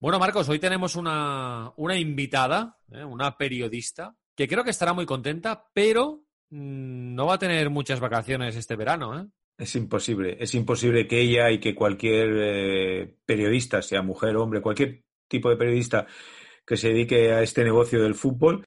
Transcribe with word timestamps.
Bueno, 0.00 0.20
Marcos, 0.20 0.48
hoy 0.48 0.60
tenemos 0.60 0.94
una, 0.94 1.72
una 1.76 1.98
invitada, 1.98 2.78
¿eh? 2.92 3.02
una 3.02 3.36
periodista, 3.36 4.14
que 4.36 4.46
creo 4.46 4.62
que 4.62 4.70
estará 4.70 4.92
muy 4.92 5.04
contenta, 5.04 5.64
pero 5.74 6.22
mm, 6.50 7.16
no 7.16 7.26
va 7.26 7.34
a 7.34 7.38
tener 7.38 7.68
muchas 7.68 7.98
vacaciones 7.98 8.54
este 8.54 8.76
verano. 8.76 9.18
¿eh? 9.18 9.26
Es 9.58 9.74
imposible, 9.74 10.36
es 10.38 10.54
imposible 10.54 11.08
que 11.08 11.20
ella 11.20 11.50
y 11.50 11.58
que 11.58 11.74
cualquier 11.74 12.28
eh, 12.38 13.14
periodista, 13.26 13.82
sea 13.82 14.00
mujer 14.02 14.36
hombre, 14.36 14.60
cualquier 14.60 15.02
tipo 15.26 15.50
de 15.50 15.56
periodista 15.56 16.06
que 16.64 16.76
se 16.76 16.90
dedique 16.90 17.32
a 17.32 17.42
este 17.42 17.64
negocio 17.64 18.00
del 18.00 18.14
fútbol, 18.14 18.64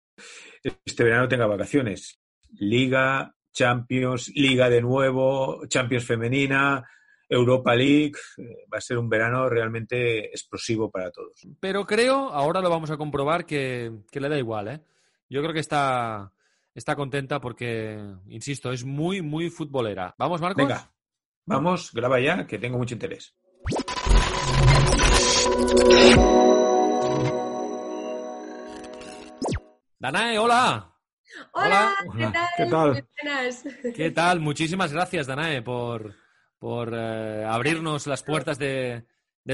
este 0.84 1.04
verano 1.06 1.30
tenga 1.30 1.46
vacaciones. 1.48 2.20
Liga, 2.60 3.34
Champions, 3.54 4.34
Liga 4.36 4.70
de 4.70 4.82
nuevo, 4.82 5.66
Champions 5.68 6.04
femenina, 6.04 6.84
Europa 7.32 7.74
League. 7.74 8.14
Eh, 8.38 8.68
va 8.72 8.78
a 8.78 8.82
ser 8.82 8.98
un 8.98 9.10
verano 9.10 9.48
realmente 9.50 10.26
explosivo 10.26 10.92
para 10.92 11.12
todos. 11.12 11.48
Pero 11.60 11.86
creo, 11.86 12.30
ahora 12.30 12.62
lo 12.62 12.70
vamos 12.70 12.92
a 12.92 12.98
comprobar, 12.98 13.46
que, 13.46 13.92
le 14.12 14.30
da 14.30 14.38
igual. 14.38 14.68
¿eh? 14.68 14.82
Yo 15.30 15.42
creo 15.42 15.54
que 15.54 15.62
está, 15.62 16.34
está 16.76 16.96
contenta 16.96 17.40
porque, 17.40 17.98
insisto, 18.28 18.72
es 18.72 18.84
muy, 18.84 19.22
muy 19.22 19.50
futbolera. 19.50 20.14
¿Vamos, 20.18 20.42
Marcos? 20.42 20.68
Venga, 20.68 20.92
vamos, 21.46 21.92
graba 21.94 22.20
ya, 22.20 22.46
que 22.46 22.60
tengo 22.60 22.78
mucho 22.78 22.96
interés. 22.96 23.34
Danae, 29.98 30.38
hola. 30.38 30.88
Hola, 31.54 31.96
¿qué 32.18 32.28
tal? 32.28 32.50
¿Qué 32.58 32.66
tal? 32.66 33.94
¿Qué 33.96 34.12
tal? 34.12 34.40
Muchísimas 34.42 34.92
gracias, 34.92 35.28
Danae, 35.28 35.62
por, 35.62 36.14
por 36.62 36.94
eh, 36.94 37.44
abrirnos 37.44 38.06
las 38.06 38.22
puertas 38.22 38.60
de, 38.60 39.04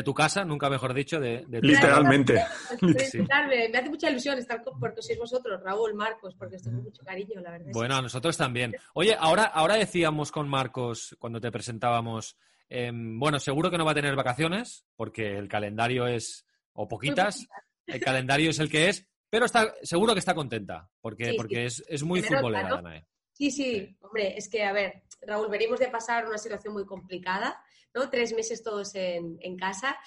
tu 0.03 0.13
casa, 0.13 0.43
nunca 0.43 0.69
mejor 0.69 0.93
dicho, 0.93 1.21
de, 1.21 1.45
Literalmente. 1.61 2.43
Me 2.81 3.77
hace 3.77 3.89
mucha 3.89 4.09
ilusión 4.09 4.37
estar 4.37 4.61
con, 4.61 4.77
porque 4.77 5.01
sois 5.01 5.17
vosotros, 5.17 5.63
Raúl, 5.63 5.93
Marcos, 5.93 6.35
porque 6.35 6.57
estoy 6.57 6.73
con 6.73 6.83
mucho 6.83 7.05
cariño, 7.05 7.39
la 7.39 7.51
verdad. 7.51 7.71
Bueno, 7.71 7.95
a 7.95 8.01
nosotros 8.01 8.35
también. 8.35 8.75
Oye, 8.93 9.15
ahora, 9.17 9.45
ahora 9.45 9.75
decíamos 9.75 10.33
con 10.33 10.49
Marcos, 10.49 11.15
cuando 11.17 11.39
te 11.39 11.49
presentábamos, 11.49 12.35
em, 12.67 13.17
bueno, 13.17 13.39
seguro 13.39 13.71
que 13.71 13.77
no 13.77 13.85
va 13.85 13.91
a 13.91 13.95
tener 13.95 14.13
vacaciones, 14.17 14.85
porque 14.97 15.37
el 15.37 15.47
calendario 15.47 16.07
es, 16.07 16.45
o 16.73 16.89
poquitas, 16.89 17.47
el 17.85 18.01
calendario 18.01 18.49
es 18.49 18.59
el 18.59 18.69
que 18.69 18.89
es, 18.89 19.07
pero 19.29 19.45
está, 19.45 19.73
seguro 19.81 20.11
que 20.11 20.19
está 20.19 20.35
contenta, 20.35 20.89
porque, 20.99 21.35
porque 21.37 21.63
Es, 21.63 21.81
es, 21.87 22.03
muy 22.03 22.21
futbolera, 22.21 22.67
Danae. 22.67 23.05
Sí, 23.31 23.49
sí, 23.49 23.95
hombre, 24.01 24.35
es 24.35 24.49
que, 24.49 24.65
a 24.65 24.73
ver, 24.73 25.03
Raúl, 25.21 25.49
venimos 25.49 25.79
de 25.79 25.87
pasar 25.87 26.27
una 26.27 26.37
situación 26.37 26.73
muy 26.73 26.85
complicada, 26.85 27.61
¿no? 27.93 28.09
Tres 28.09 28.33
meses 28.33 28.63
todos 28.63 28.95
en, 28.95 29.57
casa 29.57 29.97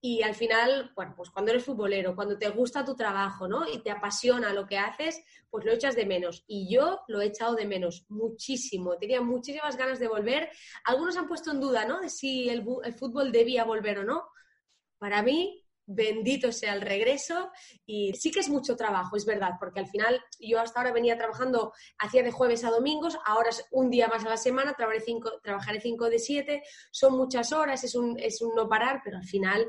y 0.00 0.22
al 0.22 0.34
final, 0.34 0.92
bueno, 0.94 1.14
pues 1.16 1.30
cuando 1.30 1.50
eres 1.50 1.64
futbolero, 1.64 2.14
cuando 2.14 2.38
te 2.38 2.48
gusta 2.50 2.84
tu 2.84 2.94
trabajo, 2.94 3.48
¿no? 3.48 3.68
Y 3.68 3.78
te 3.78 3.90
apasiona 3.90 4.52
lo 4.52 4.66
que 4.66 4.78
haces, 4.78 5.22
pues 5.50 5.64
lo 5.64 5.72
echas 5.72 5.96
de 5.96 6.06
menos. 6.06 6.44
Y 6.46 6.72
yo 6.72 7.00
lo 7.08 7.20
he 7.20 7.26
echado 7.26 7.54
de 7.54 7.66
menos 7.66 8.04
muchísimo. 8.08 8.96
Tenía 8.98 9.20
muchísimas 9.20 9.76
ganas 9.76 9.98
de 9.98 10.08
volver. 10.08 10.50
Algunos 10.84 11.16
han 11.16 11.26
puesto 11.26 11.50
en 11.50 11.60
duda, 11.60 11.86
¿no? 11.86 12.00
De 12.00 12.10
si 12.10 12.48
el, 12.48 12.64
el 12.84 12.94
fútbol 12.94 13.32
debía 13.32 13.64
volver 13.64 13.98
o 14.00 14.04
no. 14.04 14.28
Para 14.98 15.22
mí, 15.22 15.65
bendito 15.86 16.52
sea 16.52 16.74
el 16.74 16.82
regreso. 16.82 17.50
Y 17.86 18.12
sí 18.14 18.30
que 18.30 18.40
es 18.40 18.48
mucho 18.48 18.76
trabajo, 18.76 19.16
es 19.16 19.24
verdad, 19.24 19.52
porque 19.58 19.80
al 19.80 19.86
final 19.86 20.20
yo 20.40 20.60
hasta 20.60 20.80
ahora 20.80 20.92
venía 20.92 21.16
trabajando, 21.16 21.72
hacía 21.98 22.22
de 22.22 22.32
jueves 22.32 22.64
a 22.64 22.70
domingos, 22.70 23.16
ahora 23.24 23.50
es 23.50 23.64
un 23.70 23.90
día 23.90 24.08
más 24.08 24.24
a 24.24 24.28
la 24.28 24.36
semana, 24.36 24.74
trabajaré 24.74 25.04
cinco, 25.04 25.30
trabajaré 25.42 25.80
cinco 25.80 26.10
de 26.10 26.18
siete, 26.18 26.62
son 26.90 27.16
muchas 27.16 27.52
horas, 27.52 27.84
es 27.84 27.94
un, 27.94 28.18
es 28.18 28.42
un 28.42 28.54
no 28.54 28.68
parar, 28.68 29.00
pero 29.04 29.16
al 29.16 29.24
final 29.24 29.66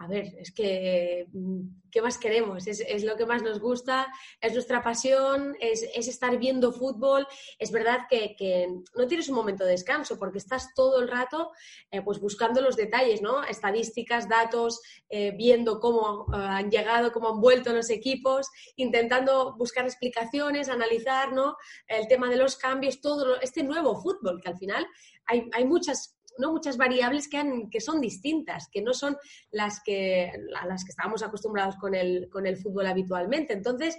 a 0.00 0.06
ver, 0.06 0.34
es 0.38 0.50
que, 0.50 1.26
mm, 1.30 1.90
¿qué 1.90 2.00
más 2.00 2.16
queremos? 2.16 2.66
Es, 2.66 3.04
lo 3.04 3.16
que 3.16 3.26
más 3.26 3.42
nos 3.42 3.60
gusta, 3.60 4.10
es 4.40 4.54
nuestra 4.54 4.82
pasión, 4.82 5.54
es, 5.60 5.82
estar 5.82 6.38
viendo 6.38 6.72
fútbol. 6.72 7.26
Es 7.58 7.70
verdad 7.70 8.06
que, 8.08 8.66
no 8.96 9.06
tienes 9.06 9.28
un 9.28 9.34
momento 9.34 9.64
de 9.64 9.72
descanso 9.72 10.18
porque 10.18 10.38
estás 10.38 10.72
todo 10.74 11.02
el 11.02 11.08
rato 11.08 11.50
eh, 11.90 12.00
pues 12.00 12.18
buscando 12.18 12.62
los 12.62 12.76
detalles, 12.76 13.20
¿no? 13.20 13.44
Estadísticas, 13.44 14.26
datos, 14.26 14.80
eh, 15.10 15.34
viendo 15.36 15.80
cómo 15.80 16.24
eh, 16.32 16.36
han 16.38 16.70
llegado, 16.70 17.12
cómo 17.12 17.28
han 17.28 17.40
vuelto 17.42 17.70
los 17.74 17.90
equipos, 17.90 18.48
intentando 18.76 19.54
buscar 19.58 19.84
explicaciones, 19.84 20.70
analizar, 20.70 21.34
¿no? 21.34 21.58
El 21.86 22.08
tema 22.08 22.30
de 22.30 22.38
los 22.38 22.56
cambios, 22.56 23.02
todo 23.02 23.38
este 23.42 23.62
nuevo 23.62 24.00
fútbol 24.00 24.40
que 24.40 24.48
al 24.48 24.56
final 24.56 24.86
hay, 25.26 25.46
hay 25.52 25.66
muchas 25.66 26.16
¿no? 26.40 26.52
muchas 26.52 26.76
variables 26.76 27.28
que, 27.28 27.36
han, 27.36 27.70
que 27.70 27.80
son 27.80 28.00
distintas, 28.00 28.68
que 28.70 28.82
no 28.82 28.92
son 28.92 29.16
las 29.50 29.80
que, 29.84 30.32
a 30.58 30.66
las 30.66 30.84
que 30.84 30.90
estábamos 30.90 31.22
acostumbrados 31.22 31.76
con 31.76 31.94
el, 31.94 32.28
con 32.30 32.46
el 32.46 32.56
fútbol 32.56 32.86
habitualmente. 32.86 33.52
Entonces, 33.52 33.98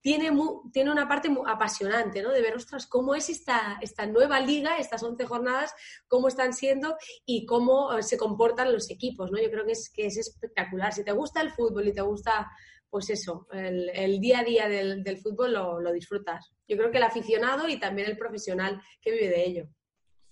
tiene, 0.00 0.30
tiene 0.72 0.90
una 0.90 1.08
parte 1.08 1.28
muy 1.28 1.42
apasionante, 1.46 2.22
¿no? 2.22 2.30
De 2.30 2.40
ver, 2.40 2.56
ostras, 2.56 2.86
cómo 2.86 3.14
es 3.14 3.28
esta, 3.28 3.78
esta 3.82 4.06
nueva 4.06 4.40
liga, 4.40 4.78
estas 4.78 5.02
11 5.02 5.26
jornadas, 5.26 5.74
cómo 6.08 6.28
están 6.28 6.54
siendo 6.54 6.96
y 7.26 7.44
cómo 7.44 7.96
eh, 7.96 8.02
se 8.02 8.16
comportan 8.16 8.72
los 8.72 8.90
equipos, 8.90 9.30
¿no? 9.30 9.40
Yo 9.40 9.50
creo 9.50 9.66
que 9.66 9.72
es, 9.72 9.90
que 9.90 10.06
es 10.06 10.16
espectacular. 10.16 10.92
Si 10.92 11.04
te 11.04 11.12
gusta 11.12 11.40
el 11.42 11.50
fútbol 11.50 11.88
y 11.88 11.92
te 11.92 12.00
gusta, 12.00 12.50
pues 12.88 13.10
eso, 13.10 13.46
el, 13.52 14.20
día 14.20 14.40
a 14.40 14.44
día 14.44 14.68
del, 14.68 15.02
del 15.02 15.18
fútbol 15.18 15.52
lo, 15.52 15.80
lo 15.80 15.92
disfrutas. 15.92 16.50
Yo 16.66 16.76
creo 16.76 16.90
que 16.90 16.98
el 16.98 17.04
aficionado 17.04 17.68
y 17.68 17.78
también 17.78 18.08
el 18.08 18.16
profesional 18.16 18.80
que 19.02 19.12
vive 19.12 19.28
de 19.28 19.44
ello. 19.44 19.68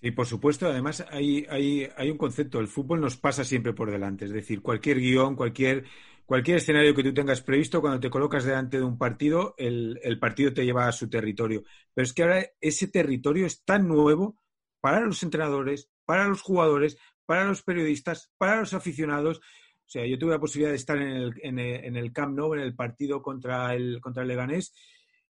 Sí, 0.00 0.12
por 0.12 0.26
supuesto. 0.26 0.66
Además, 0.66 1.04
hay, 1.10 1.44
hay, 1.50 1.88
hay, 1.96 2.10
un 2.10 2.18
concepto. 2.18 2.60
El 2.60 2.68
fútbol 2.68 3.00
nos 3.00 3.16
pasa 3.16 3.44
siempre 3.44 3.72
por 3.72 3.90
delante. 3.90 4.26
Es 4.26 4.32
decir, 4.32 4.62
cualquier 4.62 5.00
guion, 5.00 5.34
cualquier, 5.34 5.84
cualquier 6.24 6.58
escenario 6.58 6.94
que 6.94 7.02
tú 7.02 7.12
tengas 7.12 7.40
previsto, 7.42 7.80
cuando 7.80 7.98
te 7.98 8.10
colocas 8.10 8.44
delante 8.44 8.76
de 8.78 8.84
un 8.84 8.96
partido, 8.96 9.54
el, 9.58 9.98
el 10.04 10.18
partido 10.20 10.52
te 10.54 10.64
lleva 10.64 10.86
a 10.86 10.92
su 10.92 11.10
territorio. 11.10 11.64
Pero 11.92 12.04
es 12.04 12.12
que 12.12 12.22
ahora 12.22 12.46
ese 12.60 12.86
territorio 12.88 13.44
es 13.46 13.64
tan 13.64 13.88
nuevo 13.88 14.38
para 14.80 15.00
los 15.00 15.22
entrenadores, 15.24 15.90
para 16.04 16.28
los 16.28 16.42
jugadores, 16.42 16.96
para 17.26 17.44
los 17.44 17.62
periodistas, 17.64 18.30
para 18.38 18.60
los 18.60 18.74
aficionados. 18.74 19.38
O 19.38 19.90
sea, 19.90 20.06
yo 20.06 20.18
tuve 20.18 20.32
la 20.32 20.38
posibilidad 20.38 20.70
de 20.70 20.76
estar 20.76 20.96
en 20.96 21.08
el, 21.08 21.34
en 21.42 21.58
el, 21.58 21.84
en 21.84 21.96
el 21.96 22.12
Camp 22.12 22.36
Nou, 22.36 22.54
en 22.54 22.60
el 22.60 22.76
partido 22.76 23.20
contra 23.20 23.74
el, 23.74 24.00
contra 24.00 24.22
el 24.22 24.28
Leganés, 24.28 24.72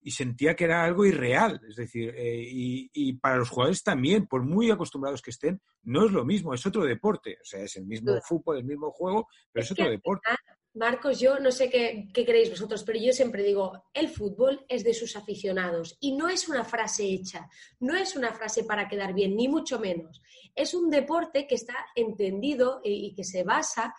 y 0.02 0.12
sentía 0.12 0.56
que 0.56 0.66
era 0.66 0.84
algo 0.84 1.06
irreal. 1.06 1.62
Es 1.68 1.76
decir, 1.76 2.14
eh, 2.16 2.44
y, 2.44 3.14
para 3.14 3.38
los 3.38 3.50
jugadores 3.50 3.84
también, 3.84 4.28
por 4.28 4.44
muy 4.44 4.72
acostumbrados 4.72 5.22
que 5.22 5.32
estén, 5.32 5.62
no 5.84 6.06
es 6.06 6.12
lo 6.12 6.26
mismo, 6.26 6.54
es 6.54 6.66
otro 6.66 6.84
deporte. 6.84 7.38
O 7.42 7.46
sea, 7.46 7.62
es 7.62 7.76
el 7.76 7.86
mismo 7.86 8.20
fútbol, 8.22 8.58
el 8.58 8.64
mismo 8.64 8.92
juego, 8.92 9.28
pero 9.52 9.64
es, 9.64 9.72
otro 9.72 9.90
deporte. 9.90 10.30
Marcos, 10.74 11.20
yo 11.20 11.38
no 11.40 11.52
sé 11.52 11.70
qué, 11.70 12.08
qué 12.14 12.26
queréis 12.26 12.50
vosotros, 12.50 12.84
pero 12.86 12.98
yo 12.98 13.12
siempre 13.12 13.44
digo, 13.44 13.84
el 13.94 14.08
fútbol 14.08 14.66
es 14.70 14.86
de 14.86 14.94
sus 14.94 15.18
aficionados 15.18 15.98
y 16.00 16.16
no 16.16 16.30
es 16.30 16.48
una 16.48 16.64
frase 16.64 17.04
hecha, 17.04 17.50
no 17.82 17.94
es 17.94 18.16
una 18.16 18.32
frase 18.32 18.64
para 18.64 18.88
quedar 18.88 19.14
bien, 19.14 19.36
ni 19.36 19.50
mucho 19.50 19.80
menos. 19.80 20.22
Es 20.56 20.74
un 20.74 20.90
deporte 20.90 21.46
que 21.46 21.56
está 21.56 21.76
entendido 21.94 22.80
y 22.86 23.14
que 23.14 23.26
se 23.26 23.44
basa 23.44 23.94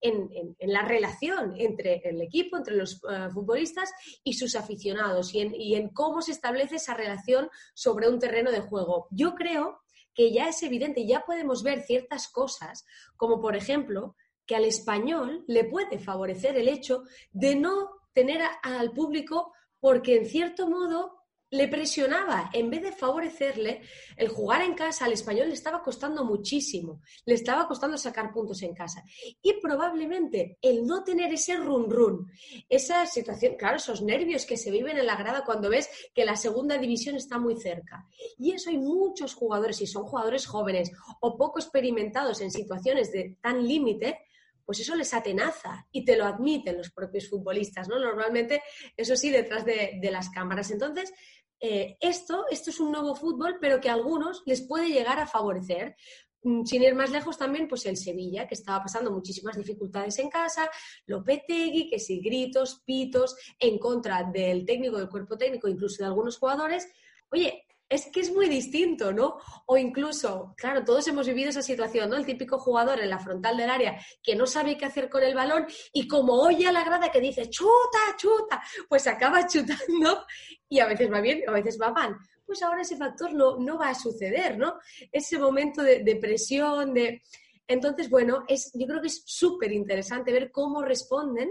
en, 0.00 0.56
la 0.60 0.82
relación 0.82 1.54
entre 1.58 2.00
el 2.04 2.20
equipo, 2.20 2.56
entre 2.56 2.76
los 2.76 3.00
eh, 3.10 3.28
futbolistas 3.32 3.90
y 4.24 4.34
sus 4.34 4.54
aficionados 4.54 5.34
y 5.34 5.40
en, 5.40 5.54
y 5.54 5.74
en 5.74 5.88
cómo 5.88 6.22
se 6.22 6.32
establece 6.32 6.76
esa 6.76 6.94
relación 6.94 7.48
sobre 7.74 8.08
un 8.08 8.18
terreno 8.18 8.50
de 8.50 8.60
juego. 8.60 9.08
Yo 9.10 9.34
creo 9.34 9.80
que 10.14 10.32
ya 10.32 10.48
es 10.48 10.62
evidente, 10.62 11.06
ya 11.06 11.24
podemos 11.24 11.62
ver 11.62 11.82
ciertas 11.82 12.28
cosas, 12.28 12.84
como 13.16 13.40
por 13.40 13.56
ejemplo 13.56 14.16
que 14.46 14.56
al 14.56 14.64
español 14.64 15.44
le 15.46 15.64
puede 15.64 15.98
favorecer 15.98 16.56
el 16.56 16.68
hecho 16.68 17.02
de 17.30 17.54
no 17.54 17.90
tener 18.12 18.40
al 18.62 18.92
público 18.92 19.52
porque 19.78 20.16
en 20.16 20.26
cierto 20.26 20.68
modo 20.68 21.17
le 21.50 21.68
presionaba, 21.68 22.50
en 22.52 22.70
vez 22.70 22.82
de 22.82 22.92
favorecerle, 22.92 23.82
el 24.16 24.28
jugar 24.28 24.62
en 24.62 24.74
casa 24.74 25.06
al 25.06 25.12
español 25.12 25.48
le 25.48 25.54
estaba 25.54 25.82
costando 25.82 26.24
muchísimo, 26.24 27.00
le 27.24 27.34
estaba 27.34 27.66
costando 27.66 27.96
sacar 27.96 28.32
puntos 28.32 28.62
en 28.62 28.74
casa. 28.74 29.02
Y 29.40 29.54
probablemente 29.60 30.58
el 30.60 30.86
no 30.86 31.04
tener 31.04 31.32
ese 31.32 31.56
run 31.56 31.90
run, 31.90 32.30
esa 32.68 33.06
situación, 33.06 33.56
claro, 33.56 33.76
esos 33.76 34.02
nervios 34.02 34.44
que 34.44 34.56
se 34.56 34.70
viven 34.70 34.98
en 34.98 35.06
la 35.06 35.16
grada 35.16 35.44
cuando 35.44 35.70
ves 35.70 35.88
que 36.14 36.24
la 36.24 36.36
segunda 36.36 36.76
división 36.76 37.16
está 37.16 37.38
muy 37.38 37.56
cerca. 37.56 38.06
Y 38.38 38.52
eso 38.52 38.70
hay 38.70 38.78
muchos 38.78 39.34
jugadores, 39.34 39.80
y 39.80 39.86
son 39.86 40.04
jugadores 40.04 40.46
jóvenes 40.46 40.90
o 41.20 41.36
poco 41.36 41.58
experimentados 41.58 42.40
en 42.40 42.50
situaciones 42.50 43.10
de 43.12 43.36
tan 43.40 43.66
límite, 43.66 44.18
pues 44.68 44.80
eso 44.80 44.94
les 44.94 45.14
atenaza 45.14 45.86
y 45.90 46.04
te 46.04 46.14
lo 46.14 46.26
admiten 46.26 46.76
los 46.76 46.90
propios 46.90 47.26
futbolistas, 47.30 47.88
¿no? 47.88 47.98
Normalmente, 47.98 48.62
eso 48.98 49.16
sí, 49.16 49.30
detrás 49.30 49.64
de, 49.64 49.98
las 50.12 50.28
cámaras. 50.28 50.70
Entonces, 50.70 51.10
eh, 51.60 51.96
esto, 52.00 52.44
esto 52.50 52.70
es 52.70 52.80
un 52.80 52.92
nuevo 52.92 53.14
fútbol, 53.14 53.58
pero 53.60 53.80
que 53.80 53.88
a 53.88 53.94
algunos 53.94 54.42
les 54.46 54.62
puede 54.62 54.88
llegar 54.88 55.18
a 55.18 55.26
favorecer. 55.26 55.96
Mm, 56.42 56.64
sin 56.64 56.82
ir 56.82 56.94
más 56.94 57.10
lejos 57.10 57.36
también, 57.36 57.68
pues 57.68 57.84
el 57.86 57.96
Sevilla, 57.96 58.46
que 58.46 58.54
estaba 58.54 58.82
pasando 58.82 59.10
muchísimas 59.10 59.56
dificultades 59.56 60.18
en 60.18 60.30
casa, 60.30 60.70
Lopetegui, 61.06 61.90
que 61.90 61.98
si 61.98 62.20
gritos, 62.20 62.82
pitos, 62.86 63.36
en 63.58 63.78
contra 63.78 64.22
del 64.24 64.64
técnico, 64.64 64.98
del 64.98 65.08
cuerpo 65.08 65.36
técnico, 65.36 65.68
incluso 65.68 66.02
de 66.02 66.06
algunos 66.06 66.38
jugadores. 66.38 66.88
Oye, 67.30 67.66
es 67.88 68.06
que 68.12 68.20
es 68.20 68.32
muy 68.32 68.48
distinto, 68.48 69.12
¿no? 69.12 69.38
O 69.66 69.76
incluso, 69.76 70.54
claro, 70.56 70.84
todos 70.84 71.06
hemos 71.08 71.26
vivido 71.26 71.50
esa 71.50 71.62
situación, 71.62 72.10
¿no? 72.10 72.16
El 72.16 72.26
típico 72.26 72.58
jugador 72.58 73.00
en 73.00 73.10
la 73.10 73.18
frontal 73.18 73.56
del 73.56 73.70
área 73.70 73.98
que 74.22 74.36
no 74.36 74.46
sabe 74.46 74.76
qué 74.76 74.84
hacer 74.84 75.08
con 75.08 75.22
el 75.22 75.34
balón 75.34 75.66
y 75.92 76.06
como 76.06 76.34
oye 76.34 76.66
a 76.66 76.72
la 76.72 76.84
grada 76.84 77.10
que 77.10 77.20
dice 77.20 77.48
chuta, 77.48 77.98
chuta, 78.16 78.62
pues 78.88 79.06
acaba 79.06 79.46
chutando 79.46 80.26
y 80.68 80.80
a 80.80 80.86
veces 80.86 81.10
va 81.10 81.20
bien, 81.20 81.42
a 81.48 81.52
veces 81.52 81.78
va 81.80 81.90
mal 81.90 82.16
pues 82.48 82.62
ahora 82.62 82.80
ese 82.80 82.96
factor 82.96 83.34
no, 83.34 83.58
no 83.58 83.76
va 83.76 83.90
a 83.90 83.94
suceder, 83.94 84.56
¿no? 84.56 84.78
Ese 85.12 85.38
momento 85.38 85.82
de, 85.82 86.02
de 86.02 86.16
presión, 86.16 86.94
de... 86.94 87.20
Entonces, 87.66 88.08
bueno, 88.08 88.44
es, 88.48 88.70
yo 88.72 88.86
creo 88.86 89.02
que 89.02 89.08
es 89.08 89.22
súper 89.26 89.70
interesante 89.70 90.32
ver 90.32 90.50
cómo 90.50 90.80
responden 90.80 91.50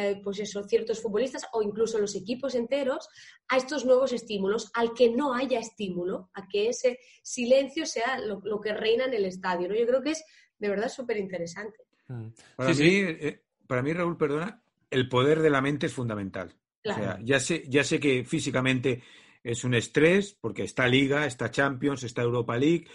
eh, 0.00 0.20
pues 0.22 0.38
eso, 0.38 0.62
ciertos 0.62 1.02
futbolistas 1.02 1.48
o 1.52 1.60
incluso 1.60 1.98
los 1.98 2.14
equipos 2.14 2.54
enteros 2.54 3.08
a 3.48 3.56
estos 3.56 3.84
nuevos 3.84 4.12
estímulos, 4.12 4.70
al 4.74 4.94
que 4.94 5.10
no 5.10 5.34
haya 5.34 5.58
estímulo, 5.58 6.30
a 6.34 6.46
que 6.46 6.68
ese 6.68 7.00
silencio 7.20 7.84
sea 7.84 8.16
lo, 8.20 8.60
que 8.60 8.74
reina 8.74 9.06
en 9.06 9.14
el 9.14 9.24
estadio. 9.24 9.68
¿no? 9.68 9.74
Yo 9.74 9.88
creo 9.88 10.00
que 10.00 10.12
es 10.12 10.24
de 10.56 10.68
verdad 10.68 10.88
súper 10.88 11.16
interesante. 11.16 11.78
Mm. 12.06 12.28
Para, 12.54 12.74
mí, 12.74 12.94
eh, 12.94 13.42
para 13.66 13.82
mí, 13.82 13.92
Raúl, 13.92 14.16
perdona, 14.16 14.62
el 14.88 15.08
poder 15.08 15.40
de 15.40 15.50
la 15.50 15.60
mente 15.60 15.86
es 15.86 15.94
fundamental. 15.94 16.54
O 16.84 16.94
sea, 16.94 17.18
ya 17.24 17.40
sé, 17.40 17.64
ya 17.66 17.82
sé 17.82 17.98
que 17.98 18.24
físicamente 18.24 19.02
es 19.42 19.64
un 19.64 19.74
estrés 19.74 20.38
porque 20.40 20.62
está 20.62 20.86
Liga, 20.86 21.26
está 21.26 21.50
Champions, 21.50 22.04
está 22.04 22.22
Europa 22.22 22.56
League 22.56 22.86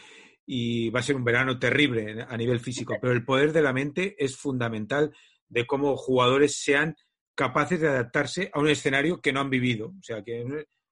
y 0.46 0.90
va 0.90 1.02
a 1.02 1.04
ser 1.04 1.18
un 1.18 1.26
verano 1.26 1.60
terrible 1.60 2.26
a 2.26 2.38
nivel 2.38 2.62
físico, 2.62 2.96
pero 3.02 3.12
el 3.12 3.26
poder 3.26 3.52
de 3.52 3.62
la 3.62 3.74
mente 3.74 4.16
es 4.18 4.38
fundamental 4.38 5.14
de 5.54 5.66
cómo 5.66 5.96
jugadores 5.96 6.58
sean 6.62 6.96
capaces 7.36 7.80
de 7.80 7.88
adaptarse 7.88 8.50
a 8.54 8.60
un 8.60 8.70
escenario 8.70 9.22
que 9.22 9.32
no 9.32 9.40
han 9.40 9.50
vivido. 9.50 9.88
O 9.88 10.04
sea, 10.04 10.24
que 10.24 10.42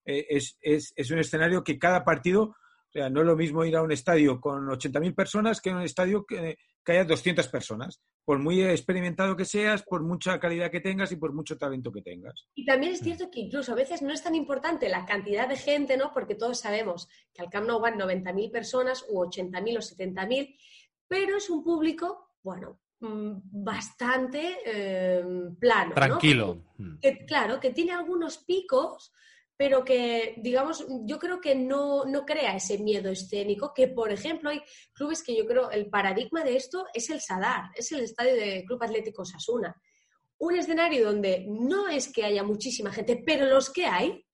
eh, 0.06 0.26
es, 0.30 0.58
es, 0.62 0.94
es 0.96 1.12
un 1.12 1.20
escenario 1.20 1.64
que 1.64 1.78
cada 1.78 2.04
partido, 2.04 2.44
o 2.44 2.92
sea, 2.92 3.10
no 3.10 3.22
es 3.22 3.28
lo 3.28 3.36
mismo 3.36 3.66
ir 3.66 3.76
a 3.76 3.84
un 3.84 3.92
estadio 3.92 4.40
con 4.40 4.68
80.000 4.68 5.16
personas 5.16 5.62
que 5.62 5.72
a 5.72 5.76
un 5.76 5.82
estadio 5.82 6.26
que, 6.26 6.58
que 6.84 6.92
haya 6.92 7.06
200 7.06 7.48
personas 7.48 8.02
por 8.24 8.40
muy 8.40 8.64
experimentado 8.64 9.36
que 9.36 9.46
seas, 9.46 9.84
por 9.84 10.04
mucha 10.04 10.40
calidad 10.40 10.72
que 10.72 10.80
tengas 10.80 11.12
y 11.12 11.16
por 11.16 11.34
mucho 11.34 11.58
talento 11.58 11.92
que 11.92 12.02
tengas. 12.02 12.48
Y 12.54 12.66
también 12.66 12.94
es 12.94 13.00
cierto 13.00 13.30
que 13.32 13.42
incluso 13.42 13.72
a 13.72 13.76
veces 13.76 14.02
no 14.02 14.14
es 14.14 14.24
tan 14.24 14.36
importante 14.36 14.90
la 14.90 15.06
cantidad 15.06 15.48
de 15.48 15.58
gente, 15.58 15.98
¿no? 15.98 16.14
Porque 16.14 16.36
todos 16.36 16.60
sabemos 16.60 17.08
que 17.34 17.42
al 17.42 17.50
Camp 17.50 17.68
Nou 17.68 17.80
van 17.80 18.00
90.000 18.00 18.52
personas 18.52 19.06
u 19.10 19.22
80.000 19.26 19.78
o 19.78 19.82
70.000, 19.82 20.56
pero 21.08 21.38
es 21.38 21.50
un 21.50 21.64
público, 21.64 22.36
bueno, 22.44 22.80
mm, 22.91 22.91
bastante 23.02 24.60
eh, 24.66 25.24
plano. 25.60 25.94
Tranquilo. 25.94 26.64
claro, 27.28 27.60
que 27.60 27.72
tiene 27.72 27.94
algunos 27.94 28.38
picos, 28.40 29.12
pero 29.58 29.84
que, 29.84 30.36
digamos, 30.38 30.86
yo 31.06 31.20
creo 31.20 31.42
que 31.42 31.56
no, 31.56 32.06
no, 32.06 32.26
crea 32.26 32.56
ese 32.56 32.78
miedo 32.78 33.12
escénico, 33.12 33.74
que, 33.74 33.88
por 33.88 34.12
ejemplo, 34.12 34.50
hay 34.50 34.62
clubes 34.94 35.24
que 35.24 35.36
yo 35.36 35.46
creo 35.46 35.72
el 35.72 35.90
paradigma 35.90 36.44
de 36.44 36.56
esto 36.56 36.86
es 36.94 37.10
el 37.10 37.22
Sadar, 37.22 37.72
es 37.76 37.92
el 37.92 38.02
estadio 38.02 38.36
de 38.36 38.64
Club 38.66 38.84
Atlético 38.84 39.26
Sasuna. 39.26 39.76
Un 40.38 40.56
escenario 40.56 41.06
donde 41.06 41.46
no 41.48 41.88
es 41.88 42.12
que 42.12 42.24
haya 42.24 42.44
muchísima 42.44 42.92
gente, 42.92 43.22
pero 43.26 43.46
los 43.46 43.72
que 43.72 43.86
hay 43.86 44.26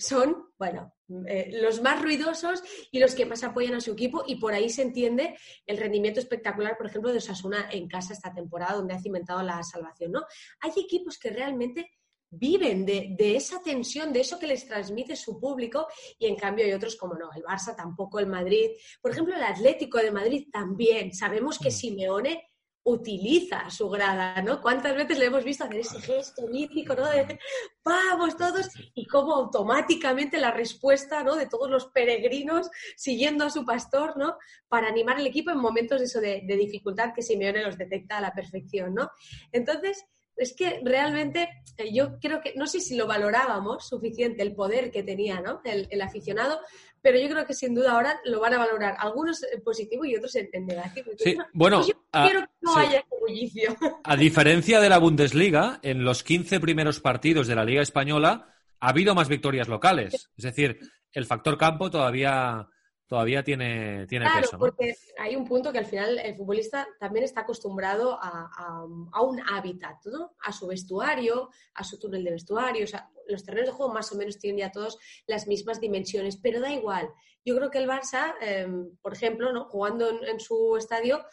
son, 0.00 0.50
bueno, 0.58 0.94
eh, 1.26 1.50
los 1.60 1.82
más 1.82 2.00
ruidosos 2.02 2.62
y 2.90 2.98
los 2.98 3.14
que 3.14 3.26
más 3.26 3.44
apoyan 3.44 3.74
a 3.74 3.80
su 3.80 3.92
equipo 3.92 4.24
y 4.26 4.36
por 4.36 4.54
ahí 4.54 4.70
se 4.70 4.82
entiende 4.82 5.36
el 5.66 5.76
rendimiento 5.76 6.20
espectacular, 6.20 6.76
por 6.76 6.86
ejemplo, 6.86 7.12
de 7.12 7.20
Sasuna 7.20 7.68
en 7.70 7.86
casa 7.86 8.12
esta 8.12 8.32
temporada, 8.32 8.76
donde 8.76 8.94
ha 8.94 9.00
cimentado 9.00 9.42
la 9.42 9.62
salvación, 9.62 10.12
¿no? 10.12 10.22
Hay 10.60 10.72
equipos 10.76 11.18
que 11.18 11.30
realmente 11.30 11.90
viven 12.30 12.86
de, 12.86 13.36
esa 13.36 13.60
tensión, 13.60 14.12
de 14.12 14.20
eso 14.20 14.38
que 14.38 14.46
les 14.46 14.66
transmite 14.66 15.16
su 15.16 15.40
público 15.40 15.88
y 16.18 16.26
en 16.26 16.36
cambio 16.36 16.64
hay 16.64 16.72
otros 16.72 16.96
como 16.96 17.14
no, 17.14 17.30
el 17.34 17.42
Barça 17.42 17.74
tampoco, 17.74 18.20
el 18.20 18.28
Madrid, 18.28 18.70
por 19.02 19.10
ejemplo 19.10 19.34
el 19.34 19.42
Atlético 19.42 19.98
de 19.98 20.12
Madrid 20.12 20.48
también, 20.52 21.12
sabemos 21.12 21.58
que 21.58 21.70
mm. 21.70 21.72
Simeone 21.72 22.49
utiliza 22.90 23.70
su 23.70 23.88
grada, 23.88 24.40
¿no? 24.42 24.60
¿Cuántas 24.60 24.94
veces 24.94 25.18
le 25.18 25.26
hemos 25.26 25.44
visto 25.44 25.64
hacer 25.64 25.80
ese 25.80 26.00
gesto 26.00 26.46
mítico, 26.48 26.94
¿no? 26.94 27.06
De 27.06 27.38
vamos 27.84 28.36
todos 28.36 28.68
y 28.94 29.06
cómo 29.06 29.34
automáticamente 29.34 30.38
la 30.38 30.50
respuesta, 30.50 31.22
¿no? 31.22 31.36
De 31.36 31.46
todos 31.46 31.70
los 31.70 31.86
peregrinos 31.86 32.70
siguiendo 32.96 33.44
a 33.44 33.50
su 33.50 33.64
pastor, 33.64 34.16
¿no? 34.16 34.36
Para 34.68 34.88
animar 34.88 35.16
al 35.16 35.26
equipo 35.26 35.50
en 35.50 35.58
momentos 35.58 35.98
de 36.00 36.06
eso 36.06 36.20
de, 36.20 36.42
de 36.46 36.56
dificultad 36.56 37.12
que 37.14 37.22
Simeone 37.22 37.62
los 37.62 37.78
detecta 37.78 38.18
a 38.18 38.20
la 38.20 38.32
perfección, 38.32 38.94
¿no? 38.94 39.10
Entonces, 39.52 40.04
es 40.40 40.54
que 40.54 40.80
realmente 40.82 41.62
eh, 41.76 41.92
yo 41.92 42.18
creo 42.18 42.40
que, 42.40 42.54
no 42.56 42.66
sé 42.66 42.80
si 42.80 42.96
lo 42.96 43.06
valorábamos 43.06 43.86
suficiente 43.86 44.42
el 44.42 44.54
poder 44.54 44.90
que 44.90 45.02
tenía 45.02 45.40
¿no? 45.40 45.60
el, 45.64 46.00
aficionado, 46.00 46.60
pero 47.02 47.18
yo 47.18 47.28
creo 47.28 47.46
que 47.46 47.54
sin 47.54 47.74
duda 47.74 47.92
ahora 47.92 48.20
lo 48.24 48.40
van 48.40 48.54
a 48.54 48.58
valorar 48.58 48.96
algunos 48.98 49.42
en 49.42 49.62
positivo 49.62 50.04
y 50.04 50.16
otros 50.16 50.34
en, 50.36 50.66
negativo. 50.66 51.12
Sí, 51.18 51.36
bueno, 51.52 51.78
pues 51.78 51.88
yo 51.88 52.04
a, 52.12 52.24
quiero 52.24 52.40
que 52.40 52.52
no 52.60 52.76
haya 52.76 53.04
bullicio. 53.20 53.76
A 54.04 54.16
diferencia 54.16 54.80
de 54.80 54.88
la 54.88 54.98
Bundesliga, 54.98 55.78
en 55.82 56.04
los 56.04 56.22
15 56.22 56.60
primeros 56.60 57.00
partidos 57.00 57.46
de 57.46 57.54
la 57.54 57.64
Liga 57.64 57.82
Española 57.82 58.54
ha 58.80 58.88
habido 58.88 59.14
más 59.14 59.28
victorias 59.28 59.68
locales. 59.68 60.30
Es 60.36 60.44
decir, 60.44 60.80
el 61.12 61.26
factor 61.26 61.58
campo 61.58 61.90
todavía 61.90 62.68
todavía 63.10 63.42
tiene, 63.42 64.06
tiene 64.06 64.24
claro, 64.24 64.42
peso. 64.42 64.58
porque 64.58 64.94
hay 65.18 65.34
un 65.34 65.44
punto 65.44 65.72
que 65.72 65.78
al 65.78 65.84
final 65.84 66.16
el 66.20 66.36
futbolista 66.36 66.86
también 67.00 67.24
está 67.24 67.40
acostumbrado 67.40 68.16
a, 68.22 68.84
un 69.20 69.42
hábitat, 69.50 69.96
¿no? 70.06 70.36
A 70.38 70.52
su 70.52 70.68
vestuario, 70.68 71.50
a 71.74 71.82
su 71.82 71.98
túnel 71.98 72.22
de 72.22 72.30
vestuario. 72.30 72.84
O 72.84 72.86
sea, 72.86 73.10
los 73.26 73.44
terrenos 73.44 73.70
de 73.70 73.74
juego 73.74 73.92
más 73.92 74.12
o 74.12 74.14
menos 74.14 74.38
tienen 74.38 74.60
ya 74.60 74.70
todos 74.70 74.96
las 75.26 75.48
mismas 75.48 75.80
dimensiones, 75.80 76.36
pero 76.36 76.60
da 76.60 76.72
igual. 76.72 77.10
Yo 77.44 77.56
creo 77.56 77.68
que 77.68 77.78
el 77.78 77.88
Barça, 77.88 78.36
em, 78.40 78.96
por 79.02 79.12
ejemplo, 79.12 79.52
¿no? 79.52 79.64
jugando 79.64 80.08
en, 80.08 80.38
su 80.38 80.76
estadio, 80.76 81.24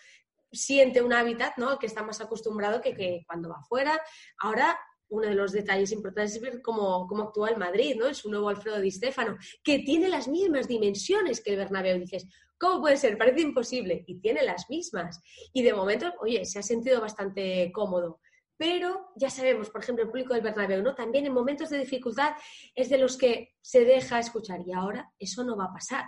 siente 0.52 1.04
un 1.04 1.14
hábitat, 1.14 1.58
¿no? 1.58 1.78
Que 1.78 1.86
está 1.86 2.02
más 2.02 2.20
acostumbrado 2.22 2.82
que, 2.82 2.96
que 2.96 3.24
cuando 3.28 3.50
va 3.50 3.58
afuera. 3.60 4.02
Ahora 4.40 4.76
uno 5.10 5.28
de 5.28 5.36
los 5.36 5.52
detalles 5.52 5.92
importantes 5.92 6.36
es 6.36 6.42
ver 6.42 6.62
cómo, 6.62 7.08
cómo 7.08 7.24
actúa 7.24 7.50
el 7.50 7.58
Madrid, 7.58 7.96
¿no? 7.98 8.08
Es 8.08 8.26
un 8.26 8.32
nuevo 8.32 8.50
Alfredo 8.50 8.80
Di 8.80 8.92
Stéfano, 8.92 9.38
que 9.64 9.80
tiene 9.80 10.10
las 10.10 10.28
mismas 10.28 10.68
dimensiones 10.68 11.42
que 11.42 11.52
el 11.52 11.58
Bernabéu. 11.58 12.00
dices, 12.00 12.28
¿cómo 12.58 12.82
puede 12.82 12.98
ser? 12.98 13.18
Parece 13.18 13.42
imposible. 13.42 14.04
Y 14.08 14.20
tiene 14.20 14.44
las 14.44 14.70
mismas. 14.70 15.22
Y 15.54 15.64
de 15.64 15.74
momento, 15.74 16.14
oye, 16.20 16.46
se 16.46 16.60
ha 16.60 16.64
sentido 16.64 17.02
bastante 17.02 17.72
cómodo. 17.72 18.20
Pero 18.58 19.12
ya 19.16 19.30
sabemos, 19.30 19.70
por 19.70 19.82
ejemplo, 19.82 20.04
el 20.04 20.10
público 20.10 20.34
del 20.34 20.44
Bernabéu, 20.44 20.82
¿no? 20.82 20.96
También 20.96 21.26
en 21.26 21.34
momentos 21.34 21.70
de 21.70 21.78
dificultad 21.78 22.34
es 22.76 22.90
de 22.90 22.98
los 22.98 23.18
que 23.18 23.56
se 23.62 23.86
deja 23.86 24.20
escuchar. 24.20 24.62
Y 24.66 24.74
ahora 24.74 25.12
eso 25.20 25.44
no 25.44 25.56
va 25.56 25.66
a 25.66 25.74
pasar. 25.74 26.06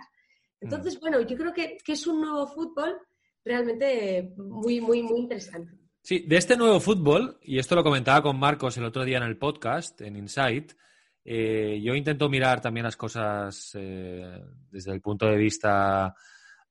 Entonces, 0.60 0.96
mm. 0.96 1.00
bueno, 1.00 1.20
yo 1.20 1.36
creo 1.36 1.52
que, 1.52 1.78
que 1.84 1.92
es 1.92 2.06
un 2.06 2.20
nuevo 2.20 2.46
fútbol 2.48 2.98
realmente 3.44 4.34
muy, 4.36 4.80
muy, 4.80 5.02
muy 5.02 5.20
interesante. 5.20 5.79
Sí, 6.02 6.24
de 6.26 6.36
este 6.38 6.56
nuevo 6.56 6.80
fútbol, 6.80 7.38
y 7.42 7.58
esto 7.58 7.74
lo 7.74 7.84
comentaba 7.84 8.22
con 8.22 8.38
Marcos 8.38 8.76
el 8.78 8.84
otro 8.84 9.04
día 9.04 9.18
en 9.18 9.22
el 9.22 9.36
podcast, 9.36 10.00
en 10.00 10.16
Insight, 10.16 10.72
eh, 11.24 11.78
yo 11.82 11.94
intento 11.94 12.28
mirar 12.30 12.60
también 12.60 12.84
las 12.84 12.96
cosas 12.96 13.72
eh, 13.74 14.42
desde 14.70 14.92
el 14.92 15.02
punto 15.02 15.26
de 15.26 15.36
vista 15.36 16.14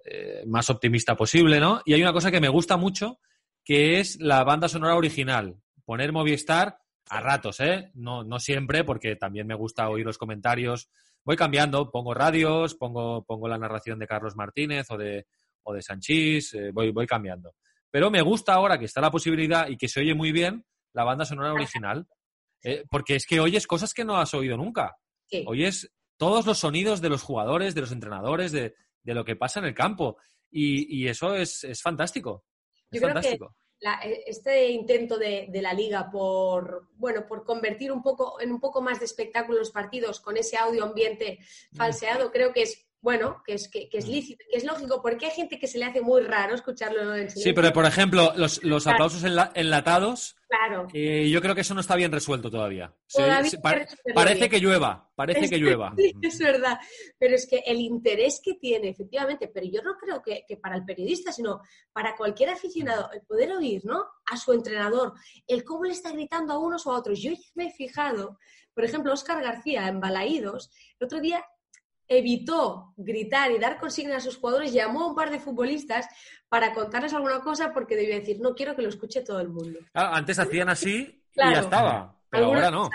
eh, 0.03 0.43
más 0.48 0.69
optimista 0.71 1.15
posible, 1.15 1.59
¿no? 1.59 1.81
Y 1.86 1.93
hay 1.93 2.01
una 2.01 2.13
cosa 2.13 2.31
que 2.31 2.41
me 2.41 2.50
gusta 2.50 2.75
mucho, 2.75 3.19
que 3.63 4.00
es 4.00 4.19
la 4.19 4.43
banda 4.43 4.67
sonora 4.67 4.95
original. 4.95 5.55
Poner 5.86 6.12
Movistar 6.12 6.79
a 7.09 7.21
ratos, 7.21 7.59
¿eh? 7.59 7.91
No, 7.93 8.24
no 8.24 8.39
siempre, 8.39 8.83
porque 8.83 9.15
también 9.15 9.45
me 9.45 9.55
gusta 9.55 9.89
oír 9.89 10.05
los 10.05 10.17
comentarios. 10.17 10.89
Voy 11.24 11.36
cambiando, 11.36 11.91
pongo 11.91 12.15
radios, 12.15 12.74
pongo, 12.74 13.24
pongo 13.25 13.48
la 13.48 13.59
narración 13.59 14.00
de 14.00 14.07
Carlos 14.07 14.36
Martínez 14.36 14.89
o 14.89 14.98
de, 14.98 15.27
o 15.63 15.74
de 15.74 15.81
Sanchís, 15.83 16.57
voy, 16.74 16.91
voy 16.91 17.05
cambiando. 17.05 17.53
Pero 17.91 18.12
me 18.12 18.22
gusta 18.22 18.53
ahora 18.53 18.77
que 18.77 18.86
está 18.86 19.01
la 19.01 19.12
posibilidad 19.12 19.67
y 19.67 19.77
que 19.77 19.88
se 19.88 20.00
oye 20.01 20.13
muy 20.13 20.31
bien 20.31 20.65
la 20.93 21.03
banda 21.03 21.25
sonora 21.25 21.53
original, 21.53 22.08
eh, 22.63 22.84
porque 22.89 23.15
es 23.15 23.25
que 23.25 23.39
oyes 23.39 23.67
cosas 23.67 23.93
que 23.93 24.05
no 24.05 24.17
has 24.17 24.34
oído 24.34 24.58
nunca. 24.58 24.98
Oyes 25.46 25.91
todos 26.17 26.46
los 26.46 26.58
sonidos 26.58 27.01
de 27.01 27.10
los 27.10 27.24
jugadores, 27.24 27.75
de 27.75 27.81
los 27.81 27.91
entrenadores, 27.91 28.51
de, 28.51 28.74
lo 29.03 29.24
que 29.24 29.36
pasa 29.36 29.60
en 29.60 29.65
el 29.65 29.74
campo. 29.74 30.17
Y, 30.51 31.08
eso 31.08 31.36
es, 31.36 31.65
fantástico. 31.81 32.43
Yo 32.91 33.01
creo 33.01 33.22
que 33.22 33.38
e, 33.81 34.24
este 34.27 34.69
intento 34.69 35.17
de, 35.17 35.50
la 35.62 35.74
liga 35.74 36.10
por, 36.12 36.89
bueno, 36.96 37.25
por 37.27 37.46
convertir 37.46 37.91
un 37.91 38.01
poco 38.01 38.41
en 38.41 38.51
un 38.51 38.60
poco 38.60 38.81
más 38.81 39.00
de 39.00 39.05
espectáculo 39.05 39.60
los 39.60 39.72
partidos 39.72 40.19
con 40.19 40.36
ese 40.38 40.58
audio 40.58 40.84
ambiente 40.84 41.39
mm. 41.72 41.77
falseado, 41.77 42.31
creo 42.31 42.51
que 42.51 42.63
es 42.63 42.88
bueno, 43.01 43.41
que 43.46 43.53
es, 43.53 43.70
que, 43.70 43.88
es 43.91 44.08
mm. 44.08 44.10
lícito, 44.10 44.46
que 44.51 44.58
es 44.58 44.65
lógico, 44.65 45.01
porque 45.01 45.27
hay 45.27 45.32
gente 45.32 45.58
que 45.58 45.68
se 45.68 45.77
le 45.77 45.86
hace 45.86 46.01
muy 46.01 46.22
raro 46.22 46.56
escucharlo 46.56 47.15
en 47.15 47.29
Sí, 47.29 47.53
pero 47.53 47.72
por 47.72 47.86
ejemplo, 47.86 48.34
los, 48.36 48.62
los 48.63 48.88
aplausos 48.88 49.24
enlatados, 49.24 50.36
claro. 50.50 50.88
Eh, 50.94 51.29
yo 51.29 51.41
creo 51.41 51.56
que 51.56 51.62
eso 51.62 51.74
no 51.74 51.79
está 51.79 51.96
bien 51.96 52.12
resuelto 52.12 52.51
todavía. 52.51 52.94
parece 54.13 54.50
que 54.50 54.60
llueva, 54.60 55.10
parece 55.15 55.50
que 55.50 55.58
llueva. 55.58 55.94
Sí, 55.96 56.13
es 56.22 56.39
verdad, 56.39 56.77
pero 57.18 57.36
es 57.36 57.48
que 57.48 57.63
el 57.65 57.79
interés 57.79 58.41
que 58.44 58.56
tiene, 58.56 58.89
efectivamente, 58.89 59.50
pero 59.53 59.65
yo 59.65 59.82
no 59.82 59.96
creo 59.96 60.22
que, 60.22 60.44
que, 60.46 60.58
para 60.58 60.75
el 60.75 60.84
periodista, 60.84 61.32
sino 61.32 61.62
para 61.94 62.18
cualquier 62.18 62.50
aficionado, 62.50 63.10
el 63.13 63.22
poder 63.22 63.53
oír, 63.53 63.86
¿no? 63.86 64.06
A 64.29 64.36
su 64.36 64.51
entrenador, 64.51 65.13
el 65.48 65.63
cómo 65.63 65.86
le 65.86 65.94
está 65.94 66.12
gritando 66.12 66.53
a 66.53 66.60
unos 66.60 66.86
o 66.86 66.91
a 66.91 66.98
otros. 66.98 67.22
Yo 67.22 67.32
me 67.56 67.68
he 67.68 67.72
fijado, 67.72 68.38
por 68.74 68.84
ejemplo, 68.84 69.13
Oscar 69.13 69.41
García 69.41 69.88
en 69.88 70.01
Balaídos, 70.01 70.70
el 71.00 71.06
otro 71.06 71.22
día 71.22 71.46
evitó 72.09 72.93
gritar 72.97 73.51
y 73.51 73.59
dar 73.59 73.79
consignas 73.79 74.17
a 74.17 74.25
sus 74.25 74.37
jugadores, 74.37 74.73
llamó 74.73 75.03
a 75.03 75.07
un 75.07 75.15
par 75.15 75.29
de 75.29 75.39
futbolistas 75.39 76.07
para 76.49 76.73
contarles 76.73 77.13
alguna 77.13 77.39
cosa 77.39 77.71
porque 77.71 77.95
debía 77.95 78.19
decir, 78.19 78.41
no 78.41 78.55
quiero 78.55 78.75
que 78.75 78.81
lo 78.81 78.89
escuche 78.89 79.21
todo 79.21 79.39
el 79.39 79.49
mundo. 79.49 79.79
antes 79.93 80.39
hacían 80.39 80.69
así 80.69 81.23
y 81.35 81.39
ya 81.39 81.59
estaba. 81.59 82.18
Pero 82.29 82.45
ahora 82.45 82.69
no. 82.69 82.89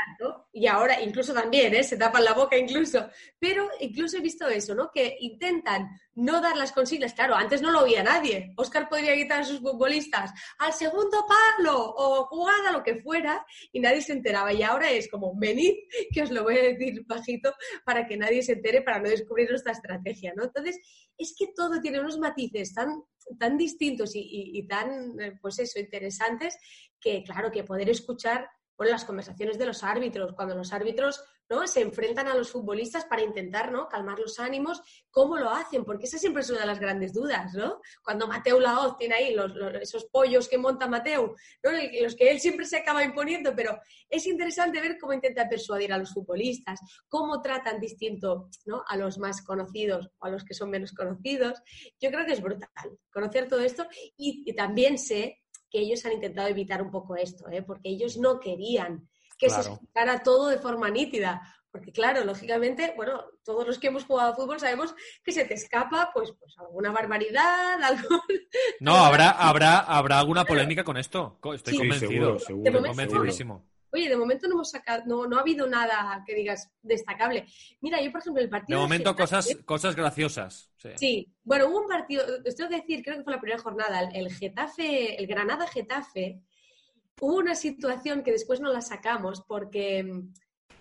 y 0.53 0.67
ahora 0.67 1.01
incluso 1.01 1.35
también, 1.35 1.75
¿eh? 1.75 1.83
se 1.83 1.97
tapan 1.97 2.25
la 2.25 2.35
boca 2.35 2.57
incluso. 2.57 3.09
Pero 3.39 3.69
incluso 3.81 4.17
he 4.17 4.21
visto 4.21 4.47
eso, 4.47 4.75
¿no? 4.75 4.91
Que 4.93 5.17
intentan 5.21 5.89
no 6.15 6.41
dar 6.41 6.57
las 6.57 6.71
consignas. 6.71 7.15
Claro, 7.15 7.35
antes 7.35 7.61
no 7.61 7.73
lo 7.73 7.83
oía 7.83 8.05
nadie. 8.05 8.53
Oscar 8.57 8.89
podría 8.89 9.13
gritar 9.13 9.41
a 9.41 9.45
sus 9.45 9.59
futbolistas 9.59 10.33
al 10.59 10.73
segundo 10.73 11.27
palo 11.27 11.95
o 11.97 12.27
jugada, 12.27 12.71
lo 12.71 12.85
que 12.85 12.97
fuera, 12.97 13.45
y 13.73 13.81
nadie 13.81 14.03
se 14.03 14.13
enteraba. 14.13 14.53
Y 14.53 14.63
ahora 14.63 14.91
es 14.91 15.11
como, 15.11 15.35
venid, 15.37 15.75
que 16.13 16.23
os 16.23 16.31
lo 16.31 16.45
voy 16.45 16.59
a 16.59 16.63
decir 16.63 17.05
bajito 17.05 17.53
para 17.85 18.07
que 18.07 18.17
nadie 18.17 18.43
se 18.43 18.53
entere, 18.53 18.83
para 18.83 19.01
no 19.01 19.09
descubrir 19.09 19.51
nuestra 19.51 19.73
estrategia, 19.73 20.33
¿no? 20.37 20.45
Entonces, 20.45 20.79
es 21.19 21.35
que 21.37 21.49
todo 21.57 21.81
tiene 21.81 21.99
unos 21.99 22.19
matices 22.19 22.73
tan, 22.73 23.03
tan 23.39 23.57
distintos 23.59 24.13
y 24.15 24.65
tan, 24.69 25.21
eh, 25.21 25.39
pues 25.41 25.59
eso, 25.59 25.81
interesantes, 25.81 26.57
que 27.01 27.23
claro, 27.23 27.51
que 27.51 27.65
poder 27.65 27.91
escuchar 27.91 28.49
bueno, 28.77 28.93
las 28.93 29.05
conversaciones 29.05 29.59
de 29.59 29.67
los 29.67 29.85
árbitros, 29.85 30.33
cuando 30.33 30.55
los 30.55 30.73
árbitros 30.73 31.23
¿no? 31.49 31.67
se 31.67 31.81
enfrentan 31.81 32.27
a 32.27 32.35
los 32.35 32.51
futbolistas 32.51 33.05
para 33.05 33.23
intentar 33.23 33.71
¿no? 33.71 33.89
calmar 33.89 34.19
los 34.19 34.39
ánimos, 34.41 34.81
¿cómo 35.11 35.37
lo 35.37 35.51
hacen? 35.51 35.85
Porque 35.85 36.07
esa 36.07 36.19
siempre 36.19 36.43
es 36.43 36.51
una 36.51 36.61
de 36.61 36.67
las 36.67 36.81
grandes 36.81 37.13
dudas, 37.13 37.53
¿no? 37.55 37.81
Cuando 38.03 38.27
Mateo 38.27 38.59
Laoz 38.59 38.97
tiene 38.97 39.15
ahí 39.15 39.37
esos 39.81 40.07
pollos 40.07 40.49
que 40.49 40.59
monta 40.59 40.89
Mateo, 40.89 41.35
¿no? 41.63 41.71
los 42.03 42.15
que 42.17 42.31
él 42.31 42.41
siempre 42.41 42.67
se 42.67 42.79
acaba 42.79 43.05
imponiendo, 43.05 43.55
pero 43.55 43.79
es 44.09 44.27
interesante 44.27 44.81
ver 44.81 44.99
cómo 44.99 45.13
intenta 45.13 45.49
persuadir 45.49 45.93
a 45.93 45.99
los 45.99 46.13
futbolistas, 46.13 46.81
cómo 47.09 47.43
tratan 47.43 47.81
distinto 47.81 48.49
¿no? 48.65 48.83
a 48.87 48.97
los 48.97 49.19
más 49.19 49.43
conocidos 49.43 50.11
o 50.19 50.27
a 50.27 50.31
los 50.31 50.45
que 50.45 50.55
son 50.55 50.71
menos 50.71 50.93
conocidos. 50.93 51.63
Yo 52.01 52.11
creo 52.11 52.27
que 52.27 52.33
es 52.33 52.43
brutal 52.43 52.71
conocer 53.13 53.49
todo 53.49 53.61
esto 53.61 53.87
y 54.17 54.53
también 54.55 54.99
sé 54.99 55.44
que 55.75 55.81
ellos 55.81 56.05
han 56.07 56.13
intentado 56.13 56.47
evitar 56.47 56.81
un 56.81 56.93
poco 56.93 57.17
esto, 57.17 57.49
¿eh? 57.51 57.61
porque 57.61 57.89
ellos 57.89 58.17
no 58.17 58.39
querían 58.39 59.09
que 59.37 59.51
se 59.51 59.61
explicara 59.61 60.23
todo 60.23 60.47
de 60.47 60.59
forma 60.59 60.89
nítida. 60.89 61.43
Porque 61.73 61.91
claro, 61.91 62.25
lógicamente, 62.25 62.93
bueno, 62.95 63.25
todos 63.43 63.67
los 63.67 63.81
que 63.81 63.89
hemos 63.89 64.05
jugado 64.05 64.31
a 64.31 64.37
fútbol 64.37 64.61
sabemos 64.61 64.95
que 65.25 65.33
se 65.33 65.45
te 65.45 65.55
escapa, 65.55 66.13
pues, 66.15 66.33
pues 66.39 66.57
alguna 66.61 66.93
barbaridad, 66.93 67.83
algo. 67.83 68.23
No, 68.79 68.95
habrá, 68.95 69.31
habrá, 69.31 69.81
habrá 69.81 70.21
alguna 70.21 70.45
polémica 70.45 70.85
con 70.85 70.97
esto. 70.97 71.41
Estoy 71.53 71.77
convencido. 71.77 72.39
Seguro, 72.39 72.83
Convencidísimo. 72.85 73.67
Oye, 73.95 74.09
de 74.09 74.17
momento 74.17 74.49
no 74.49 74.55
hemos 74.55 74.71
sacado, 74.71 75.05
no, 75.07 75.27
no 75.29 75.37
ha 75.37 75.41
habido 75.41 75.69
nada 75.69 76.25
que 76.27 76.35
digas 76.35 76.69
destacable. 76.83 77.47
Mira, 77.81 78.03
yo 78.03 78.11
por 78.11 78.21
ejemplo 78.21 78.43
el 78.43 78.49
partido. 78.49 78.81
De 78.81 78.85
momento 78.85 79.15
cosas, 79.15 79.57
cosas 79.65 79.95
graciosas. 79.95 80.73
Sí. 80.97 81.33
bueno, 81.45 81.69
hubo 81.69 81.83
un 81.83 81.89
partido, 81.89 82.25
os 82.45 82.57
tengo 82.57 82.69
que 82.69 82.81
decir, 82.81 83.03
creo 83.05 83.19
que 83.19 83.23
fue 83.23 83.33
la 83.33 83.41
primera 83.41 83.63
jornada, 83.63 84.01
el 84.01 84.33
Getafe, 84.33 85.15
el 85.15 85.27
Granada 85.29 85.69
Getafe, 85.69 86.41
hubo 87.21 87.37
una 87.37 87.55
situación 87.55 88.25
que 88.25 88.33
después 88.33 88.61
no 88.61 88.73
la 88.73 88.81
sacamos 88.81 89.43
porque 89.47 90.03
mm, 90.03 90.33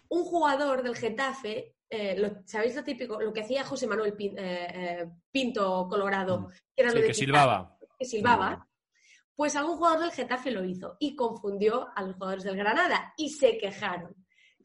un 0.10 0.24
jugador 0.26 0.82
del 0.82 0.96
Getafe, 0.96 1.76
eh, 1.90 2.34
¿sabéis 2.46 2.76
lo 2.76 2.84
típico? 2.84 3.22
Lo 3.22 3.32
que 3.32 3.42
hacía 3.42 3.64
José 3.64 3.86
Manuel 3.86 4.16
eh, 4.18 4.34
eh, 4.38 5.10
Pinto 5.32 5.88
Colorado, 5.88 6.40
mm. 6.40 6.48
que 6.76 6.82
era 6.82 6.92
lo 6.92 7.02
de 7.02 7.08
que 7.08 7.14
silbaba. 7.14 7.78
Que 8.00 8.06
silbaba. 8.06 8.68
Pues 9.36 9.56
algún 9.56 9.78
jugador 9.78 10.02
del 10.02 10.12
Getafe 10.12 10.52
lo 10.52 10.64
hizo 10.64 10.96
y 11.00 11.16
confundió 11.16 11.88
a 11.96 12.04
los 12.04 12.14
jugadores 12.16 12.44
del 12.44 12.56
Granada 12.56 13.14
y 13.18 13.30
se 13.30 13.58
quejaron. 13.58 14.16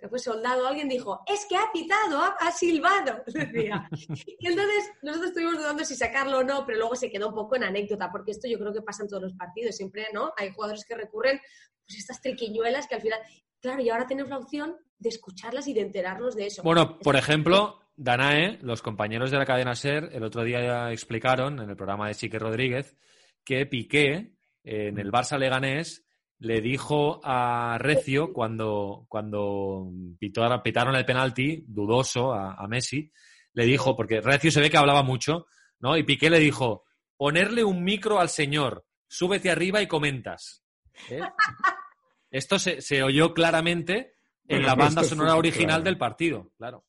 Después 0.00 0.22
soldado, 0.22 0.68
alguien 0.68 0.88
dijo, 0.88 1.22
es 1.26 1.44
que 1.48 1.56
ha 1.56 1.72
pitado, 1.72 2.22
ha, 2.22 2.52
silbado. 2.52 3.24
Y 4.38 4.46
entonces 4.46 4.90
nosotros 5.02 5.30
estuvimos 5.30 5.58
dudando 5.58 5.84
si 5.84 5.96
sacarlo 5.96 6.38
o 6.38 6.44
no, 6.44 6.64
pero 6.64 6.78
luego 6.78 6.94
se 6.94 7.10
quedó 7.10 7.28
un 7.28 7.34
poco 7.34 7.56
en 7.56 7.64
anécdota, 7.64 8.08
porque 8.10 8.30
esto 8.30 8.46
yo 8.46 8.58
creo 8.58 8.72
que 8.72 8.82
pasa 8.82 9.02
en 9.02 9.08
todos 9.08 9.24
los 9.24 9.32
partidos. 9.32 9.76
Siempre, 9.76 10.06
¿no? 10.12 10.32
Hay 10.36 10.52
jugadores 10.52 10.84
que 10.84 10.94
recurren 10.94 11.40
pues 11.84 11.98
estas 11.98 12.20
triquiñuelas 12.20 12.86
que 12.86 12.94
al 12.94 13.00
final, 13.00 13.18
claro, 13.60 13.82
y 13.82 13.88
ahora 13.88 14.06
tenemos 14.06 14.30
la 14.30 14.38
opción 14.38 14.76
de 14.98 15.08
escucharlas 15.08 15.66
y 15.66 15.74
de 15.74 15.80
enterarnos 15.80 16.36
de 16.36 16.46
eso. 16.46 16.62
Bueno, 16.62 16.98
por 16.98 17.16
ejemplo, 17.16 17.80
Danae, 17.96 18.58
los 18.62 18.82
compañeros 18.82 19.30
de 19.30 19.38
la 19.38 19.46
cadena 19.46 19.74
SER, 19.74 20.10
el 20.12 20.22
otro 20.22 20.44
día 20.44 20.92
explicaron 20.92 21.58
en 21.60 21.70
el 21.70 21.76
programa 21.76 22.06
de 22.06 22.14
Chique 22.14 22.38
Rodríguez 22.38 22.96
que 23.44 23.66
Piqué 23.66 24.37
en 24.68 24.98
el 24.98 25.10
Barça 25.10 25.38
Leganés 25.38 26.04
le 26.40 26.60
dijo 26.60 27.20
a 27.24 27.78
Recio 27.80 28.34
cuando, 28.34 29.06
cuando 29.08 29.90
pitaron 30.18 30.94
el 30.94 31.04
penalti, 31.06 31.64
dudoso 31.66 32.32
a, 32.34 32.66
Messi, 32.68 33.10
le 33.54 33.64
dijo, 33.64 33.96
porque 33.96 34.20
Recio 34.20 34.50
se 34.50 34.60
ve 34.60 34.70
que 34.70 34.76
hablaba 34.76 35.02
mucho, 35.02 35.46
¿no? 35.80 35.96
Y 35.96 36.02
Piqué 36.02 36.28
le 36.28 36.38
dijo, 36.38 36.84
ponerle 37.16 37.64
un 37.64 37.82
micro 37.82 38.20
al 38.20 38.28
señor, 38.28 38.84
súbete 39.06 39.50
arriba 39.50 39.80
y 39.80 39.88
comentas. 39.88 40.62
¿eh? 41.08 41.20
Esto 42.30 42.58
se, 42.58 43.02
oyó 43.02 43.32
claramente 43.32 44.16
en 44.46 44.64
la 44.64 44.74
banda 44.74 45.02
sonora 45.02 45.34
original 45.34 45.82
del 45.82 45.96
partido, 45.96 46.52
claro. 46.58 46.84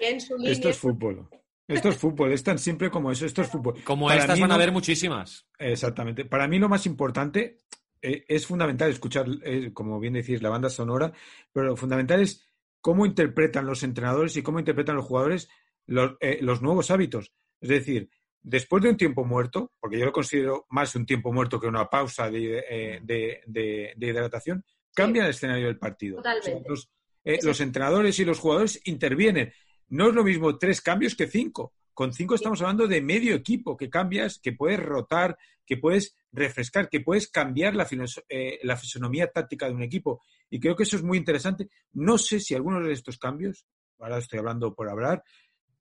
Esto 0.00 0.70
es 0.70 0.78
fútbol. 0.78 1.28
Esto 1.68 1.88
es 1.88 1.96
fútbol, 1.96 2.32
es 2.32 2.42
tan 2.42 2.58
simple 2.58 2.90
como 2.90 3.10
eso, 3.12 3.24
esto 3.24 3.42
es 3.42 3.48
fútbol. 3.48 3.82
Como 3.84 4.10
estas 4.10 4.38
van 4.38 4.50
a 4.50 4.54
haber 4.54 4.72
muchísimas. 4.72 5.46
Exactamente. 5.58 6.24
Para 6.24 6.48
mí 6.48 6.58
lo 6.58 6.68
más 6.68 6.86
importante 6.86 7.60
eh, 8.00 8.24
es 8.28 8.46
fundamental 8.46 8.90
escuchar, 8.90 9.26
eh, 9.44 9.72
como 9.72 10.00
bien 10.00 10.14
decís, 10.14 10.42
la 10.42 10.48
banda 10.48 10.68
sonora, 10.68 11.12
pero 11.52 11.66
lo 11.66 11.76
fundamental 11.76 12.20
es 12.20 12.44
cómo 12.80 13.06
interpretan 13.06 13.64
los 13.64 13.84
entrenadores 13.84 14.36
y 14.36 14.42
cómo 14.42 14.58
interpretan 14.58 14.96
los 14.96 15.04
jugadores 15.04 15.48
los, 15.86 16.16
eh, 16.20 16.40
nuevos 16.60 16.90
hábitos. 16.90 17.32
Es 17.60 17.68
decir, 17.68 18.10
después 18.42 18.82
de 18.82 18.90
un 18.90 18.96
tiempo 18.96 19.24
muerto, 19.24 19.72
porque 19.78 20.00
yo 20.00 20.04
lo 20.04 20.12
considero 20.12 20.66
más 20.70 20.96
un 20.96 21.06
tiempo 21.06 21.32
muerto 21.32 21.60
que 21.60 21.68
una 21.68 21.88
pausa 21.88 22.28
de, 22.28 23.94
hidratación, 23.96 24.64
cambia 24.92 25.22
el 25.24 25.30
escenario 25.30 25.66
del 25.66 25.78
partido. 25.78 26.20
los 27.42 27.60
entrenadores 27.60 28.18
y 28.18 28.24
los 28.24 28.40
jugadores 28.40 28.80
intervienen 28.84 29.52
no 29.92 30.08
es 30.08 30.14
lo 30.14 30.24
mismo 30.24 30.56
tres 30.56 30.80
cambios 30.80 31.14
que 31.14 31.26
cinco. 31.26 31.74
Con 31.92 32.14
cinco 32.14 32.34
estamos 32.34 32.62
hablando 32.62 32.88
de 32.88 33.02
medio 33.02 33.34
equipo 33.34 33.76
que 33.76 33.90
cambias, 33.90 34.38
que 34.38 34.52
puedes 34.52 34.80
rotar, 34.80 35.36
que 35.66 35.76
puedes 35.76 36.16
refrescar, 36.32 36.88
que 36.88 37.00
puedes 37.00 37.28
cambiar 37.30 37.74
la, 37.76 37.86
eh, 38.30 38.58
la 38.62 38.78
fisonomía 38.78 39.30
táctica 39.30 39.66
de 39.66 39.74
un 39.74 39.82
equipo. 39.82 40.22
Y 40.48 40.60
creo 40.60 40.74
que 40.74 40.84
eso 40.84 40.96
es 40.96 41.02
muy 41.02 41.18
interesante. 41.18 41.68
No 41.92 42.16
sé 42.16 42.40
si 42.40 42.54
algunos 42.54 42.86
de 42.86 42.92
estos 42.92 43.18
cambios, 43.18 43.66
ahora 43.98 44.16
estoy 44.16 44.38
hablando 44.38 44.74
por 44.74 44.88
hablar, 44.88 45.22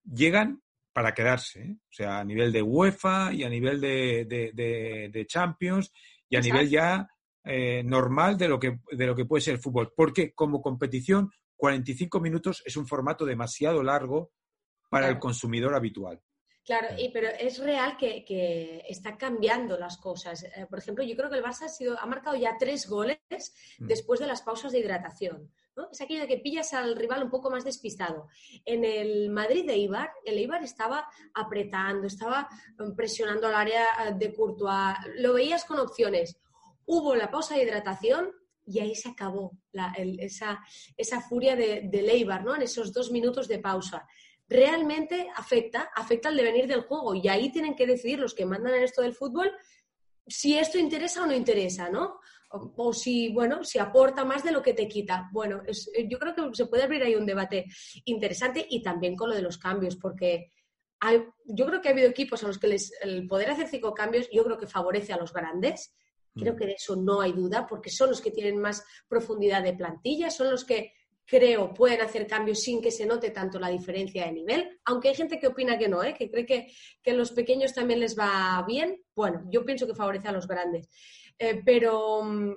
llegan 0.03 0.61
para 0.91 1.13
quedarse. 1.13 1.61
¿eh? 1.61 1.75
O 1.79 1.93
sea, 1.93 2.19
a 2.19 2.25
nivel 2.25 2.51
de 2.51 2.61
UEFA 2.61 3.33
y 3.33 3.45
a 3.45 3.49
nivel 3.49 3.79
de, 3.79 5.25
Champions 5.25 5.93
y 6.27 6.35
a 6.35 6.41
nivel 6.41 6.69
ya 6.69 7.07
eh, 7.45 7.81
normal 7.85 8.37
de 8.37 8.49
lo, 8.49 8.59
que, 8.59 8.79
de 8.91 9.05
lo 9.05 9.15
que 9.15 9.23
puede 9.23 9.41
ser 9.41 9.53
el 9.53 9.61
fútbol. 9.61 9.93
Porque 9.95 10.33
como 10.33 10.61
competición 10.61 11.31
45 11.61 12.19
minutos 12.19 12.63
es 12.65 12.75
un 12.75 12.87
formato 12.87 13.23
demasiado 13.23 13.83
largo 13.83 14.31
para 14.89 15.07
el 15.07 15.19
consumidor 15.19 15.75
habitual. 15.75 16.19
Claro, 16.65 16.87
y, 16.97 17.09
pero 17.09 17.27
es 17.27 17.59
real 17.59 17.97
que, 17.97 18.25
que 18.25 18.83
está 18.89 19.15
cambiando 19.15 19.77
las 19.77 19.97
cosas. 19.97 20.43
Eh, 20.43 20.65
por 20.67 20.79
ejemplo, 20.79 21.03
yo 21.03 21.15
creo 21.15 21.29
que 21.29 21.37
el 21.37 21.43
Barça 21.43 21.65
ha, 21.65 21.69
sido, 21.69 21.99
ha 21.99 22.05
marcado 22.07 22.35
ya 22.35 22.57
tres 22.57 22.89
goles 22.89 23.19
mm. 23.77 23.85
después 23.85 24.19
de 24.19 24.25
las 24.25 24.41
pausas 24.41 24.71
de 24.71 24.79
hidratación. 24.79 25.51
¿no? 25.75 25.87
Es 25.91 26.01
aquello 26.01 26.21
de 26.21 26.27
que 26.27 26.39
pillas 26.39 26.73
al 26.73 26.95
rival 26.95 27.21
un 27.21 27.29
poco 27.29 27.51
más 27.51 27.63
despistado. 27.63 28.27
En 28.65 28.83
el 28.83 29.29
Madrid 29.29 29.63
de 29.67 29.77
Ibar, 29.77 30.11
el 30.25 30.39
Ibar 30.39 30.63
estaba 30.63 31.07
apretando, 31.35 32.07
estaba 32.07 32.49
mm, 32.79 32.95
presionando 32.95 33.45
al 33.45 33.55
área 33.55 33.85
eh, 34.07 34.13
de 34.15 34.33
Courtois. 34.33 34.95
Lo 35.17 35.33
veías 35.33 35.63
con 35.65 35.77
opciones. 35.77 36.41
Hubo 36.87 37.15
la 37.15 37.29
pausa 37.29 37.53
de 37.53 37.61
hidratación 37.61 38.40
y 38.71 38.79
ahí 38.79 38.95
se 38.95 39.09
acabó 39.09 39.57
esa, 40.19 40.59
esa, 40.95 41.21
furia 41.21 41.55
de, 41.55 41.89
de 41.91 42.01
Leibar, 42.01 42.43
¿no? 42.43 42.55
En 42.55 42.61
esos 42.61 42.93
dos 42.93 43.11
minutos 43.11 43.47
de 43.47 43.59
pausa. 43.59 44.07
Realmente 44.47 45.29
afecta, 45.35 45.91
afecta 45.95 46.29
al 46.29 46.37
devenir 46.37 46.67
del 46.67 46.81
juego 46.81 47.15
y 47.15 47.27
ahí 47.27 47.51
tienen 47.51 47.75
que 47.75 47.87
decidir 47.87 48.19
los 48.19 48.33
que 48.33 48.45
mandan 48.45 48.75
en 48.75 48.83
esto 48.83 49.01
del 49.01 49.13
fútbol 49.13 49.51
si 50.27 50.57
esto 50.57 50.77
interesa 50.77 51.23
o 51.23 51.25
no 51.25 51.35
interesa, 51.35 51.89
¿no? 51.89 52.19
O, 52.49 52.91
si, 52.91 53.31
bueno, 53.31 53.63
si 53.63 53.79
aporta 53.79 54.25
más 54.25 54.43
de 54.43 54.51
lo 54.51 54.61
que 54.61 54.73
te 54.73 54.87
quita. 54.87 55.29
Bueno, 55.31 55.63
yo 56.07 56.19
creo 56.19 56.35
que 56.35 56.53
se 56.53 56.65
puede 56.65 56.83
abrir 56.83 57.01
ahí 57.01 57.15
un 57.15 57.25
debate 57.25 57.65
interesante 58.03 58.65
y 58.69 58.81
también 58.81 59.15
con 59.15 59.29
lo 59.29 59.35
de 59.35 59.41
los 59.41 59.57
cambios, 59.57 59.95
porque 59.95 60.51
yo 61.45 61.65
creo 61.65 61.81
que 61.81 61.87
ha 61.87 61.91
habido 61.91 62.09
equipos 62.09 62.43
a 62.43 62.47
los 62.47 62.59
que 62.59 62.67
les, 62.67 62.91
el 63.01 63.25
poder 63.25 63.51
hacer 63.51 63.67
cinco 63.67 63.93
cambios, 63.93 64.29
yo 64.31 64.43
creo 64.43 64.57
que 64.57 64.67
favorece 64.67 65.13
a 65.13 65.17
los 65.17 65.31
grandes. 65.31 65.95
Creo 66.33 66.53
mm. 66.53 66.57
que 66.57 66.65
de 66.65 66.73
eso 66.73 66.95
no 66.95 67.21
hay 67.21 67.33
duda, 67.33 67.67
porque 67.67 67.89
son 67.89 68.09
los 68.09 68.21
que 68.21 68.31
tienen 68.31 68.57
más 68.57 68.83
profundidad 69.07 69.63
de 69.63 69.73
plantilla, 69.73 70.29
son 70.29 70.51
los 70.51 70.65
que 70.65 70.93
creo 71.25 71.73
pueden 71.73 72.01
hacer 72.01 72.27
cambios 72.27 72.61
sin 72.61 72.81
que 72.81 72.91
se 72.91 73.05
note 73.05 73.29
tanto 73.29 73.57
la 73.59 73.69
diferencia 73.69 74.25
de 74.25 74.33
nivel, 74.33 74.79
aunque 74.85 75.09
hay 75.09 75.15
gente 75.15 75.39
que 75.39 75.47
opina 75.47 75.77
que 75.77 75.87
no, 75.87 76.03
¿eh? 76.03 76.13
que 76.13 76.29
cree 76.29 76.45
que, 76.45 76.73
que 77.01 77.11
a 77.11 77.13
los 77.13 77.31
pequeños 77.31 77.73
también 77.73 77.99
les 77.99 78.17
va 78.17 78.63
bien. 78.67 79.01
Bueno, 79.15 79.43
yo 79.49 79.63
pienso 79.63 79.87
que 79.87 79.95
favorece 79.95 80.27
a 80.27 80.33
los 80.33 80.47
grandes. 80.47 80.89
Eh, 81.39 81.61
pero 81.65 82.23
mm, 82.23 82.53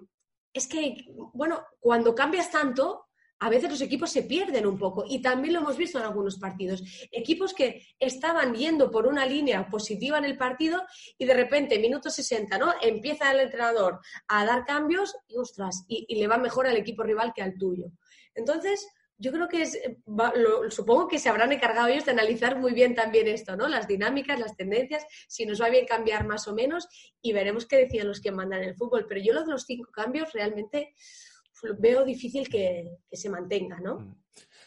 es 0.52 0.66
que, 0.66 1.06
bueno, 1.32 1.64
cuando 1.78 2.14
cambias 2.14 2.50
tanto, 2.50 3.06
a 3.44 3.50
veces 3.50 3.68
los 3.68 3.82
equipos 3.82 4.10
se 4.10 4.22
pierden 4.22 4.66
un 4.66 4.78
poco 4.78 5.04
y 5.06 5.20
también 5.20 5.52
lo 5.52 5.60
hemos 5.60 5.76
visto 5.76 5.98
en 5.98 6.06
algunos 6.06 6.38
partidos. 6.38 6.82
Equipos 7.12 7.52
que 7.52 7.86
estaban 8.00 8.54
yendo 8.54 8.90
por 8.90 9.06
una 9.06 9.26
línea 9.26 9.68
positiva 9.68 10.16
en 10.16 10.24
el 10.24 10.38
partido 10.38 10.82
y 11.18 11.26
de 11.26 11.34
repente, 11.34 11.78
minuto 11.78 12.08
60, 12.08 12.56
¿no? 12.56 12.72
Empieza 12.80 13.30
el 13.32 13.40
entrenador 13.40 14.00
a 14.28 14.46
dar 14.46 14.64
cambios 14.64 15.14
y, 15.28 15.36
ostras, 15.36 15.84
y, 15.88 16.14
le 16.14 16.26
va 16.26 16.38
mejor 16.38 16.66
al 16.66 16.78
equipo 16.78 17.02
rival 17.02 17.34
que 17.34 17.42
al 17.42 17.58
tuyo. 17.58 17.88
Entonces, 18.34 18.88
yo 19.18 19.30
creo 19.30 19.46
que 19.46 19.60
es, 19.60 19.78
supongo 20.70 21.06
que 21.06 21.18
se 21.18 21.28
habrán 21.28 21.52
encargado 21.52 21.88
ellos 21.88 22.06
de 22.06 22.12
analizar 22.12 22.58
muy 22.58 22.72
bien 22.72 22.94
también 22.94 23.28
esto, 23.28 23.56
¿no? 23.56 23.68
Las 23.68 23.86
dinámicas, 23.86 24.40
las 24.40 24.56
tendencias, 24.56 25.04
si 25.28 25.44
nos 25.44 25.60
va 25.60 25.68
bien 25.68 25.84
cambiar 25.84 26.26
más 26.26 26.48
o 26.48 26.54
menos 26.54 26.88
y 27.20 27.34
veremos 27.34 27.66
qué 27.66 27.76
decían 27.76 28.08
los 28.08 28.22
que 28.22 28.32
mandan 28.32 28.62
el 28.62 28.74
fútbol. 28.74 29.04
Pero 29.06 29.20
yo 29.20 29.34
lo 29.34 29.44
de 29.44 29.52
los 29.52 29.66
cinco 29.66 29.90
cambios 29.92 30.32
realmente 30.32 30.94
veo 31.78 32.04
difícil 32.04 32.48
que, 32.48 32.98
se 33.12 33.30
mantenga, 33.30 33.78
¿no? 33.80 34.00
Mm. 34.00 34.14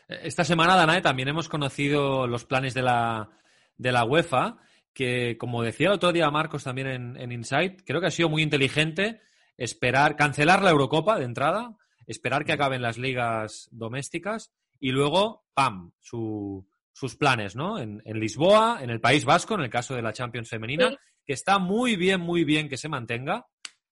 Esta 0.08 0.44
semana, 0.44 0.76
Danae, 0.76 1.02
también 1.02 1.28
hemos 1.28 1.50
conocido 1.50 2.28
los 2.28 2.46
planes 2.46 2.74
de 2.74 2.82
la, 2.82 3.30
de 3.78 3.92
la 3.92 4.06
UEFA, 4.06 4.58
que, 4.94 5.38
como 5.38 5.64
decía 5.64 5.88
el 5.88 5.94
otro 5.94 6.14
día 6.14 6.32
Marcos 6.32 6.64
también 6.64 6.88
en, 6.88 7.18
en 7.18 7.32
Insight, 7.32 7.82
creo 7.86 8.00
que 8.00 8.08
ha 8.08 8.12
sido 8.12 8.30
muy 8.30 8.42
inteligente 8.42 9.22
esperar, 9.58 10.16
cancelar 10.16 10.62
la 10.64 10.70
Eurocopa 10.70 11.20
de 11.20 11.26
entrada, 11.26 11.76
esperar 12.06 12.46
que 12.46 12.54
mm. 12.54 12.56
acaben 12.56 12.82
las 12.82 12.98
ligas 12.98 13.68
domésticas 13.72 14.54
y 14.80 14.92
luego, 14.92 15.46
¡pam!, 15.54 15.92
sus 16.02 17.16
planes, 17.18 17.56
¿no? 17.56 17.80
En, 17.80 18.02
Lisboa, 18.06 18.80
en 18.82 18.90
el 18.90 19.02
País 19.02 19.26
Vasco, 19.26 19.56
en 19.56 19.62
el 19.62 19.70
caso 19.70 19.96
de 19.96 20.02
la 20.02 20.14
Champions 20.14 20.50
femenina, 20.50 20.96
que 21.26 21.34
está 21.34 21.60
muy 21.60 21.96
bien, 21.96 22.22
muy 22.22 22.44
bien 22.44 22.70
que 22.70 22.78
se 22.78 22.90
mantenga, 22.90 23.46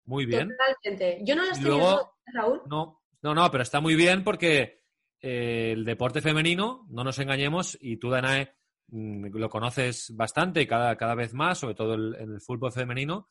muy 0.05 0.25
bien. 0.25 0.49
Totalmente. 0.49 1.19
Yo 1.23 1.35
no 1.35 1.45
las 1.45 1.61
tengo, 1.61 2.14
Raúl. 2.33 2.61
No, 2.67 3.01
no, 3.21 3.33
no, 3.33 3.51
pero 3.51 3.63
está 3.63 3.79
muy 3.79 3.95
bien 3.95 4.23
porque 4.23 4.83
eh, 5.21 5.71
el 5.73 5.85
deporte 5.85 6.21
femenino, 6.21 6.85
no 6.89 7.03
nos 7.03 7.19
engañemos, 7.19 7.77
y 7.81 7.97
tú, 7.97 8.09
Danae, 8.09 8.53
mm, 8.89 9.35
lo 9.35 9.49
conoces 9.49 10.13
bastante 10.15 10.61
y 10.61 10.67
cada, 10.67 10.95
cada 10.95 11.15
vez 11.15 11.33
más, 11.33 11.59
sobre 11.59 11.75
todo 11.75 11.95
el, 11.95 12.15
en 12.15 12.33
el 12.33 12.41
fútbol 12.41 12.71
femenino, 12.71 13.29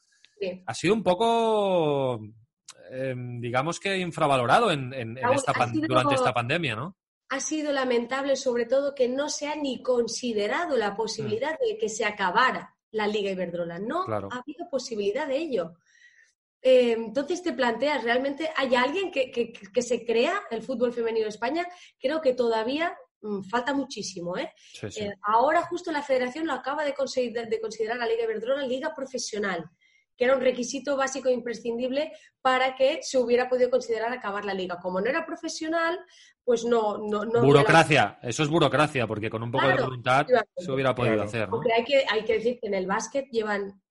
ha 0.66 0.74
sido 0.74 0.94
un 0.94 1.02
poco, 1.02 2.20
em, 2.90 3.40
digamos 3.40 3.80
que 3.80 3.96
infravalorado 3.98 4.70
en, 4.70 4.90
durante 5.86 6.14
esta 6.14 6.32
pandemia, 6.32 6.76
¿no? 6.76 6.96
Ha 7.30 7.40
sido 7.40 7.72
lamentable, 7.72 8.36
sobre 8.36 8.66
todo, 8.66 8.94
que 8.94 9.08
no 9.08 9.28
se 9.28 9.48
ha 9.48 9.56
ni 9.56 9.82
considerado 9.82 10.76
la 10.76 10.94
posibilidad 10.94 11.54
mm. 11.54 11.66
de 11.66 11.78
que 11.78 11.88
se 11.88 12.04
acabara 12.04 12.76
la 12.90 13.06
Liga 13.06 13.30
Iberdrola. 13.30 13.78
No 13.78 14.04
ha 14.08 14.38
habido 14.38 14.68
posibilidad 14.70 15.26
de 15.26 15.38
ello. 15.38 15.74
Eh, 16.66 16.92
entonces 16.92 17.42
te 17.42 17.52
planteas, 17.52 18.02
¿realmente 18.02 18.50
hay 18.56 18.74
alguien 18.74 19.10
que, 19.10 19.52
se 19.82 20.06
crea 20.06 20.40
el 20.50 20.62
fútbol 20.62 20.94
femenino 20.94 21.26
en 21.26 21.28
España? 21.28 21.66
Creo 22.00 22.22
que 22.22 22.32
todavía 22.32 22.96
mm, 23.20 23.42
falta 23.42 23.74
muchísimo. 23.74 24.38
¿eh? 24.38 24.50
¿eh? 24.82 25.12
ahora 25.22 25.60
justo 25.66 25.92
la 25.92 26.02
federación 26.02 26.46
lo 26.46 26.54
acaba 26.54 26.82
de, 26.86 26.94
considerar, 26.94 27.50
de 27.50 27.60
considerar 27.60 27.98
la 27.98 28.06
Liga 28.06 28.24
Iberdrola 28.24 28.66
liga 28.66 28.94
profesional 28.94 29.70
que 30.16 30.24
era 30.24 30.36
un 30.36 30.40
requisito 30.40 30.96
básico 30.96 31.28
e 31.28 31.32
imprescindible 31.32 32.12
para 32.40 32.76
que 32.76 33.00
se 33.02 33.18
hubiera 33.18 33.48
podido 33.48 33.68
considerar 33.68 34.12
acabar 34.12 34.44
la 34.44 34.54
liga. 34.54 34.78
Como 34.80 35.00
no 35.00 35.10
era 35.10 35.26
profesional, 35.26 35.98
pues 36.44 36.64
no... 36.64 36.98
no, 36.98 37.26
burocracia, 37.42 38.20
eso 38.22 38.44
es 38.44 38.48
burocracia, 38.48 39.08
porque 39.08 39.28
con 39.28 39.42
un 39.42 39.50
poco 39.50 39.66
de 39.66 39.82
voluntad 39.82 40.24
se 40.56 40.70
hubiera 40.70 40.94
podido 40.94 41.20
hacer. 41.20 41.48
Porque 41.48 41.72
hay 41.72 41.84
que, 41.84 42.04
hay 42.08 42.24
que 42.24 42.34
decir 42.34 42.58
que 42.60 42.68
en 42.68 42.74
el 42.74 42.86
básquet 42.86 43.26
llevan 43.32 43.82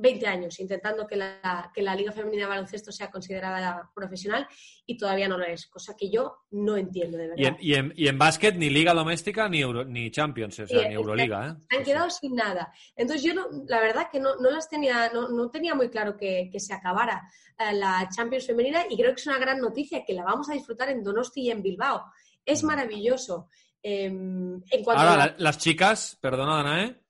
20 0.00 0.26
años 0.26 0.58
intentando 0.60 1.06
que 1.06 1.16
la, 1.16 1.70
que 1.74 1.82
la 1.82 1.94
Liga 1.94 2.12
Femenina 2.12 2.44
de 2.44 2.48
Baloncesto 2.48 2.90
sea 2.90 3.10
considerada 3.10 3.90
profesional 3.94 4.46
y 4.86 4.96
todavía 4.96 5.28
no 5.28 5.36
lo 5.36 5.44
es, 5.44 5.66
cosa 5.66 5.94
que 5.96 6.10
yo 6.10 6.38
no 6.50 6.76
entiendo 6.76 7.18
de 7.18 7.28
verdad. 7.28 7.56
Y 7.60 7.74
en, 7.74 7.92
y 7.96 8.08
en, 8.08 8.18
básquet 8.18 8.56
ni 8.56 8.70
Liga 8.70 8.94
Doméstica 8.94 9.48
ni, 9.48 9.62
ni 9.86 10.10
Champions, 10.10 10.58
o 10.60 10.66
sea, 10.66 10.88
ni 10.88 10.94
Euroliga. 10.94 11.48
¿eh? 11.48 11.76
Han 11.76 11.84
quedado 11.84 12.10
sin 12.10 12.34
nada. 12.34 12.72
Entonces 12.96 13.22
yo, 13.22 13.34
no, 13.34 13.46
la 13.68 13.80
verdad 13.80 14.08
que 14.10 14.20
no, 14.20 14.36
no 14.36 14.50
las 14.50 14.68
tenía, 14.68 15.10
no, 15.12 15.28
no, 15.28 15.50
tenía 15.50 15.74
muy 15.74 15.90
claro 15.90 16.16
que, 16.16 16.48
que 16.50 16.60
se 16.60 16.72
acabara 16.72 17.28
eh, 17.58 17.74
la 17.74 18.08
Champions 18.14 18.46
Femenina 18.46 18.84
y 18.88 18.96
creo 18.96 19.14
que 19.14 19.20
es 19.20 19.26
una 19.26 19.38
gran 19.38 19.58
noticia 19.58 20.04
que 20.04 20.14
la 20.14 20.24
vamos 20.24 20.48
a 20.48 20.54
disfrutar 20.54 20.88
en 20.88 21.04
Donosti 21.04 21.42
y 21.42 21.50
en 21.50 21.62
Bilbao. 21.62 22.04
Es 22.44 22.64
mm. 22.64 22.66
maravilloso. 22.66 23.48
Em, 23.82 24.62
en 24.70 24.84
cuanto 24.84 25.02
Ahora, 25.02 25.34
las 25.38 25.58
chicas, 25.58 26.18
perdona, 26.20 26.56
Danae, 26.56 27.00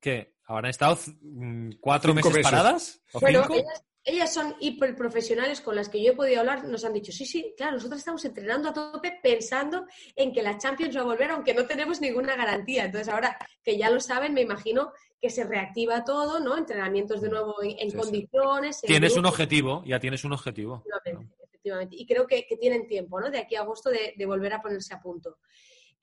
que 0.00 0.31
¿Habrán 0.52 0.70
estado 0.70 0.98
mm, 1.22 1.70
cuatro 1.80 2.12
meses, 2.12 2.38
paradas? 2.42 3.00
bueno, 3.14 3.46
ellas, 4.04 4.34
son 4.34 4.54
hiperprofesionales 4.60 5.60
con 5.60 5.76
las 5.76 5.88
que 5.88 6.02
yo 6.02 6.12
he 6.12 6.14
podido 6.16 6.40
hablar. 6.40 6.64
Nos 6.64 6.84
han 6.84 6.92
dicho, 6.92 7.10
sí, 7.10 7.24
sí, 7.24 7.54
claro, 7.56 7.76
nosotros 7.76 8.00
estamos 8.00 8.22
entrenando 8.26 8.68
a 8.68 8.72
tope 8.74 9.18
pensando 9.22 9.86
en 10.14 10.32
que 10.32 10.42
la 10.42 10.58
Champions 10.58 10.94
va 10.96 11.00
a 11.00 11.04
volver, 11.04 11.30
aunque 11.30 11.54
no 11.54 11.64
tenemos 11.66 12.00
ninguna 12.02 12.36
garantía. 12.36 12.84
Entonces, 12.84 13.08
ahora 13.08 13.38
que 13.62 13.78
ya 13.78 13.88
lo 13.88 14.00
saben, 14.00 14.34
me 14.34 14.42
imagino 14.42 14.92
que 15.18 15.30
se 15.30 15.44
reactiva 15.44 16.04
todo, 16.04 16.40
¿no? 16.40 16.58
Entrenamientos 16.58 17.22
de 17.22 17.30
nuevo 17.30 17.54
en, 17.62 17.90
condiciones. 17.92 18.80
tienes 18.82 19.16
un 19.16 19.24
objetivo, 19.24 19.82
ya 19.86 20.00
tienes 20.00 20.22
un 20.24 20.32
objetivo. 20.32 20.84
Efectivamente, 21.40 21.96
Y 21.96 22.04
creo 22.04 22.26
que, 22.26 22.44
tienen 22.60 22.86
tiempo, 22.86 23.20
¿no? 23.20 23.30
De 23.30 23.38
aquí 23.38 23.54
a 23.54 23.60
agosto 23.60 23.88
de, 23.88 24.12
de 24.16 24.26
volver 24.26 24.52
a 24.52 24.60
ponerse 24.60 24.92
a 24.92 25.00
punto. 25.00 25.38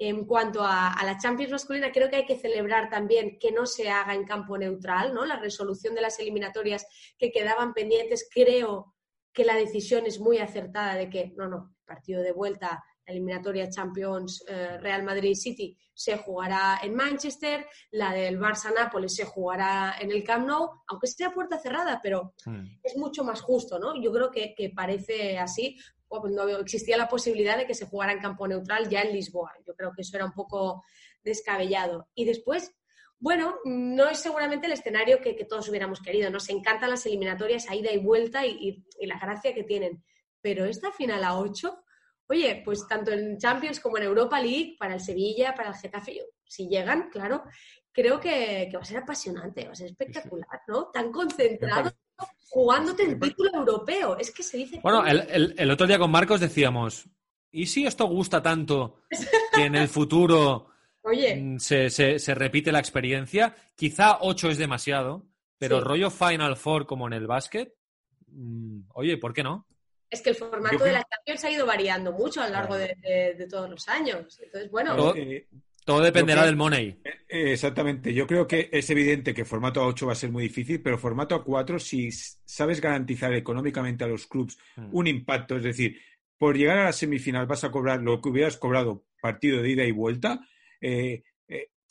En 0.01 0.25
cuanto 0.25 0.61
a, 0.63 0.95
la 1.03 1.17
Champions 1.17 1.51
masculina, 1.51 1.91
creo 1.91 2.09
que 2.09 2.15
hay 2.15 2.25
que 2.25 2.39
celebrar 2.39 2.89
también 2.89 3.37
que 3.37 3.51
no 3.51 3.65
se 3.65 3.89
haga 3.89 4.15
en 4.15 4.23
campo 4.23 4.57
neutral, 4.57 5.13
¿no? 5.13 5.25
La 5.25 5.37
resolución 5.37 5.93
de 5.93 5.99
las 5.99 6.17
eliminatorias 6.19 6.87
que 7.17 7.31
quedaban 7.31 7.73
pendientes, 7.73 8.29
creo 8.33 8.95
que 9.33 9.43
la 9.43 9.55
decisión 9.55 10.05
es 10.05 10.21
muy 10.21 10.37
acertada 10.37 10.95
de 10.95 11.09
que, 11.09 11.33
no, 11.35 11.49
no, 11.49 11.75
partido 11.85 12.21
de 12.21 12.31
vuelta, 12.31 12.81
la 13.05 13.13
eliminatoria 13.13 13.69
Champions 13.69 14.41
eh, 14.47 14.77
Real 14.77 15.03
Madrid 15.03 15.35
City 15.35 15.77
se 15.93 16.17
jugará 16.17 16.79
en 16.81 16.95
Manchester, 16.95 17.65
la 17.91 18.13
del 18.13 18.39
Barça 18.39 18.73
Nápoles 18.73 19.15
se 19.15 19.25
jugará 19.25 19.95
en 19.99 20.11
el 20.11 20.23
Camp 20.23 20.47
Nou, 20.47 20.81
aunque 20.87 21.07
sea 21.07 21.31
puerta 21.31 21.59
cerrada, 21.59 21.99
pero 22.01 22.35
hmm. 22.45 22.79
es 22.81 22.95
mucho 22.95 23.25
más 23.25 23.41
justo, 23.41 23.79
¿no? 23.79 24.01
Yo 24.01 24.13
creo 24.13 24.31
que, 24.31 24.53
que 24.55 24.69
parece 24.69 25.37
así, 25.37 25.77
no 26.29 26.47
existía 26.59 26.97
la 26.97 27.07
posibilidad 27.07 27.57
de 27.57 27.65
que 27.65 27.75
se 27.75 27.85
jugara 27.85 28.13
en 28.13 28.19
campo 28.19 28.47
neutral 28.47 28.89
ya 28.89 29.01
en 29.01 29.13
Lisboa. 29.13 29.53
Yo 29.65 29.75
creo 29.75 29.91
que 29.93 30.01
eso 30.01 30.15
era 30.15 30.25
un 30.25 30.33
poco 30.33 30.83
descabellado. 31.23 32.09
Y 32.15 32.25
después, 32.25 32.73
bueno, 33.19 33.57
no 33.65 34.09
es 34.09 34.19
seguramente 34.19 34.67
el 34.67 34.73
escenario 34.73 35.21
que, 35.21 35.33
todos 35.45 35.69
hubiéramos 35.69 36.01
querido. 36.01 36.29
Nos 36.29 36.49
encantan 36.49 36.89
las 36.89 37.05
eliminatorias 37.05 37.69
a 37.69 37.75
ida 37.75 37.91
y 37.91 37.99
vuelta 37.99 38.45
y, 38.45 38.83
la 39.01 39.19
gracia 39.19 39.53
que 39.53 39.63
tienen. 39.63 40.03
Pero 40.41 40.65
esta 40.65 40.91
final 40.91 41.23
a 41.23 41.37
8, 41.37 41.83
oye, 42.27 42.61
pues 42.63 42.87
tanto 42.87 43.11
en 43.11 43.37
Champions 43.37 43.79
como 43.79 43.97
en 43.97 44.03
Europa 44.03 44.39
League, 44.41 44.75
para 44.79 44.95
el 44.95 45.01
Sevilla, 45.01 45.53
para 45.53 45.69
el 45.69 45.75
Getafe, 45.75 46.21
si 46.45 46.67
llegan, 46.67 47.09
claro, 47.11 47.43
creo 47.91 48.19
que, 48.19 48.67
que 48.69 48.77
va 48.77 48.83
a 48.83 48.85
ser 48.85 48.97
apasionante, 48.97 49.65
va 49.65 49.71
a 49.71 49.75
ser 49.75 49.87
espectacular, 49.87 50.61
¿no? 50.67 50.87
Tan 50.87 51.11
concentrado 51.11 51.91
jugándote 52.49 53.03
el 53.03 53.19
título 53.19 53.51
europeo. 53.53 54.17
Es 54.17 54.31
que 54.31 54.43
se 54.43 54.57
dice. 54.57 54.79
Bueno, 54.81 55.05
el, 55.05 55.71
otro 55.71 55.87
día 55.87 55.99
con 55.99 56.11
Marcos 56.11 56.39
decíamos: 56.39 57.07
¿y 57.51 57.65
si 57.67 57.85
esto 57.85 58.05
gusta 58.05 58.41
tanto 58.41 59.01
que 59.55 59.65
en 59.65 59.75
el 59.75 59.87
futuro 59.87 60.67
mm, 61.03 61.57
Se, 61.57 62.35
repite 62.35 62.71
la 62.71 62.79
experiencia? 62.79 63.55
Quizá 63.75 64.19
8 64.21 64.51
es 64.51 64.57
demasiado, 64.57 65.27
pero 65.57 65.81
rollo 65.81 66.09
Final 66.09 66.57
Four 66.57 66.85
como 66.85 67.07
en 67.07 67.13
el 67.13 67.27
básquet, 67.27 67.73
mm, 68.27 68.81
oye, 68.95 69.17
¿por 69.17 69.33
qué 69.33 69.43
no? 69.43 69.67
Es 70.09 70.23
que 70.23 70.31
el 70.31 70.35
formato 70.35 70.83
de 70.83 70.93
la 70.93 71.03
Champions 71.03 71.43
ha 71.43 71.51
ido 71.51 71.67
variando 71.67 72.11
mucho 72.11 72.41
a 72.41 72.47
lo 72.47 72.53
largo 72.53 72.75
de, 72.75 73.47
todos 73.47 73.69
los 73.69 73.87
años. 73.87 74.39
Entonces, 74.41 74.71
bueno. 74.71 74.95
Todo 74.95 75.13
dependerá 75.97 76.45
del 76.45 76.55
money. 76.55 76.99
Eh, 77.03 77.53
exactamente. 77.53 78.13
Yo 78.13 78.27
creo 78.27 78.45
que 78.45 78.69
es 78.71 78.89
evidente 78.91 79.33
que 79.33 79.45
formato 79.45 79.81
A8 79.81 80.07
va 80.07 80.11
a 80.11 80.15
ser 80.15 80.31
muy 80.31 80.43
difícil, 80.43 80.81
pero 80.81 80.99
formato 80.99 81.43
A4, 81.43 81.79
si 81.79 82.11
sabes 82.11 82.79
garantizar 82.79 83.33
económicamente 83.33 84.03
a 84.03 84.07
los 84.07 84.27
clubes 84.27 84.57
hmm. 84.75 84.89
un 84.91 85.07
impacto, 85.07 85.55
es 85.55 85.63
decir, 85.63 85.99
por 86.37 86.55
llegar 86.55 86.77
a 86.77 86.85
la 86.85 86.93
semifinal 86.93 87.47
vas 87.47 87.63
a 87.63 87.71
cobrar 87.71 88.01
lo 88.01 88.21
que 88.21 88.29
hubieras 88.29 88.57
cobrado 88.57 89.03
partido 89.21 89.61
de 89.61 89.71
ida 89.71 89.83
y 89.85 89.91
vuelta, 89.91 90.39
eh, 90.79 91.23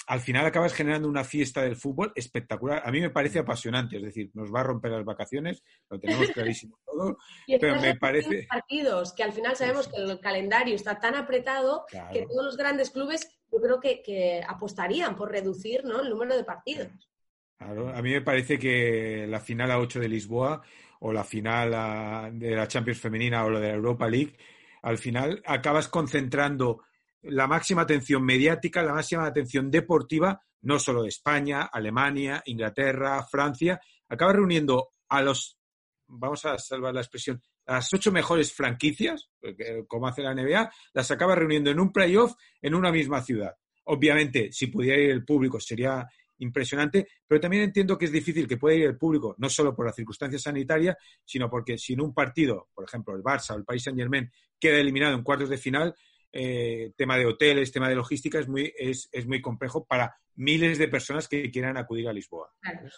al 0.08 0.20
final 0.20 0.46
acabas 0.46 0.72
generando 0.72 1.06
una 1.06 1.22
fiesta 1.22 1.60
del 1.60 1.76
fútbol 1.76 2.12
espectacular. 2.14 2.82
A 2.82 2.90
mí 2.90 2.98
me 2.98 3.10
parece 3.10 3.40
apasionante, 3.40 3.98
es 3.98 4.02
decir, 4.02 4.30
nos 4.32 4.52
va 4.52 4.60
a 4.60 4.64
romper 4.64 4.90
las 4.90 5.04
vacaciones, 5.04 5.62
lo 5.90 6.00
tenemos 6.00 6.28
clarísimo 6.32 6.78
todo, 6.86 7.18
pero 7.46 7.78
me 7.78 7.94
parece... 7.94 8.46
partidos, 8.48 9.12
que 9.12 9.22
al 9.22 9.34
final 9.34 9.54
sabemos 9.54 9.86
que 9.86 9.98
el 9.98 10.18
calendario 10.18 10.74
está 10.74 10.98
tan 10.98 11.14
apretado 11.14 11.84
que 12.10 12.26
todos 12.26 12.42
los 12.42 12.56
grandes 12.56 12.90
clubes 12.90 13.38
yo 13.52 13.60
creo 13.60 13.80
que, 13.80 14.42
apostarían 14.48 15.14
por 15.14 15.30
reducir 15.30 15.84
¿no? 15.84 16.00
el 16.00 16.08
número 16.08 16.34
de 16.34 16.44
partidos. 16.44 16.88
Claro, 17.58 17.90
a 17.90 18.00
mí 18.00 18.10
me 18.10 18.22
parece 18.22 18.58
que 18.58 19.26
la 19.28 19.40
final 19.40 19.70
a 19.70 19.78
8 19.78 20.00
de 20.00 20.08
Lisboa 20.08 20.62
o 21.00 21.12
la 21.12 21.24
final 21.24 22.38
de 22.38 22.56
la 22.56 22.66
Champions 22.66 22.98
femenina 22.98 23.44
o 23.44 23.50
la 23.50 23.60
de 23.60 23.68
la 23.68 23.74
Europa 23.74 24.08
League, 24.08 24.36
al 24.80 24.96
final 24.96 25.42
acabas 25.44 25.88
concentrando 25.88 26.82
la 27.22 27.46
máxima 27.46 27.82
atención 27.82 28.24
mediática, 28.24 28.82
la 28.82 28.92
máxima 28.92 29.26
atención 29.26 29.70
deportiva, 29.70 30.40
no 30.62 30.78
solo 30.78 31.02
de 31.02 31.08
España, 31.08 31.62
Alemania, 31.72 32.42
Inglaterra, 32.46 33.22
Francia, 33.24 33.80
acaba 34.08 34.32
reuniendo 34.32 34.90
a 35.08 35.22
los, 35.22 35.58
vamos 36.06 36.44
a 36.44 36.58
salvar 36.58 36.94
la 36.94 37.00
expresión, 37.00 37.42
las 37.66 37.92
ocho 37.92 38.10
mejores 38.10 38.52
franquicias, 38.52 39.30
como 39.86 40.08
hace 40.08 40.22
la 40.22 40.34
NBA, 40.34 40.70
las 40.94 41.10
acaba 41.10 41.34
reuniendo 41.34 41.70
en 41.70 41.80
un 41.80 41.92
playoff 41.92 42.34
en 42.62 42.74
una 42.74 42.90
misma 42.90 43.20
ciudad. 43.22 43.54
Obviamente, 43.84 44.50
si 44.52 44.68
pudiera 44.68 45.00
ir 45.00 45.10
el 45.10 45.24
público 45.24 45.60
sería 45.60 46.06
impresionante, 46.38 47.08
pero 47.26 47.40
también 47.40 47.64
entiendo 47.64 47.98
que 47.98 48.06
es 48.06 48.12
difícil 48.12 48.46
que 48.46 48.56
pueda 48.56 48.76
ir 48.76 48.84
el 48.86 48.96
público, 48.96 49.34
no 49.38 49.48
solo 49.48 49.74
por 49.74 49.86
la 49.86 49.92
circunstancia 49.92 50.38
sanitaria, 50.38 50.96
sino 51.24 51.50
porque 51.50 51.76
si 51.78 51.94
en 51.94 52.00
un 52.00 52.14
partido, 52.14 52.68
por 52.74 52.84
ejemplo, 52.84 53.14
el 53.14 53.22
Barça 53.22 53.54
o 53.54 53.58
el 53.58 53.64
Paris 53.64 53.82
Saint 53.84 53.98
Germain 53.98 54.30
queda 54.58 54.78
eliminado 54.78 55.14
en 55.14 55.22
cuartos 55.22 55.48
de 55.48 55.58
final, 55.58 55.94
eh, 56.32 56.92
tema 56.96 57.16
de 57.16 57.26
hoteles, 57.26 57.72
tema 57.72 57.88
de 57.88 57.94
logística, 57.94 58.38
es 58.38 58.48
muy, 58.48 58.72
es, 58.76 59.08
muy 59.26 59.40
complejo 59.40 59.84
para 59.86 60.16
miles 60.34 60.78
de 60.78 60.88
personas 60.88 61.26
que 61.26 61.50
quieran 61.50 61.76
acudir 61.76 62.08
a 62.08 62.12
Lisboa. 62.12 62.52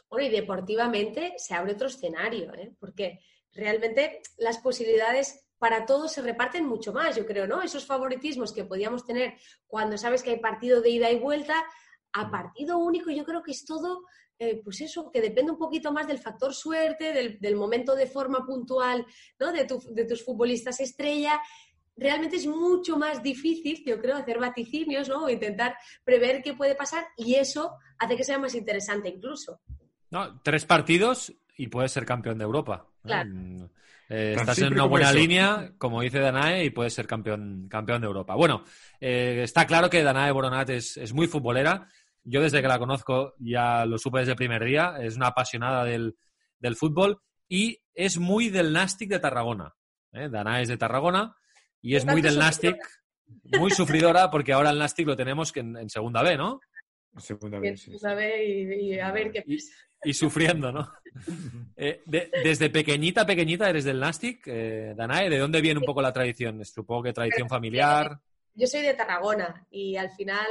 Bueno, 0.09 0.27
y 0.27 0.31
deportivamente 0.31 1.35
se 1.37 1.55
abre 1.55 1.73
otro 1.73 1.87
escenario, 1.87 2.53
¿eh? 2.55 2.75
porque 2.79 3.21
realmente 3.53 4.21
las 4.39 4.59
posibilidades 4.59 5.47
para 5.59 5.85
todos 5.85 6.13
se 6.13 6.23
reparten 6.23 6.67
mucho 6.67 6.93
más, 6.93 7.17
yo 7.17 7.27
creo, 7.27 7.47
¿no? 7.47 7.63
Esos 7.63 7.87
favoritismos 7.87 8.53
que 8.53 8.65
podíamos 8.65 9.05
tener 9.05 9.35
cuando 9.67 9.99
sabes 9.99 10.23
que 10.23 10.31
hay 10.31 10.41
partido 10.41 10.81
de 10.81 10.91
ida 10.91 11.11
y 11.11 11.19
vuelta, 11.19 11.63
a 12.13 12.25
mm. 12.27 12.31
partido 12.31 12.79
único, 12.79 13.11
yo 13.11 13.25
creo 13.25 13.43
que 13.43 13.53
es 13.53 13.65
todo, 13.65 14.05
eh, 14.39 14.61
pues 14.65 14.81
eso, 14.81 15.11
que 15.13 15.21
depende 15.21 15.53
un 15.53 15.59
poquito 15.59 15.93
más 15.93 16.09
del 16.09 16.19
factor 16.19 16.55
suerte, 16.55 17.39
del, 17.39 17.57
momento 17.57 17.95
de 17.95 18.07
forma 18.07 18.45
puntual, 18.45 19.07
¿no? 19.39 19.53
De, 19.53 19.69
de 19.93 20.05
tus 20.07 20.25
futbolistas 20.25 20.81
estrella 20.81 21.41
realmente 22.01 22.37
es 22.37 22.47
mucho 22.47 22.97
más 22.97 23.23
difícil, 23.23 23.85
yo 23.87 24.01
creo, 24.01 24.17
hacer 24.17 24.39
vaticinios, 24.39 25.09
¿no? 25.09 25.25
O 25.25 25.29
intentar 25.29 25.77
prever 26.03 26.43
qué 26.43 26.55
puede 26.55 26.75
pasar 26.75 27.07
y 27.17 27.35
eso 27.35 27.77
hace 27.99 28.17
que 28.17 28.25
sea 28.25 28.39
más 28.39 28.55
interesante 28.55 29.11
incluso. 29.11 29.61
No, 30.11 30.41
tres 30.41 30.65
partidos 30.65 31.33
y 31.57 31.69
puedes 31.69 31.93
ser 31.93 32.07
campeón 32.07 32.39
de 32.39 32.45
Europa. 32.45 32.89
Mm, 33.05 33.65
eh, 34.09 34.35
estás 34.37 34.59
en 34.59 34.73
una 34.73 34.85
buena 34.85 35.13
línea, 35.13 35.73
como 35.77 36.01
dice 36.01 36.21
Danae, 36.21 36.65
y 36.65 36.71
puedes 36.71 36.95
ser 36.95 37.07
campeón, 37.07 37.69
campeón 37.69 38.01
de 38.01 38.07
Europa. 38.07 38.35
Bueno, 38.35 38.65
eh, 38.99 39.43
está 39.45 39.67
claro 39.67 39.91
que 39.91 40.03
Danae 40.03 40.33
Boronat 40.33 40.71
es, 40.71 41.13
muy 41.13 41.27
futbolera. 41.27 41.87
Yo 42.25 42.41
desde 42.41 42.63
que 42.63 42.69
la 42.69 42.79
conozco 42.79 43.35
ya 43.39 43.85
lo 43.85 43.99
supe 43.99 44.21
desde 44.21 44.33
el 44.33 44.39
primer 44.39 44.65
día. 44.65 44.97
Es 45.01 45.17
una 45.17 45.29
apasionada 45.29 45.85
del, 45.85 46.17
fútbol 46.77 47.21
y 47.49 47.79
es 47.95 48.19
muy 48.19 48.49
del 48.49 48.73
Nastic 48.73 49.11
de 49.11 49.19
Tarragona. 49.19 49.75
¿eh? 50.13 50.29
Danae 50.31 50.63
es 50.63 50.69
de 50.69 50.77
Tarragona 50.77 51.37
y 51.83 51.97
es 51.97 52.05
muy 52.05 52.21
del 52.21 52.39
Nastic, 52.39 52.77
muy 53.59 53.71
sufridora, 53.71 54.31
porque 54.31 54.53
ahora 54.53 54.71
el 54.71 54.79
Nastic 54.79 55.07
lo 55.07 55.17
tenemos 55.17 55.53
en, 55.57 55.89
segunda 55.89 56.23
B, 56.23 56.37
¿no? 56.37 56.61
Segunda 57.17 57.59
B, 57.59 57.77
sí. 57.77 57.93
Segunda 57.93 58.15
B 58.15 58.45
y, 58.45 58.99
a 58.99 59.11
ver 59.13 59.33
qué 59.33 59.43
pasa. 59.43 59.75
Y, 60.05 60.15
sufriendo, 60.15 60.73
¿no? 60.73 60.91
Eh, 61.77 62.03
desde 62.07 62.71
pequeñita, 62.71 63.27
pequeñita 63.27 63.69
eres 63.69 63.85
del 63.85 63.99
Nastic, 63.99 64.47
eh, 64.47 64.95
Danae. 64.95 65.31
¿De 65.31 65.39
dónde 65.39 65.61
viene 65.61 65.81
un 65.81 65.87
poco 65.87 66.03
la 66.03 66.13
tradición? 66.13 66.63
Supongo 66.65 67.05
que 67.05 67.13
tradición 67.13 67.49
familiar. 67.49 68.21
Yo 68.55 68.67
soy 68.67 68.83
de 68.83 68.95
Tarragona 68.95 69.67
y 69.71 69.97
al 69.97 70.11
final, 70.11 70.47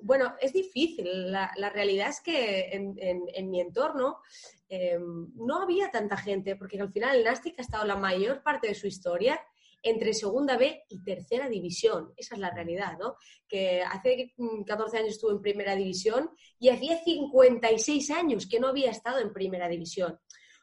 bueno, 0.00 0.34
es 0.40 0.52
difícil. 0.52 1.30
La, 1.30 1.70
realidad 1.72 2.08
es 2.08 2.20
que 2.20 2.70
en, 2.72 3.50
mi 3.50 3.60
entorno 3.60 4.20
eh, 4.68 4.98
no 4.98 5.62
había 5.62 5.90
tanta 5.90 6.16
gente, 6.16 6.56
porque 6.56 6.80
al 6.80 6.90
final 6.90 7.16
el 7.16 7.24
Nastic 7.24 7.58
ha 7.58 7.62
estado 7.62 7.84
la 7.84 7.96
mayor 7.96 8.42
parte 8.42 8.68
de 8.68 8.74
su 8.74 8.86
historia 8.86 9.38
entre 9.82 10.14
segunda 10.14 10.56
B 10.56 10.84
y 10.88 11.02
tercera 11.02 11.48
división. 11.48 12.12
Esa 12.16 12.34
es 12.34 12.40
la 12.40 12.50
realidad, 12.50 12.96
¿no? 12.98 13.16
Que 13.48 13.82
hace 13.82 14.34
14 14.66 14.96
mm, 14.96 15.00
años 15.00 15.14
estuvo 15.14 15.32
en 15.32 15.42
primera 15.42 15.74
división 15.74 16.30
y 16.58 16.68
hacía 16.68 17.02
56 17.02 18.10
años 18.10 18.46
que 18.46 18.60
no 18.60 18.68
había 18.68 18.90
estado 18.90 19.18
en 19.18 19.32
primera 19.32 19.68
división. 19.68 20.18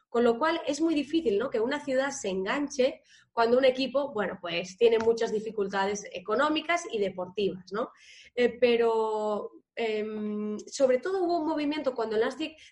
Con 0.08 0.24
lo 0.24 0.38
cual 0.38 0.60
es 0.66 0.80
muy 0.80 0.94
difícil, 0.94 1.38
¿no? 1.38 1.50
Que 1.50 1.60
una 1.60 1.84
ciudad 1.84 2.10
se 2.10 2.30
enganche 2.30 3.02
cuando 3.32 3.58
un 3.58 3.64
equipo, 3.64 4.12
bueno, 4.12 4.38
pues 4.40 4.76
tiene 4.76 4.98
muchas 4.98 5.32
dificultades 5.32 6.04
económicas 6.12 6.82
y 6.90 6.98
deportivas, 6.98 7.72
¿no? 7.72 7.90
Eh, 8.34 8.58
pero 8.60 9.52
Em, 9.82 10.58
sobre 10.66 10.98
todo 10.98 11.22
hubo 11.24 11.38
un 11.38 11.48
movimiento 11.48 11.94
cuando 11.94 12.14
el 12.14 12.24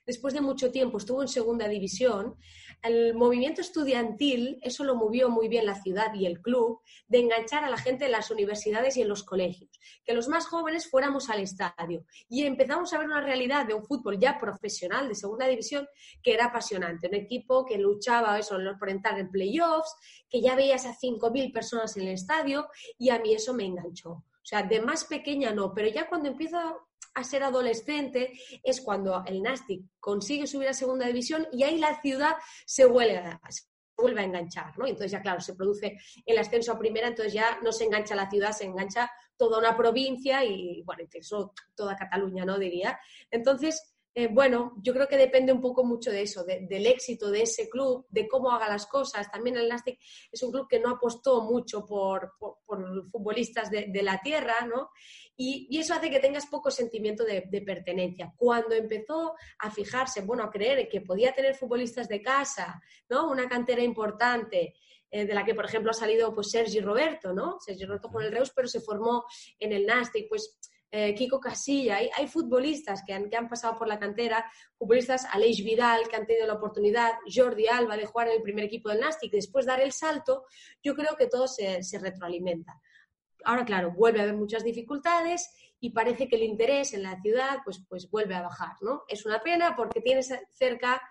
después 0.05 0.35
de 0.35 0.43
mucho 0.43 0.71
tiempo, 0.71 0.99
estuvo 0.99 1.23
en 1.23 1.29
segunda 1.29 1.67
división. 1.67 2.37
El 2.83 3.15
movimiento 3.15 3.61
estudiantil, 3.61 4.59
eso 4.63 4.85
lo 4.85 4.95
movió 4.95 5.29
muy 5.29 5.49
bien 5.49 5.67
la 5.67 5.81
ciudad 5.83 6.15
y 6.15 6.27
el 6.27 6.41
club, 6.41 6.81
de 7.09 7.19
enganchar 7.19 7.65
a 7.65 7.71
la 7.71 7.77
gente 7.77 8.05
en 8.05 8.13
las 8.13 8.31
universidades 8.31 8.97
y 8.97 9.03
en 9.03 9.09
los 9.09 9.25
colegios. 9.25 9.71
Que 10.05 10.15
los 10.15 10.29
más 10.29 10.47
jóvenes 10.47 10.89
fuéramos 10.89 11.29
al 11.29 11.41
estadio. 11.41 12.05
Y 12.29 12.45
empezamos 12.45 12.93
a 12.93 12.99
ver 12.99 13.09
una 13.09 13.21
realidad 13.21 13.67
de 13.67 13.75
un 13.75 13.85
fútbol 13.85 14.19
ya 14.19 14.39
profesional 14.39 15.09
de 15.09 15.15
segunda 15.15 15.47
división 15.47 15.89
que 16.23 16.35
era 16.35 16.47
apasionante. 16.47 17.09
Un 17.09 17.15
equipo 17.15 17.65
que 17.65 17.79
luchaba 17.79 18.39
eso, 18.39 18.57
por 18.79 18.91
entrar 18.91 19.19
en 19.19 19.31
playoffs, 19.31 19.95
que 20.29 20.41
ya 20.41 20.55
veías 20.55 20.87
a 20.87 20.95
5.000 20.95 21.53
personas 21.53 21.97
en 21.97 22.05
el 22.05 22.15
estadio 22.15 22.69
y 22.97 23.11
a 23.11 23.19
mí 23.19 23.35
eso 23.35 23.55
me 23.55 23.65
enganchó. 23.65 24.11
O 24.11 24.47
sea, 24.49 24.63
de 24.63 24.81
más 24.81 25.05
pequeña 25.05 25.53
no, 25.53 25.75
pero 25.75 25.89
ya 25.89 26.09
cuando 26.09 26.29
empieza 26.29 26.75
a 27.19 27.25
ser 27.25 27.43
adolescente 27.43 28.33
es 28.63 28.81
cuando 28.81 29.23
el 29.27 29.43
Nastic 29.43 29.83
consigue 30.01 30.47
subir 30.47 30.69
a 30.69 30.75
segunda 30.75 31.07
división 31.07 31.47
y 31.53 31.63
ahí 31.63 31.79
la 31.79 32.01
ciudad 32.01 32.37
se 32.67 32.87
vuelve 32.87 33.19
a, 33.19 33.41
vuelve 33.97 34.21
a 34.21 34.25
enganchar, 34.25 34.79
¿no? 34.79 34.87
Entonces 34.87 35.13
ya, 35.13 35.21
claro, 35.21 35.41
se 35.41 35.55
produce 35.55 35.99
el 36.25 36.39
ascenso 36.39 36.73
a 36.73 36.79
primera, 36.79 37.09
entonces 37.09 37.33
ya 37.33 37.59
no 37.63 37.73
se 37.73 37.85
engancha 37.85 38.15
la 38.15 38.31
ciudad, 38.31 38.53
se 38.53 38.65
engancha 38.65 39.11
toda 39.37 39.59
una 39.59 39.77
provincia 39.77 40.45
y, 40.45 40.83
bueno, 40.83 41.03
incluso 41.03 41.53
toda 41.75 41.97
Cataluña, 41.97 42.45
¿no? 42.45 42.59
Diría. 42.59 42.99
Entonces, 43.31 43.95
eh, 44.19 44.27
bueno, 44.27 44.75
yo 44.83 44.93
creo 44.93 45.07
que 45.07 45.17
depende 45.17 45.53
un 45.53 45.61
poco 45.61 45.85
mucho 45.85 46.11
de 46.11 46.23
eso, 46.23 46.43
del 46.43 46.87
éxito 46.87 47.31
de 47.31 47.43
ese 47.43 47.69
club, 47.69 48.05
de 48.11 48.27
cómo 48.27 48.51
haga 48.51 48.69
las 48.69 48.85
cosas. 48.87 49.31
También 49.31 49.57
el 49.57 49.69
Nastic 49.69 49.97
es 50.33 50.43
un 50.43 50.51
club 50.51 50.67
que 50.69 50.81
no 50.81 50.91
apostó 50.91 51.43
mucho 51.43 51.87
por, 51.87 52.33
futbolistas 53.13 53.71
de, 53.71 54.03
la 54.03 54.21
tierra, 54.21 54.67
¿no? 54.67 54.91
Y, 55.37 55.79
eso 55.79 55.95
hace 55.95 56.11
que 56.11 56.19
tengas 56.19 56.47
poco 56.47 56.69
sentimiento 56.69 57.23
de, 57.23 57.63
pertenencia. 57.65 58.35
Cuando 58.37 58.75
empezó 58.75 59.37
a 59.61 59.71
fijarse, 59.71 60.23
bueno, 60.23 60.43
a 60.43 60.51
creer 60.51 60.89
que 60.89 61.01
podía 61.01 61.33
tener 61.33 61.55
futbolistas 61.55 62.09
de 62.09 62.21
casa, 62.21 62.83
¿no? 63.09 63.31
Una 63.31 63.49
cantera 63.49 63.85
importante, 63.85 64.75
eh, 65.13 65.27
de 65.27 65.33
la 65.33 65.45
que, 65.45 65.55
por 65.55 65.67
ejemplo, 65.67 65.93
ha 65.93 65.95
salido 65.95 66.35
pues 66.35 66.51
Sergi 66.51 66.81
Roberto, 66.81 67.33
¿no? 67.33 67.59
Sergi 67.61 67.85
Roberto 67.85 68.09
con 68.09 68.25
el 68.25 68.33
Reus, 68.33 68.51
pero 68.51 68.67
se 68.67 68.81
formó 68.81 69.27
en 69.61 69.73
el 69.73 69.87
Nastic, 69.87 70.29
pues 70.29 70.59
eh, 70.91 71.15
Kiko 71.15 71.39
Casilla, 71.39 71.97
hay, 71.97 72.27
futbolistas 72.29 73.03
que 73.07 73.13
han, 73.13 73.29
que 73.29 73.37
han, 73.37 73.49
pasado 73.49 73.77
por 73.79 73.87
la 73.87 73.99
cantera, 73.99 74.51
futbolistas 74.77 75.27
Aleix 75.27 75.63
Vidal 75.63 76.09
que 76.09 76.17
han 76.17 76.27
tenido 76.27 76.47
la 76.47 76.55
oportunidad, 76.55 77.13
Jordi 77.27 77.67
Alba 77.67 77.97
de 77.97 78.07
jugar 78.07 78.29
en 78.29 78.37
el 78.37 78.43
primer 78.43 78.65
equipo 78.65 78.89
del 78.89 79.01
Nastic, 79.01 79.31
después 79.31 79.67
dar 79.67 79.81
el 79.81 79.93
salto, 79.93 80.45
yo 80.83 80.95
creo 80.95 81.15
que 81.17 81.27
todo 81.27 81.47
se, 81.47 81.81
retroalimenta. 82.01 82.81
Ahora, 83.45 83.65
claro, 83.65 83.93
vuelve 83.93 84.21
a 84.21 84.23
haber 84.23 84.35
muchas 84.35 84.65
dificultades 84.65 85.51
y 85.79 85.91
parece 85.91 86.27
que 86.27 86.37
el 86.37 86.43
interés 86.43 86.95
en 86.95 87.03
la 87.03 87.21
ciudad 87.21 87.59
pues, 87.65 87.85
pues 87.89 88.11
vuelve 88.11 88.35
a 88.35 88.43
bajar, 88.43 88.77
¿no? 88.81 89.03
Es 89.09 89.27
una 89.27 89.41
pena 89.41 89.77
porque 89.77 90.01
tienes 90.01 90.33
cerca 90.53 91.03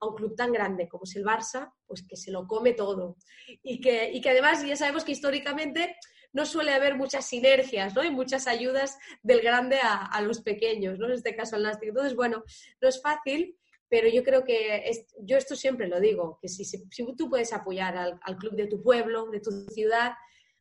a 0.00 0.06
un 0.06 0.14
club 0.14 0.34
tan 0.34 0.52
grande 0.52 0.88
como 0.88 1.04
es 1.04 1.14
el 1.14 1.24
Barça, 1.24 1.72
pues 1.86 2.04
que 2.08 2.16
se 2.16 2.30
lo 2.30 2.46
come 2.46 2.72
todo. 2.72 3.16
Y 3.62 3.80
que, 3.80 4.10
y 4.10 4.20
que 4.20 4.30
además 4.30 4.66
ya 4.66 4.76
sabemos 4.76 5.04
que 5.04 5.12
históricamente 5.12 5.96
no 6.36 6.44
suele 6.44 6.74
haber 6.74 6.96
muchas 6.96 7.26
sinergias 7.26 7.94
¿no? 7.94 8.04
y 8.04 8.10
muchas 8.10 8.46
ayudas 8.46 8.98
del 9.22 9.40
grande 9.40 9.78
a, 9.82 10.20
los 10.20 10.42
pequeños, 10.42 10.98
¿no? 10.98 11.06
en 11.06 11.12
este 11.12 11.34
caso 11.34 11.56
el 11.56 11.62
Nastic. 11.62 11.88
Entonces, 11.88 12.14
bueno, 12.14 12.44
no 12.78 12.88
es 12.88 13.00
fácil, 13.00 13.56
pero 13.88 14.06
yo 14.10 14.22
creo 14.22 14.44
que 14.44 14.84
yo 15.20 15.38
esto 15.38 15.56
siempre 15.56 15.88
lo 15.88 15.98
digo, 15.98 16.38
que 16.42 16.48
si, 16.50 16.66
si, 16.66 16.86
tú 17.16 17.30
puedes 17.30 17.54
apoyar 17.54 17.96
al, 17.96 18.36
club 18.36 18.54
de 18.54 18.66
tu 18.66 18.82
pueblo, 18.82 19.30
de 19.30 19.40
tu 19.40 19.50
ciudad, 19.70 20.12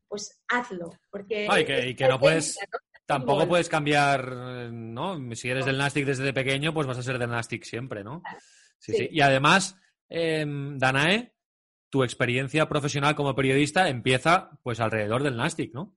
pues 0.08 0.42
hazlo. 0.48 0.92
Porque 1.12 1.46
y 1.46 1.94
que, 1.94 2.08
no 2.08 2.20
puedes... 2.20 2.58
Tampoco 3.06 3.46
puedes 3.46 3.68
cambiar, 3.68 4.34
¿no? 4.72 5.36
Si 5.36 5.50
eres 5.50 5.66
del 5.66 5.78
Nastic 5.78 6.06
desde 6.06 6.34
pequeño, 6.34 6.74
pues 6.74 6.88
vas 6.88 6.98
a 6.98 7.04
ser 7.04 7.20
del 7.20 7.30
Nastic 7.30 7.64
siempre, 7.66 8.02
¿no? 8.02 8.24
Sí, 8.80 8.94
sí. 8.94 9.10
Y 9.12 9.20
además, 9.20 9.78
em, 10.08 10.80
Danae, 10.80 11.35
tu 11.96 12.04
experiencia 12.04 12.68
profesional 12.68 13.16
como 13.16 13.34
periodista 13.34 13.88
empieza 13.88 14.50
pues 14.64 14.82
alrededor 14.82 15.24
del 15.24 15.38
Nastic, 15.38 15.74
¿no? 15.74 15.96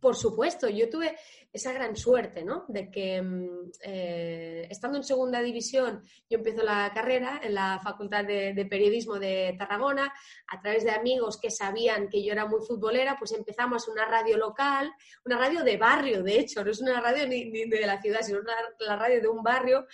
Por 0.00 0.16
supuesto, 0.16 0.66
yo 0.70 0.88
tuve 0.88 1.14
esa 1.52 1.74
gran 1.74 1.94
suerte, 1.94 2.42
¿no? 2.42 2.64
De 2.68 2.90
que 2.90 3.20
mm, 3.20 3.70
eh, 3.82 4.66
estando 4.70 4.96
en 4.96 5.04
segunda 5.04 5.42
división, 5.42 6.00
yo 6.30 6.38
empiezo 6.38 6.62
la 6.62 6.90
carrera 6.94 7.38
en 7.42 7.52
la 7.52 7.78
Facultad 7.84 8.24
de, 8.24 8.66
Periodismo 8.70 9.18
de 9.18 9.54
Tarragona, 9.58 10.10
a 10.48 10.58
través 10.62 10.84
de 10.84 10.92
amigos 10.92 11.38
que 11.38 11.50
sabían 11.50 12.08
que 12.08 12.24
yo 12.24 12.32
era 12.32 12.46
muy 12.46 12.60
futbolera, 12.66 13.18
pues 13.18 13.32
empezamos 13.32 13.88
una 13.88 14.06
radio 14.06 14.38
local, 14.38 14.90
una 15.26 15.36
radio 15.36 15.62
de 15.62 15.76
barrio, 15.76 16.22
de 16.22 16.40
hecho, 16.40 16.64
no 16.64 16.70
es 16.70 16.80
una 16.80 16.98
radio 17.02 17.28
ni, 17.28 17.50
de 17.50 17.86
la 17.86 18.00
ciudad, 18.00 18.22
sino 18.22 18.38
la 18.78 18.96
radio 18.96 19.20
de 19.20 19.28
un 19.28 19.42
barrio, 19.42 19.86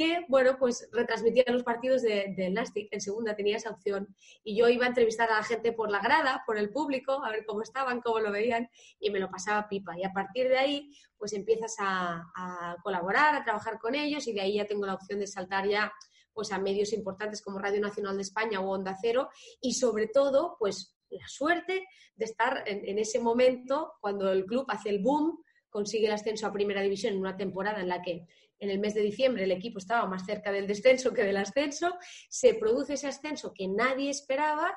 que, 0.00 0.24
bueno, 0.28 0.56
pues 0.58 0.88
retransmitía 0.92 1.44
los 1.48 1.62
partidos 1.62 2.00
del 2.00 2.34
de 2.34 2.48
Nastic. 2.48 2.88
En 2.90 3.02
segunda 3.02 3.36
tenía 3.36 3.58
esa 3.58 3.68
opción. 3.68 4.16
Y 4.42 4.56
yo 4.56 4.66
iba 4.70 4.86
a 4.86 4.88
entrevistar 4.88 5.30
a 5.30 5.36
la 5.36 5.42
gente 5.42 5.74
por 5.74 5.90
la 5.90 6.00
grada, 6.00 6.42
por 6.46 6.56
el 6.56 6.70
público, 6.70 7.22
a 7.22 7.28
ver 7.28 7.44
cómo 7.44 7.60
estaban, 7.60 8.00
cómo 8.00 8.18
lo 8.18 8.32
veían, 8.32 8.70
y 8.98 9.10
me 9.10 9.20
lo 9.20 9.30
pasaba 9.30 9.68
pipa. 9.68 9.98
Y 9.98 10.04
a 10.04 10.12
partir 10.14 10.48
de 10.48 10.56
ahí, 10.56 10.90
pues 11.18 11.34
empiezas 11.34 11.76
a, 11.80 12.76
colaborar, 12.82 13.34
a 13.34 13.44
trabajar 13.44 13.78
con 13.78 13.94
ellos, 13.94 14.26
y 14.26 14.32
de 14.32 14.40
ahí 14.40 14.54
ya 14.54 14.64
tengo 14.64 14.86
la 14.86 14.94
opción 14.94 15.18
de 15.18 15.26
saltar 15.26 15.68
ya 15.68 15.92
pues 16.32 16.50
a 16.50 16.58
medios 16.58 16.94
importantes 16.94 17.42
como 17.42 17.58
Radio 17.58 17.82
Nacional 17.82 18.16
de 18.16 18.22
España 18.22 18.60
o 18.60 18.70
Onda 18.70 18.96
Cero, 19.02 19.28
y 19.60 19.74
sobre 19.74 20.06
todo, 20.06 20.56
pues 20.58 20.96
la 21.10 21.28
suerte 21.28 21.84
de 22.14 22.24
estar 22.24 22.62
en 22.64 22.98
ese 22.98 23.18
momento 23.18 23.92
cuando 24.00 24.32
el 24.32 24.46
club 24.46 24.64
hace 24.68 24.88
el 24.88 25.00
boom, 25.00 25.44
consigue 25.68 26.06
el 26.06 26.12
ascenso 26.12 26.46
a 26.46 26.52
primera 26.52 26.80
división 26.80 27.12
en 27.12 27.20
una 27.20 27.36
temporada 27.36 27.80
en 27.82 27.88
la 27.88 28.00
que 28.00 28.26
en 28.60 28.70
el 28.70 28.78
mes 28.78 28.94
de 28.94 29.02
diciembre 29.02 29.44
el 29.44 29.52
equipo 29.52 29.78
estaba 29.78 30.06
más 30.06 30.24
cerca 30.24 30.52
del 30.52 30.66
descenso 30.66 31.12
que 31.12 31.24
del 31.24 31.38
ascenso, 31.38 31.96
se 32.28 32.54
produce 32.54 32.94
ese 32.94 33.08
ascenso 33.08 33.52
que 33.52 33.66
nadie 33.66 34.10
esperaba 34.10 34.76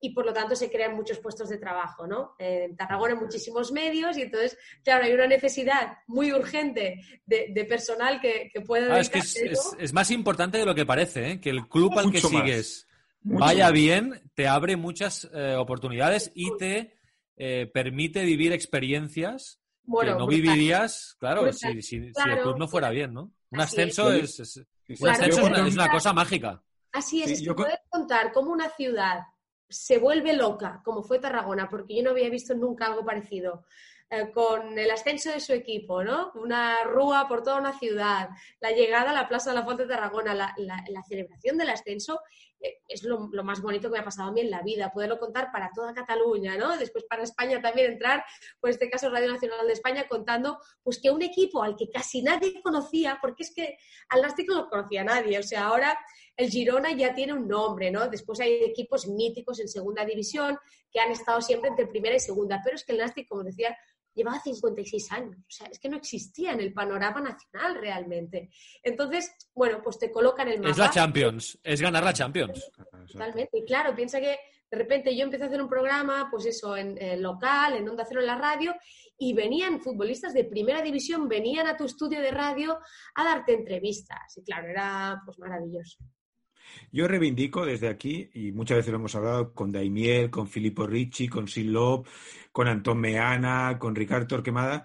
y 0.00 0.14
por 0.14 0.24
lo 0.24 0.32
tanto 0.32 0.56
se 0.56 0.70
crean 0.70 0.96
muchos 0.96 1.18
puestos 1.18 1.48
de 1.50 1.58
trabajo, 1.58 2.06
¿no? 2.06 2.34
En 2.38 2.74
Tarragona 2.74 3.14
muchísimos 3.14 3.70
medios 3.70 4.16
y 4.16 4.22
entonces, 4.22 4.56
claro, 4.82 5.04
hay 5.04 5.12
una 5.12 5.26
necesidad 5.26 5.98
muy 6.06 6.32
urgente 6.32 7.00
de, 7.26 7.66
personal 7.68 8.20
que, 8.20 8.50
pueda... 8.66 8.94
Ah, 8.94 9.00
es, 9.00 9.10
que 9.10 9.18
es, 9.18 9.92
más 9.92 10.10
importante 10.10 10.58
de 10.58 10.64
lo 10.64 10.74
que 10.74 10.86
parece, 10.86 11.32
¿eh? 11.32 11.40
que 11.40 11.50
el 11.50 11.68
club 11.68 11.98
al 11.98 12.10
que 12.10 12.20
sigues 12.20 12.88
vaya 13.22 13.70
bien, 13.70 14.22
te 14.34 14.48
abre 14.48 14.76
muchas 14.76 15.28
eh, 15.34 15.54
oportunidades 15.54 16.32
y 16.34 16.56
te 16.56 16.94
eh, 17.36 17.70
permite 17.72 18.24
vivir 18.24 18.52
experiencias 18.52 19.59
que 19.84 20.14
no 20.14 20.26
vivirías, 20.26 21.16
claro, 21.18 21.52
si, 21.52 21.96
el 21.96 22.12
club 22.42 22.58
no 22.58 22.68
fuera 22.68 22.90
bien, 22.90 23.12
¿no? 23.12 23.32
Un 23.50 23.60
ascenso, 23.60 24.12
es, 24.12 24.60
una, 25.00 25.90
cosa 25.90 26.12
mágica. 26.12 26.62
Así 26.92 27.22
es, 27.22 27.30
es 27.30 27.42
que 27.42 27.54
contar 27.88 28.32
cómo 28.32 28.50
una 28.50 28.68
ciudad 28.70 29.20
se 29.68 29.98
vuelve 29.98 30.32
loca, 30.32 30.82
como 30.84 31.02
fue 31.02 31.20
Tarragona, 31.20 31.68
porque 31.68 31.96
yo 31.96 32.02
no 32.02 32.10
había 32.10 32.28
visto 32.28 32.54
nunca 32.54 32.86
algo 32.86 33.04
parecido. 33.04 33.64
Eh, 34.12 34.32
con 34.32 34.76
el 34.76 34.90
ascenso 34.90 35.30
de 35.30 35.38
su 35.38 35.52
equipo, 35.52 36.02
¿no? 36.02 36.32
Una 36.34 36.82
rúa 36.82 37.28
por 37.28 37.44
toda 37.44 37.60
una 37.60 37.78
ciudad, 37.78 38.30
la 38.60 38.72
llegada 38.72 39.10
a 39.10 39.14
la 39.14 39.28
Plaza 39.28 39.50
de 39.50 39.56
la 39.56 39.64
Fuente 39.64 39.84
de 39.84 39.94
Tarragona, 39.94 40.34
la, 40.34 40.52
la 40.56 41.02
celebración 41.04 41.56
del 41.56 41.70
ascenso 41.70 42.20
eh, 42.62 42.82
es 42.88 43.02
lo, 43.04 43.28
más 43.42 43.62
bonito 43.62 43.88
que 43.88 43.94
me 43.94 43.98
ha 44.00 44.04
pasado 44.04 44.28
a 44.28 44.32
mí 44.32 44.42
en 44.42 44.50
la 44.50 44.60
vida, 44.62 44.92
poderlo 44.92 45.18
contar 45.18 45.50
para 45.50 45.70
toda 45.74 45.94
Cataluña, 45.94 46.56
¿no? 46.58 46.76
Después 46.76 47.04
para 47.04 47.22
España 47.22 47.60
también 47.62 47.92
entrar, 47.92 48.22
pues 48.60 48.76
en 48.76 48.82
este 48.82 48.90
caso 48.90 49.08
Radio 49.08 49.32
Nacional 49.32 49.66
de 49.66 49.72
España, 49.72 50.06
contando 50.06 50.58
pues 50.82 51.00
que 51.00 51.10
un 51.10 51.22
equipo 51.22 51.62
al 51.62 51.74
que 51.74 51.88
casi 51.88 52.22
nadie 52.22 52.60
conocía, 52.62 53.18
porque 53.22 53.44
es 53.44 53.54
que 53.54 53.78
al 54.10 54.20
Nastic 54.20 54.48
no 54.48 54.56
lo 54.56 54.68
conocía 54.68 55.02
nadie, 55.04 55.38
o 55.38 55.42
sea, 55.42 55.64
ahora 55.64 55.98
el 56.36 56.50
Girona 56.50 56.92
ya 56.92 57.14
tiene 57.14 57.32
un 57.32 57.48
nombre, 57.48 57.90
¿no? 57.90 58.08
Después 58.08 58.40
hay 58.40 58.62
equipos 58.64 59.06
míticos 59.06 59.58
en 59.60 59.68
segunda 59.68 60.04
división 60.04 60.58
que 60.92 61.00
han 61.00 61.12
estado 61.12 61.40
siempre 61.40 61.70
entre 61.70 61.86
primera 61.86 62.16
y 62.16 62.20
segunda, 62.20 62.60
pero 62.62 62.76
es 62.76 62.84
que 62.84 62.92
el 62.92 62.98
Nastic, 62.98 63.26
como 63.26 63.42
decía, 63.42 63.76
llevaba 64.14 64.40
56 64.40 65.12
años. 65.12 65.36
O 65.38 65.50
sea, 65.50 65.66
es 65.68 65.78
que 65.78 65.88
no 65.88 65.96
existía 65.96 66.52
en 66.52 66.60
el 66.60 66.72
panorama 66.72 67.20
nacional 67.20 67.76
realmente. 67.80 68.50
Entonces, 68.82 69.32
bueno, 69.54 69.80
pues 69.82 69.98
te 69.98 70.10
colocan 70.10 70.48
el 70.48 70.58
mapa. 70.58 70.70
Es 70.70 70.78
la 70.78 70.90
Champions, 70.90 71.58
es 71.62 71.80
ganar 71.80 72.04
la 72.04 72.12
Champions. 72.12 72.70
Totalmente. 73.12 73.58
Y 73.58 73.64
claro, 73.64 73.94
piensa 73.94 74.20
que 74.20 74.38
de 74.70 74.78
repente 74.78 75.16
yo 75.16 75.24
empecé 75.24 75.44
a 75.44 75.46
hacer 75.48 75.60
un 75.60 75.68
programa, 75.68 76.28
pues 76.30 76.46
eso, 76.46 76.76
en, 76.76 77.20
local, 77.20 77.74
en 77.74 77.88
Onda 77.88 78.04
Cero, 78.06 78.20
en 78.20 78.26
la 78.26 78.38
radio, 78.38 78.74
y 79.18 79.34
venían 79.34 79.80
futbolistas 79.80 80.32
de 80.32 80.44
primera 80.44 80.80
división, 80.80 81.28
venían 81.28 81.66
a 81.66 81.76
tu 81.76 81.84
estudio 81.84 82.20
de 82.20 82.30
radio 82.30 82.78
a 83.16 83.24
darte 83.24 83.52
entrevistas. 83.52 84.36
Y 84.36 84.44
claro, 84.44 84.68
era 84.68 85.20
pues 85.24 85.38
maravilloso. 85.38 85.98
Yo 86.92 87.08
reivindico 87.08 87.64
desde 87.64 87.88
aquí, 87.88 88.30
y 88.34 88.52
muchas 88.52 88.78
veces 88.78 88.92
lo 88.92 88.98
hemos 88.98 89.14
hablado 89.14 89.52
con 89.54 89.72
Daimiel, 89.72 90.30
con 90.30 90.48
Filippo 90.48 90.86
Ricci, 90.86 91.28
con 91.28 91.48
Silop, 91.48 92.06
con 92.52 92.68
Antón 92.68 93.00
Meana, 93.00 93.78
con 93.78 93.94
Ricardo 93.94 94.26
Torquemada, 94.26 94.84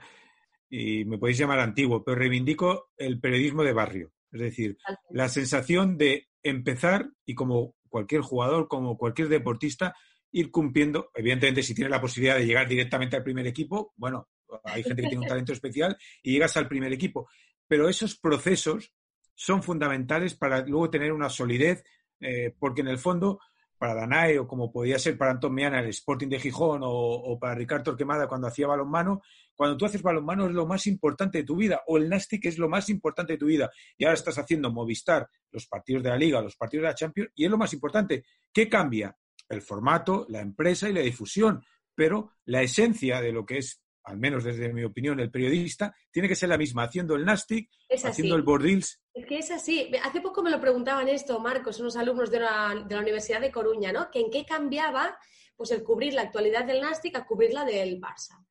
y 0.69 1.05
me 1.05 1.17
podéis 1.17 1.37
llamar 1.37 1.59
antiguo, 1.59 2.03
pero 2.03 2.17
reivindico 2.17 2.91
el 2.97 3.19
periodismo 3.19 3.63
de 3.63 3.73
barrio. 3.73 4.11
Es 4.31 4.41
decir, 4.41 4.77
la 5.11 5.29
sensación 5.29 5.97
de 5.97 6.27
empezar 6.43 7.09
y 7.25 7.35
como 7.35 7.75
cualquier 7.89 8.21
jugador, 8.21 8.67
como 8.67 8.97
cualquier 8.97 9.29
deportista, 9.29 9.95
ir 10.31 10.51
cumpliendo, 10.51 11.11
evidentemente 11.15 11.63
si 11.63 11.73
tienes 11.73 11.91
la 11.91 12.01
posibilidad 12.01 12.37
de 12.37 12.45
llegar 12.45 12.67
directamente 12.67 13.15
al 13.15 13.23
primer 13.23 13.47
equipo, 13.47 13.93
bueno, 13.95 14.27
hay 14.65 14.83
gente 14.83 15.01
que 15.01 15.07
tiene 15.07 15.23
un 15.23 15.29
talento 15.29 15.53
especial 15.53 15.97
y 16.21 16.33
llegas 16.33 16.57
al 16.57 16.67
primer 16.67 16.91
equipo, 16.91 17.29
pero 17.67 17.87
esos 17.87 18.17
procesos 18.17 18.93
son 19.35 19.61
fundamentales 19.61 20.33
para 20.33 20.61
luego 20.65 20.89
tener 20.89 21.11
una 21.11 21.29
solidez, 21.29 21.83
eh, 22.19 22.55
porque 22.57 22.81
en 22.81 22.87
el 22.87 22.97
fondo, 22.97 23.39
para 23.77 23.93
Danae 23.93 24.39
o 24.39 24.47
como 24.47 24.71
podía 24.71 24.97
ser 24.97 25.17
para 25.17 25.31
Antón 25.31 25.53
Meana 25.53 25.79
el 25.81 25.89
Sporting 25.89 26.29
de 26.29 26.39
Gijón 26.39 26.81
o, 26.83 27.37
para 27.39 27.53
Ricardo 27.53 27.83
Torquemada 27.83 28.27
cuando 28.27 28.47
hacía 28.47 28.67
balonmano, 28.67 29.21
cuando 29.53 29.77
tú 29.77 29.85
haces 29.85 30.01
balonmano 30.01 30.47
es 30.47 30.53
lo 30.53 30.65
más 30.65 30.87
importante 30.87 31.39
de 31.39 31.43
tu 31.43 31.55
vida, 31.55 31.81
o 31.87 31.97
el 31.97 32.09
Nastic 32.09 32.45
es 32.45 32.57
lo 32.57 32.69
más 32.69 32.89
importante 32.89 33.33
de 33.33 33.39
tu 33.39 33.45
vida, 33.45 33.69
y 33.97 34.05
ahora 34.05 34.15
estás 34.15 34.37
haciendo 34.37 34.71
Movistar, 34.71 35.29
los 35.51 35.67
partidos 35.67 36.03
de 36.03 36.09
la 36.09 36.17
Liga, 36.17 36.41
los 36.41 36.55
partidos 36.55 36.83
de 36.83 36.89
la 36.89 36.95
Champions, 36.95 37.31
y 37.35 37.45
es 37.45 37.51
lo 37.51 37.57
más 37.57 37.73
importante. 37.73 38.25
¿Qué 38.51 38.67
cambia? 38.67 39.15
El 39.47 39.61
formato, 39.61 40.25
la 40.29 40.41
empresa 40.41 40.89
y 40.89 40.93
la 40.93 41.01
difusión, 41.01 41.63
pero 41.93 42.31
la 42.45 42.61
esencia 42.61 43.21
de 43.21 43.31
lo 43.31 43.45
que 43.45 43.59
es 43.59 43.84
al 44.05 44.17
menos 44.17 44.43
desde 44.43 44.71
mi 44.71 44.83
opinión, 44.83 45.19
el 45.19 45.31
periodista, 45.31 45.95
tiene 46.11 46.27
que 46.27 46.35
ser 46.35 46.49
la 46.49 46.57
misma, 46.57 46.83
haciendo 46.83 47.15
el 47.15 47.25
Nastic, 47.25 47.69
haciendo 48.03 48.35
el 48.35 48.43
Bordils. 48.43 49.01
Es 49.13 49.25
que 49.25 49.39
es 49.39 49.51
así. 49.51 49.91
Hace 50.03 50.21
poco 50.21 50.43
me 50.43 50.51
lo 50.51 50.61
preguntaban 50.61 51.07
esto, 51.09 51.39
Marcos, 51.39 51.79
unos 51.79 51.97
alumnos 51.97 52.29
de 52.29 52.39
la, 52.39 52.85
de 52.87 52.95
la 52.95 53.01
Universidad 53.01 53.41
de 53.41 53.51
Coruña, 53.51 53.91
¿no? 53.91 54.11
Que 54.11 54.19
en 54.19 54.29
qué 54.29 54.45
cambiaba 54.45 55.17
pues 55.55 55.71
el 55.71 55.83
cubrir 55.83 56.13
la 56.13 56.23
actualidad 56.23 56.65
del 56.65 56.81
Nastic 56.81 57.15
a 57.15 57.25
cubrirla 57.25 57.65
del 57.65 57.99
Barça. 57.99 58.45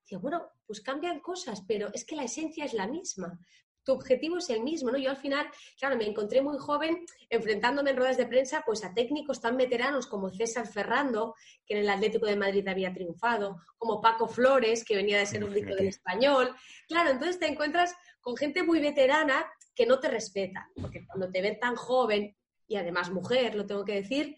Decía, 0.00 0.18
bueno, 0.18 0.42
pues 0.66 0.80
cambian 0.80 1.20
cosas, 1.20 1.62
pero 1.66 1.88
es 1.92 2.04
que 2.04 2.16
la 2.16 2.24
esencia 2.24 2.64
es 2.64 2.72
la 2.72 2.86
misma 2.86 3.38
tu 3.86 3.92
objetivo 3.92 4.38
es 4.38 4.50
el 4.50 4.64
mismo, 4.64 4.90
¿no? 4.90 4.98
Yo 4.98 5.10
al 5.10 5.16
final, 5.16 5.46
claro, 5.78 5.96
me 5.96 6.06
encontré 6.06 6.42
muy 6.42 6.58
joven 6.58 7.06
enfrentándome 7.30 7.90
en 7.90 7.96
ruedas 7.96 8.16
de 8.16 8.26
prensa 8.26 8.64
pues 8.66 8.84
a 8.84 8.92
técnicos 8.92 9.40
tan 9.40 9.56
veteranos 9.56 10.08
como 10.08 10.28
César 10.28 10.66
Ferrando, 10.66 11.36
que 11.64 11.74
en 11.74 11.80
el 11.80 11.88
Atlético 11.88 12.26
de 12.26 12.34
Madrid 12.34 12.66
había 12.66 12.92
triunfado, 12.92 13.62
como 13.78 14.00
Paco 14.00 14.26
Flores, 14.26 14.84
que 14.84 14.96
venía 14.96 15.18
de 15.18 15.26
ser 15.26 15.44
un 15.44 15.52
rico 15.52 15.72
del 15.76 15.86
español. 15.86 16.52
Claro, 16.88 17.10
entonces 17.10 17.38
te 17.38 17.46
encuentras 17.46 17.94
con 18.20 18.36
gente 18.36 18.64
muy 18.64 18.80
veterana 18.80 19.46
que 19.72 19.86
no 19.86 20.00
te 20.00 20.08
respeta, 20.08 20.68
porque 20.74 21.06
cuando 21.06 21.30
te 21.30 21.40
ven 21.40 21.60
tan 21.60 21.76
joven 21.76 22.36
y 22.66 22.76
además 22.76 23.10
mujer, 23.10 23.54
lo 23.54 23.66
tengo 23.66 23.84
que 23.84 23.94
decir, 23.94 24.36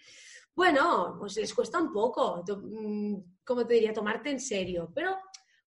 bueno, 0.54 1.16
pues 1.18 1.36
les 1.36 1.54
cuesta 1.54 1.78
un 1.78 1.90
poco, 1.90 2.44
mm, 2.46 3.14
como 3.44 3.66
te 3.66 3.74
diría, 3.74 3.94
tomarte 3.94 4.28
en 4.28 4.40
serio, 4.40 4.92
pero 4.94 5.16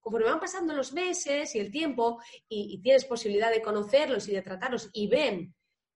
conforme 0.02 0.28
van 0.30 0.40
pasando 0.40 0.74
los 0.74 0.92
meses 0.94 1.56
y 1.56 1.60
el 1.60 1.72
tiempo 1.72 2.22
y, 2.50 2.82
tienes 2.82 3.06
posibilidad 3.06 3.52
de 3.52 3.62
conocerlos 3.62 4.28
y 4.28 4.34
de 4.34 4.42
tratarlos 4.42 4.90
y 4.94 5.08
ven, 5.08 5.54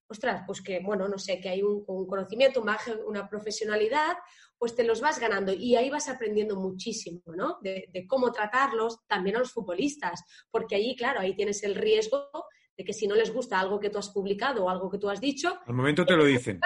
ostras, 0.08 0.44
pues 0.46 0.62
que, 0.62 0.80
bueno, 0.80 1.08
no 1.08 1.18
sé, 1.18 1.40
que 1.42 1.50
hay 1.50 1.64
un, 1.64 1.84
conocimiento, 1.86 2.64
una 3.08 3.28
profesionalidad, 3.28 4.16
pues 4.58 4.76
te 4.76 4.84
los 4.84 5.02
vas 5.02 5.20
ganando 5.20 5.52
y 5.52 5.76
ahí 5.76 5.90
vas 5.90 6.08
aprendiendo 6.08 6.56
muchísimo, 6.56 7.22
¿no? 7.36 7.58
De, 7.62 8.06
cómo 8.08 8.32
tratarlos 8.32 9.06
también 9.08 9.36
a 9.36 9.40
los 9.40 9.52
futbolistas, 9.52 10.24
porque 10.52 10.76
ahí, 10.76 10.96
claro, 10.96 11.20
ahí 11.20 11.36
tienes 11.36 11.64
el 11.64 11.76
riesgo 11.76 12.30
de 12.78 12.84
que 12.84 12.94
si 12.94 13.08
no 13.08 13.16
les 13.16 13.34
gusta 13.34 13.60
algo 13.60 13.80
que 13.80 13.90
tú 13.90 13.98
has 13.98 14.10
publicado 14.10 14.66
o 14.66 14.70
algo 14.70 14.90
que 14.90 14.98
tú 14.98 15.10
has 15.10 15.20
dicho, 15.22 15.58
al 15.66 15.74
momento 15.74 16.06
te 16.06 16.16
lo 16.16 16.26
dicen. 16.26 16.60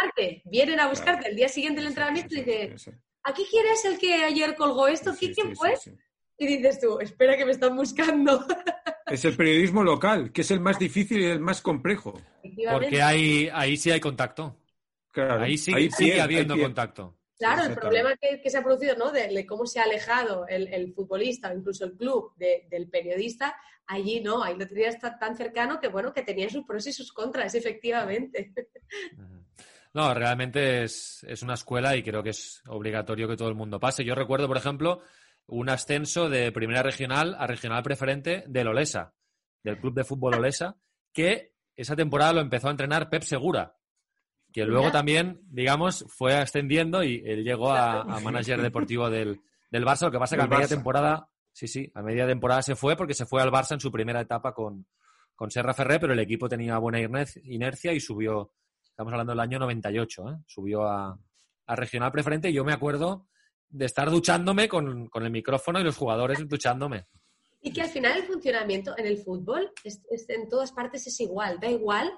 Vienen 0.46 0.80
a 0.80 0.90
buscarte 0.90 1.30
el 1.30 1.36
día 1.36 1.48
siguiente 1.48 1.82
del 1.82 1.90
entrenamiento 1.90 2.36
y 2.36 2.42
dicen, 2.42 2.76
¿aquí 3.24 3.46
quién 3.50 3.68
es 3.68 3.86
el 3.86 3.98
que 3.98 4.24
ayer 4.24 4.56
colgó 4.56 4.88
esto? 4.88 5.14
¿Quién 5.18 5.56
fue? 5.56 5.76
Y 6.40 6.48
dices 6.48 6.80
tú, 6.80 7.00
espera 7.00 7.38
que 7.38 7.46
me 7.46 7.52
están 7.52 7.76
buscando. 7.76 8.46
Es 9.10 9.26
el 9.26 9.36
periodismo 9.36 9.84
local, 9.84 10.32
que 10.32 10.42
es 10.42 10.52
el 10.52 10.60
más 10.60 10.78
difícil 10.78 11.20
y 11.22 11.26
el 11.26 11.40
más 11.40 11.64
complejo. 11.64 12.22
Porque 12.72 13.02
ahí, 13.02 13.50
ahí 13.52 13.76
sí 13.76 13.90
hay 13.90 14.00
contacto. 14.00 14.56
Claro, 15.12 15.46
ahí 15.46 15.58
sí, 15.58 15.74
sigue 15.90 16.22
habiendo 16.22 16.56
contacto. 16.56 17.18
Claro, 17.40 17.64
el 17.64 17.74
problema 17.74 18.16
que, 18.18 18.48
se 18.48 18.58
ha 18.58 18.64
producido, 18.64 18.96
¿no? 18.96 19.12
De, 19.12 19.48
cómo 19.48 19.66
se 19.66 19.80
ha 19.80 19.84
alejado 19.86 20.46
el, 20.48 20.94
futbolista 20.94 21.50
o 21.50 21.58
incluso 21.58 21.86
el 21.86 21.94
club 21.98 22.36
del 22.38 22.88
periodista, 22.90 23.56
allí 23.88 24.22
no, 24.22 24.44
ahí 24.44 24.56
lo 24.56 24.68
tenía 24.68 24.92
tan 25.00 25.36
cercano 25.36 25.80
que, 25.80 25.88
bueno, 25.88 26.14
que 26.14 26.22
tenía 26.22 26.48
sus 26.48 26.64
pros 26.64 26.86
y 26.86 26.94
sus 26.94 27.12
contras, 27.12 27.56
efectivamente. 27.56 28.54
No, 29.92 30.14
realmente 30.14 30.84
es, 30.84 31.26
es 31.28 31.42
una 31.42 31.56
escuela 31.56 31.96
y 31.96 32.04
creo 32.04 32.22
que 32.22 32.30
es 32.30 32.62
obligatorio 32.68 33.28
que 33.28 33.36
todo 33.36 33.50
el 33.50 33.56
mundo 33.56 33.80
pase. 33.80 34.06
Yo 34.06 34.14
recuerdo, 34.14 34.48
por 34.48 34.58
ejemplo, 34.58 35.02
un 35.50 35.70
ascenso 35.70 36.30
de 36.30 36.52
primera 36.52 36.84
regional 36.84 37.36
a 37.40 37.48
regional 37.48 37.84
preferente 37.84 38.44
del 38.48 38.68
Olesa, 38.68 39.14
del 39.64 39.80
club 39.80 39.96
de 39.96 40.04
fútbol 40.04 40.36
Olesa, 40.36 40.78
que 41.14 41.54
esa 41.76 41.96
temporada 41.96 42.34
lo 42.34 42.42
empezó 42.42 42.68
a 42.68 42.72
entrenar 42.72 43.10
Pep 43.10 43.24
Segura, 43.24 43.76
que 44.52 44.66
luego 44.66 44.92
también, 44.92 45.42
digamos, 45.50 46.06
fue 46.08 46.36
ascendiendo 46.36 47.04
y 47.04 47.24
él 47.26 47.44
llegó 47.44 47.72
a, 47.72 48.04
manager 48.20 48.62
deportivo 48.62 49.10
del, 49.10 49.42
del, 49.70 49.86
Barça. 49.86 50.06
Lo 50.06 50.12
que 50.12 50.20
pasa 50.20 50.36
que 50.36 50.44
a 50.44 50.48
media 50.48 50.68
temporada, 50.68 51.30
sí, 51.52 51.68
sí, 51.68 51.92
a 51.94 52.02
media 52.02 52.28
temporada 52.28 52.62
se 52.62 52.76
fue 52.76 52.96
porque 52.96 53.14
se 53.14 53.26
fue 53.26 53.42
al 53.42 53.52
Barça 53.52 53.74
en 53.74 53.80
su 53.80 53.92
primera 53.92 54.22
etapa 54.22 54.54
con, 54.54 54.88
con 55.36 55.52
Serra 55.52 55.74
Ferré, 55.74 56.00
pero 56.00 56.14
el 56.14 56.20
equipo 56.20 56.50
tenía 56.50 56.78
buena 56.78 57.00
inercia 57.44 57.94
y 57.94 58.00
subió, 58.00 58.54
estamos 58.84 59.14
hablando 59.14 59.34
del 59.34 59.40
año 59.40 59.60
98, 59.60 60.30
¿eh? 60.30 60.38
subió 60.48 60.84
a, 60.84 61.18
a 61.68 61.76
regional 61.76 62.12
preferente 62.12 62.50
y 62.50 62.54
yo 62.54 62.66
me 62.66 62.74
acuerdo 62.74 63.28
de 63.70 63.86
estar 63.86 64.10
duchándome 64.10 64.68
con, 64.68 65.08
con, 65.08 65.24
el 65.24 65.32
micrófono 65.32 65.80
y 65.80 65.84
los 65.84 65.98
jugadores 65.98 66.48
duchándome. 66.48 67.06
Y 67.62 67.72
que 67.72 67.82
al 67.82 67.90
final 67.90 68.18
el 68.18 68.24
funcionamiento 68.24 68.98
en 68.98 69.06
el 69.06 69.18
fútbol 69.18 69.72
en 69.84 70.50
todas 70.50 70.72
partes 70.72 71.06
es 71.08 71.20
igual, 71.20 71.60
da 71.60 71.70
igual 71.70 72.12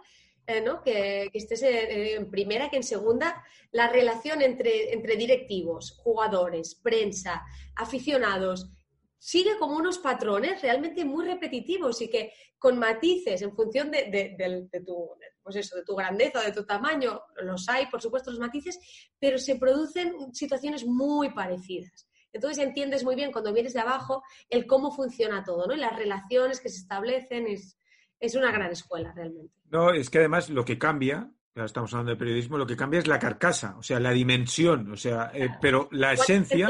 eh, 0.48 0.62
¿no? 0.62 0.82
que, 0.82 1.30
estés 1.34 1.62
en 1.64 2.30
primera 2.30 2.70
que 2.70 2.78
en 2.78 2.84
segunda, 2.84 3.44
la 3.72 3.90
relación 3.90 4.42
entre, 4.42 4.94
entre 4.94 5.16
directivos, 5.16 5.98
jugadores, 6.04 6.76
prensa, 6.76 7.44
aficionados, 7.76 8.70
sigue 9.18 9.58
como 9.60 9.78
unos 9.78 10.00
patrones 10.00 10.62
realmente 10.62 11.06
muy 11.06 11.26
repetitivos 11.26 12.02
y 12.02 12.10
que 12.10 12.34
con 12.58 12.80
matices 12.80 13.42
en 13.44 13.56
función 13.56 13.92
de, 13.92 14.10
de, 14.12 14.82
tu, 14.82 15.10
pues 15.44 15.56
eso, 15.56 15.76
de 15.76 15.84
tu 15.84 15.96
grandeza, 15.96 16.42
de 16.42 16.52
tu 16.52 16.66
tamaño, 16.66 17.22
los 17.44 17.68
hay, 17.70 17.88
por 17.88 18.02
supuesto, 18.02 18.32
los 18.32 18.40
matices, 18.40 18.80
pero 19.20 19.38
se 19.38 19.56
producen 19.56 20.34
situaciones 20.34 20.86
muy 20.86 21.32
parecidas. 21.32 22.08
Entonces 22.34 22.64
entiendes 22.64 23.04
muy 23.04 23.16
bien 23.16 23.32
cuando 23.32 23.54
vienes 23.54 23.74
de 23.74 23.82
abajo 23.82 24.24
el 24.50 24.66
cómo 24.66 24.92
funciona 24.92 25.44
todo, 25.44 25.68
¿no? 25.68 25.74
Y 25.74 25.80
las 25.80 25.96
relaciones 25.96 26.62
que 26.62 26.70
se 26.70 26.80
establecen, 26.80 27.48
es, 27.48 27.78
es 28.20 28.36
una 28.36 28.52
gran 28.52 28.72
escuela 28.72 29.12
realmente. 29.14 29.54
No, 29.70 29.92
es 29.92 30.10
que 30.10 30.20
además 30.20 30.50
lo 30.50 30.64
que 30.64 30.78
cambia, 30.78 31.30
ya 31.56 31.66
estamos 31.66 31.94
hablando 31.94 32.12
de 32.12 32.18
periodismo, 32.18 32.58
lo 32.58 32.66
que 32.66 32.78
cambia 32.78 33.00
es 33.00 33.08
la 33.08 33.20
carcasa, 33.20 33.76
o 33.78 33.84
sea, 33.84 34.00
la 34.00 34.12
dimensión, 34.12 34.92
o 34.92 34.96
sea, 34.96 35.32
eh, 35.34 35.50
pero 35.62 35.90
la 35.92 36.14
esencia... 36.14 36.70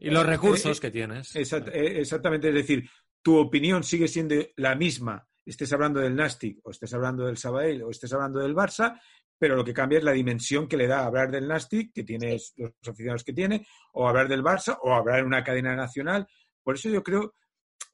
Y 0.00 0.10
los 0.10 0.26
recursos 0.26 0.80
que 0.80 0.90
tienes. 0.90 1.34
Eh, 1.34 2.00
exactamente, 2.00 2.48
es 2.48 2.54
decir, 2.54 2.88
tu 3.22 3.38
opinión 3.38 3.82
sigue 3.82 4.08
siendo 4.08 4.36
la 4.56 4.74
misma, 4.74 5.26
estés 5.50 5.72
hablando 5.72 6.00
del 6.00 6.14
Nastic, 6.14 6.58
o 6.64 6.70
estés 6.70 6.92
hablando 6.94 7.26
del 7.26 7.36
Sabadell, 7.36 7.82
o 7.82 7.90
estés 7.90 8.12
hablando 8.12 8.40
del 8.40 8.54
Barça, 8.54 9.00
pero 9.38 9.56
lo 9.56 9.64
que 9.64 9.72
cambia 9.72 9.98
es 9.98 10.04
la 10.04 10.12
dimensión 10.12 10.66
que 10.66 10.76
le 10.76 10.86
da 10.86 11.06
hablar 11.06 11.30
del 11.30 11.46
Nastic, 11.46 11.92
que 11.92 12.04
tienes 12.04 12.52
los 12.56 12.72
aficionados 12.86 13.24
que 13.24 13.32
tiene, 13.32 13.66
o 13.92 14.08
hablar 14.08 14.28
del 14.28 14.42
Barça, 14.42 14.78
o 14.82 14.92
hablar 14.92 15.20
en 15.20 15.26
una 15.26 15.44
cadena 15.44 15.76
nacional. 15.76 16.26
Por 16.62 16.74
eso 16.74 16.88
yo 16.88 17.02
creo 17.02 17.34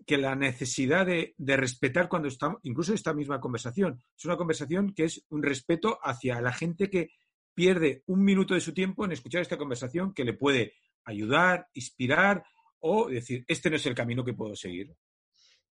que 0.07 0.19
la 0.19 0.35
necesidad 0.35 1.07
de, 1.07 1.35
respetar 1.39 2.09
cuando 2.09 2.29
estamos, 2.29 2.61
incluso 2.63 2.95
esta 2.95 3.15
misma 3.15 3.41
conversación, 3.41 4.03
es 4.17 4.25
una 4.25 4.37
conversación 4.37 4.95
que 4.95 5.05
es 5.05 5.25
un 5.29 5.43
respeto 5.43 5.99
hacia 6.03 6.41
la 6.41 6.53
gente 6.53 6.91
que 6.91 7.11
pierde 7.55 8.03
un 8.07 8.25
minuto 8.25 8.55
de 8.55 8.61
su 8.61 8.75
tiempo 8.75 9.05
en 9.05 9.13
escuchar 9.13 9.43
esta 9.43 9.57
conversación 9.59 10.13
que 10.13 10.25
le 10.25 10.35
puede 10.35 10.75
ayudar, 11.05 11.69
inspirar 11.75 12.45
o 12.81 13.09
decir, 13.09 13.45
este 13.49 13.71
no 13.71 13.77
es 13.77 13.87
el 13.87 13.95
camino 13.95 14.25
que 14.25 14.35
puedo 14.35 14.57
seguir. 14.57 14.95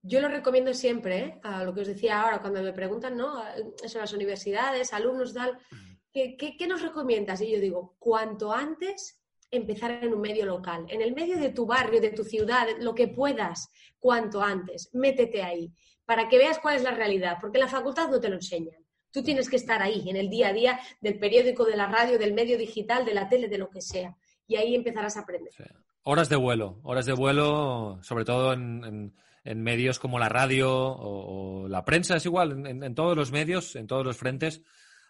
Yo 0.02 0.22
lo 0.22 0.30
recomiendo 0.30 0.74
siempre, 0.74 1.20
¿eh? 1.20 1.40
a 1.44 1.64
lo 1.64 1.74
que 1.74 1.82
os 1.82 1.88
decía 1.88 2.22
ahora, 2.22 2.40
cuando 2.40 2.62
me 2.64 2.74
preguntan, 2.74 3.18
¿no? 3.18 3.44
Eso, 3.84 4.00
las 4.00 4.14
universidades, 4.14 4.94
alumnos, 4.94 5.34
tal, 5.34 5.58
¿qué, 6.14 6.38
qué 6.38 6.68
nos 6.68 6.82
recomiendas? 6.82 7.42
Y 7.42 7.52
yo 7.52 7.60
digo, 7.60 7.96
cuanto 8.00 8.54
antes 8.54 9.20
empezar 9.52 9.92
en 10.04 10.14
un 10.14 10.22
medio 10.22 10.46
local, 10.46 10.86
en 10.90 11.02
el 11.02 11.14
medio 11.14 11.38
de 11.38 11.50
tu 11.50 11.66
barrio, 11.66 12.00
de 12.00 12.12
tu 12.12 12.24
ciudad, 12.24 12.68
lo 12.80 12.96
que 12.96 13.08
puedas, 13.08 13.70
cuanto 14.00 14.42
antes, 14.42 14.90
métete 14.94 15.44
ahí, 15.44 15.74
para 16.06 16.28
que 16.28 16.38
veas 16.38 16.60
cuál 16.60 16.76
es 16.76 16.84
la 16.84 16.92
realidad, 16.92 17.38
porque 17.42 17.58
en 17.58 17.66
la 17.66 17.70
facultad 17.70 18.10
no 18.10 18.20
te 18.20 18.30
lo 18.30 18.36
enseñan. 18.36 18.76
Tú 19.12 19.24
tienes 19.24 19.50
que 19.50 19.56
estar 19.56 19.82
ahí, 19.82 20.08
en 20.08 20.18
el 20.18 20.30
día 20.30 20.50
a 20.50 20.54
día 20.54 20.80
del 21.02 21.18
periódico, 21.18 21.66
de 21.66 21.76
la 21.76 21.88
radio, 21.88 22.20
del 22.20 22.34
medio 22.34 22.58
digital, 22.58 23.06
de 23.06 23.14
la 23.14 23.28
tele, 23.28 23.48
de 23.48 23.58
lo 23.58 23.70
que 23.70 23.82
sea. 23.82 24.16
Y 24.48 24.56
ahí 24.56 24.76
empezarás 24.76 25.18
a 25.18 25.22
aprender. 25.22 25.52
Horas 26.04 26.30
de 26.30 26.36
vuelo, 26.36 26.80
horas 26.84 27.06
de 27.06 27.14
vuelo, 27.14 28.00
sobre 28.02 28.24
todo 28.24 28.54
en, 28.54 29.14
medios 29.46 30.00
como 30.00 30.20
la 30.20 30.30
radio 30.30 30.72
o, 30.72 31.68
la 31.68 31.86
prensa, 31.86 32.18
es 32.18 32.26
igual, 32.26 32.66
en, 32.66 32.96
todos 32.96 33.16
los 33.16 33.32
medios, 33.32 33.76
en 33.76 33.88
todos 33.88 34.06
los 34.06 34.18
frentes 34.18 34.62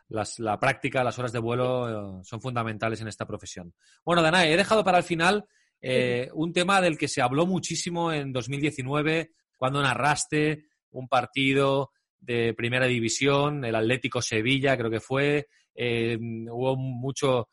la 0.10 0.60
práctica, 0.60 1.04
las 1.04 1.20
horas 1.20 1.32
de 1.32 1.40
vuelo 1.40 2.20
eh, 2.20 2.24
son 2.24 2.42
fundamentales 2.42 3.00
en 3.02 3.08
esta 3.08 3.28
profesión. 3.28 3.74
Bueno, 4.04 4.22
Danae, 4.22 4.54
he 4.54 4.58
dejado 4.58 4.84
para 4.84 4.98
el 4.98 5.04
final 5.04 5.46
eh, 5.82 6.30
un 6.34 6.52
tema 6.52 6.82
del 6.82 6.98
que 6.98 7.08
se 7.08 7.22
habló 7.22 7.46
muchísimo 7.46 8.12
en 8.12 8.34
2019, 8.34 9.32
cuando 9.56 9.82
narraste 9.82 10.66
un 10.92 11.08
partido 11.08 11.92
de 12.20 12.54
primera 12.54 12.86
división, 12.86 13.64
el 13.64 13.76
Atlético 13.76 14.22
Sevilla, 14.22 14.76
creo 14.78 14.90
que 14.90 15.00
fue. 15.00 15.48
Eh, 15.76 16.18
hubo 16.20 16.76
mucho, 16.76 17.50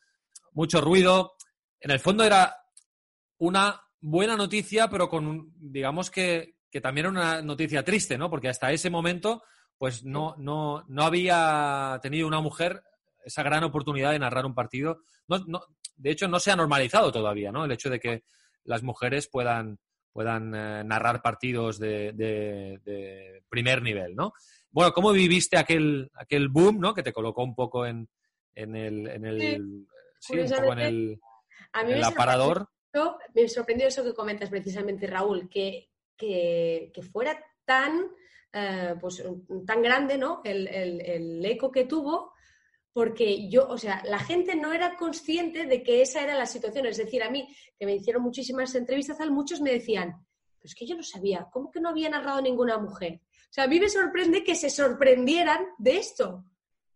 mucho 0.52 0.80
ruido. 0.80 1.34
En 1.78 1.90
el 1.90 2.00
fondo 2.00 2.24
era 2.24 2.56
una 3.38 3.80
buena 4.00 4.36
noticia, 4.36 4.88
pero 4.88 5.08
con, 5.08 5.52
digamos 5.56 6.10
que, 6.10 6.55
que 6.70 6.80
también 6.80 7.06
era 7.06 7.10
una 7.10 7.42
noticia 7.42 7.84
triste, 7.84 8.18
¿no? 8.18 8.30
Porque 8.30 8.48
hasta 8.48 8.72
ese 8.72 8.90
momento 8.90 9.42
pues 9.78 10.04
no, 10.04 10.34
no, 10.38 10.84
no 10.88 11.02
había 11.02 11.98
tenido 12.02 12.26
una 12.26 12.40
mujer 12.40 12.82
esa 13.24 13.42
gran 13.42 13.64
oportunidad 13.64 14.12
de 14.12 14.18
narrar 14.18 14.46
un 14.46 14.54
partido. 14.54 15.02
No, 15.28 15.38
no, 15.46 15.62
de 15.96 16.10
hecho, 16.10 16.28
no 16.28 16.38
se 16.38 16.50
ha 16.50 16.56
normalizado 16.56 17.12
todavía, 17.12 17.50
¿no? 17.50 17.64
El 17.64 17.72
hecho 17.72 17.90
de 17.90 18.00
que 18.00 18.22
las 18.64 18.82
mujeres 18.82 19.28
puedan, 19.28 19.78
puedan 20.12 20.54
eh, 20.54 20.84
narrar 20.84 21.22
partidos 21.22 21.78
de, 21.78 22.12
de, 22.12 23.42
primer 23.48 23.82
nivel, 23.82 24.14
¿no? 24.14 24.32
Bueno, 24.70 24.92
¿cómo 24.92 25.12
viviste 25.12 25.56
aquel, 25.56 26.10
aquel 26.14 26.48
boom, 26.48 26.78
¿no? 26.80 26.94
Que 26.94 27.02
te 27.02 27.12
colocó 27.12 27.42
un 27.42 27.54
poco 27.54 27.86
en, 27.86 28.08
en 28.54 28.76
el, 28.76 29.08
en 29.08 29.24
el, 29.24 29.86
sí, 30.18 30.38
un 30.38 30.50
poco 30.50 30.72
en 30.72 30.78
el, 30.80 32.04
aparador. 32.04 32.68
Me 33.34 33.48
sorprendió 33.48 33.88
eso 33.88 34.04
que 34.04 34.14
comentas 34.14 34.48
precisamente, 34.48 35.06
Raúl, 35.06 35.48
que, 35.48 35.90
que, 36.16 36.92
fuera 37.12 37.38
tan 37.64 38.10
eh, 38.52 38.94
pues, 39.00 39.22
tan 39.66 39.82
grande, 39.82 40.18
¿no? 40.18 40.40
El, 40.44 41.44
eco 41.44 41.70
que 41.70 41.84
tuvo, 41.84 42.32
porque 42.92 43.48
yo, 43.48 43.68
o 43.68 43.76
sea, 43.76 44.02
la 44.06 44.18
gente 44.18 44.54
no 44.56 44.72
era 44.72 44.96
consciente 44.96 45.66
de 45.66 45.82
que 45.82 46.00
esa 46.02 46.22
era 46.22 46.34
la 46.34 46.46
situación. 46.46 46.86
Es 46.86 46.96
decir, 46.96 47.22
a 47.22 47.30
mí, 47.30 47.48
que 47.78 47.86
me 47.86 47.94
hicieron 47.94 48.22
muchísimas 48.22 48.74
entrevistas, 48.74 49.18
muchos 49.28 49.60
me 49.60 49.72
decían, 49.72 50.26
pues 50.60 50.74
que 50.74 50.86
yo 50.86 50.96
no 50.96 51.02
sabía, 51.02 51.46
¿cómo 51.52 51.70
que 51.70 51.80
no 51.80 51.90
había 51.90 52.08
narrado 52.08 52.40
ninguna 52.40 52.78
mujer? 52.78 53.20
O 53.22 53.52
sea, 53.52 53.64
a 53.64 53.68
mí 53.68 53.78
me 53.78 53.88
sorprende 53.88 54.42
que 54.42 54.54
se 54.54 54.70
sorprendieran 54.70 55.66
de 55.78 55.98
esto. 55.98 56.44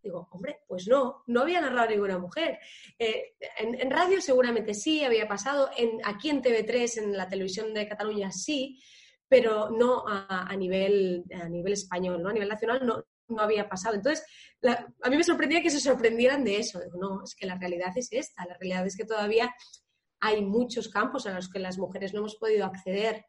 Digo, 0.02 0.28
hombre, 0.32 0.60
pues 0.66 0.88
no, 0.88 1.24
no 1.26 1.42
había 1.42 1.60
narrado 1.60 1.90
ninguna 1.90 2.18
mujer. 2.18 2.58
Eh, 2.98 3.34
en, 3.58 3.90
radio 3.90 4.20
seguramente 4.20 4.72
sí, 4.72 5.04
había 5.04 5.28
pasado, 5.28 5.70
en, 5.76 6.00
aquí 6.04 6.30
en 6.30 6.42
TV3, 6.42 7.02
en 7.02 7.16
la 7.16 7.28
televisión 7.28 7.74
de 7.74 7.86
Cataluña 7.86 8.32
sí, 8.32 8.82
pero 9.30 9.70
no 9.70 10.02
a, 10.08 10.54
nivel, 10.56 11.24
a 11.40 11.48
nivel 11.48 11.72
español, 11.72 12.20
¿no? 12.20 12.30
A 12.30 12.32
nivel 12.32 12.48
nacional 12.48 12.84
no, 12.84 13.04
no 13.28 13.40
había 13.40 13.68
pasado. 13.68 13.94
Entonces, 13.94 14.26
a 14.64 15.08
mí 15.08 15.16
me 15.16 15.22
sorprendía 15.22 15.62
que 15.62 15.70
se 15.70 15.78
sorprendieran 15.78 16.42
de 16.42 16.58
eso. 16.58 16.80
no, 17.00 17.22
es 17.22 17.36
que 17.36 17.46
la 17.46 17.56
realidad 17.56 17.92
es 17.94 18.08
esta. 18.10 18.44
La 18.44 18.58
realidad 18.58 18.84
es 18.88 18.96
que 18.96 19.04
todavía 19.04 19.54
hay 20.18 20.44
muchos 20.44 20.88
campos 20.88 21.28
a 21.28 21.32
los 21.32 21.48
que 21.48 21.60
las 21.60 21.78
mujeres 21.78 22.12
no 22.12 22.18
hemos 22.18 22.34
podido 22.34 22.66
acceder 22.66 23.24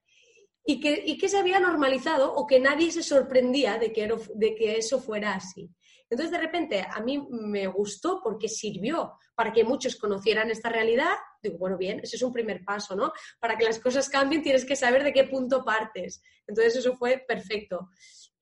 y 0.66 0.80
que, 0.80 1.04
y 1.06 1.20
que 1.20 1.30
se 1.30 1.38
había 1.38 1.60
normalizado 1.60 2.34
o 2.34 2.48
que 2.48 2.60
nadie 2.60 2.92
se 2.92 3.04
sorprendía 3.04 3.78
de 3.78 3.94
que, 3.94 4.12
de 4.34 4.56
que 4.56 4.78
eso 4.78 5.00
fuera 5.00 5.36
así. 5.36 5.70
Entonces, 6.12 6.32
de 6.32 6.46
repente, 6.46 6.86
a 6.88 7.00
mí 7.00 7.26
me 7.30 7.68
gustó 7.68 8.20
porque 8.22 8.50
sirvió 8.50 9.14
para 9.34 9.54
que 9.54 9.64
muchos 9.64 9.96
conocieran 9.96 10.52
esta 10.52 10.68
realidad. 10.68 11.14
Digo, 11.42 11.58
bueno, 11.58 11.78
bien, 11.78 12.02
ese 12.04 12.18
es 12.18 12.22
un 12.22 12.34
primer 12.34 12.66
paso, 12.66 12.98
¿no? 12.98 13.14
Para 13.40 13.58
que 13.58 13.64
las 13.64 13.80
cosas 13.80 14.10
cambien 14.10 14.44
tienes 14.44 14.66
que 14.66 14.76
saber 14.76 15.06
de 15.06 15.14
qué 15.14 15.24
punto 15.24 15.64
partes. 15.64 16.22
Entonces, 16.46 16.76
eso 16.76 16.98
fue 16.98 17.24
perfecto. 17.26 17.92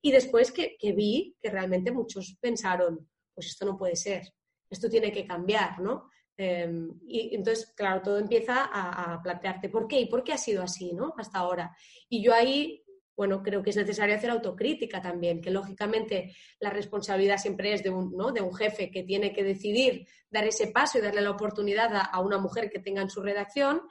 Y 0.02 0.10
después 0.10 0.50
que, 0.50 0.76
vi 0.96 1.36
que 1.40 1.48
realmente 1.48 1.92
muchos 1.92 2.36
pensaron, 2.40 3.08
pues 3.32 3.46
esto 3.46 3.64
no 3.64 3.78
puede 3.78 3.94
ser, 3.94 4.24
esto 4.68 4.90
tiene 4.90 5.12
que 5.12 5.24
cambiar, 5.24 5.78
¿no? 5.78 6.10
Em, 6.36 6.98
y 7.06 7.36
entonces, 7.36 7.72
claro, 7.76 8.02
todo 8.02 8.18
empieza 8.18 8.64
a, 8.64 9.14
a, 9.14 9.22
plantearte 9.22 9.68
por 9.68 9.86
qué 9.86 10.00
y 10.00 10.06
por 10.06 10.24
qué 10.24 10.32
ha 10.32 10.38
sido 10.38 10.64
así, 10.64 10.92
¿no? 10.92 11.14
Hasta 11.16 11.38
ahora. 11.38 11.76
Y 12.08 12.20
yo 12.20 12.34
ahí 12.34 12.82
bueno, 13.20 13.42
creo 13.42 13.62
que 13.62 13.68
es 13.68 13.76
necesario 13.76 14.16
hacer 14.16 14.30
autocrítica 14.30 15.02
también, 15.02 15.42
que 15.42 15.50
lógicamente 15.50 16.34
la 16.58 16.70
responsabilidad 16.70 17.36
siempre 17.36 17.74
es 17.74 17.82
de 17.82 17.90
un, 17.90 18.16
¿no? 18.16 18.32
de 18.32 18.40
un 18.40 18.54
jefe 18.54 18.90
que 18.90 19.02
tiene 19.02 19.30
que 19.34 19.44
decidir 19.44 20.08
dar 20.30 20.46
ese 20.46 20.68
paso 20.68 20.96
y 20.96 21.02
darle 21.02 21.20
la 21.20 21.32
oportunidad 21.32 21.90
a, 21.94 22.18
una 22.20 22.38
mujer 22.38 22.70
que 22.70 22.78
tenga 22.78 23.02
en 23.02 23.10
su 23.10 23.20
redacción, 23.20 23.82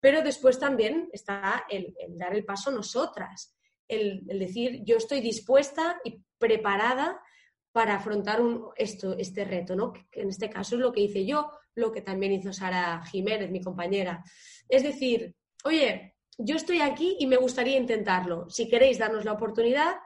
pero 0.00 0.20
después 0.20 0.58
también 0.58 1.08
está 1.14 1.64
el, 1.70 1.94
dar 2.10 2.34
el 2.34 2.44
paso 2.44 2.70
nosotras, 2.70 3.56
el, 3.88 4.26
decir 4.26 4.82
yo 4.84 4.98
estoy 4.98 5.22
dispuesta 5.22 5.98
y 6.04 6.22
preparada 6.36 7.18
para 7.72 7.94
afrontar 7.94 8.42
un, 8.42 8.66
esto, 8.76 9.16
este 9.16 9.46
reto, 9.46 9.74
¿no? 9.74 9.94
que 9.94 10.20
en 10.20 10.28
este 10.28 10.50
caso 10.50 10.74
es 10.74 10.82
lo 10.82 10.92
que 10.92 11.00
hice 11.00 11.24
yo, 11.24 11.50
lo 11.74 11.90
que 11.90 12.02
también 12.02 12.32
hizo 12.32 12.52
Sara 12.52 13.02
Jiménez, 13.06 13.50
mi 13.50 13.62
compañera. 13.62 14.22
Es 14.68 14.82
decir, 14.82 15.34
oye, 15.64 16.13
yo 16.38 16.56
estoy 16.56 16.80
aquí 16.80 17.16
y 17.18 17.26
me 17.26 17.36
gustaría 17.36 17.76
intentarlo. 17.76 18.48
Si 18.50 18.68
queréis 18.68 18.98
darnos 18.98 19.24
la 19.24 19.32
oportunidad, 19.32 19.96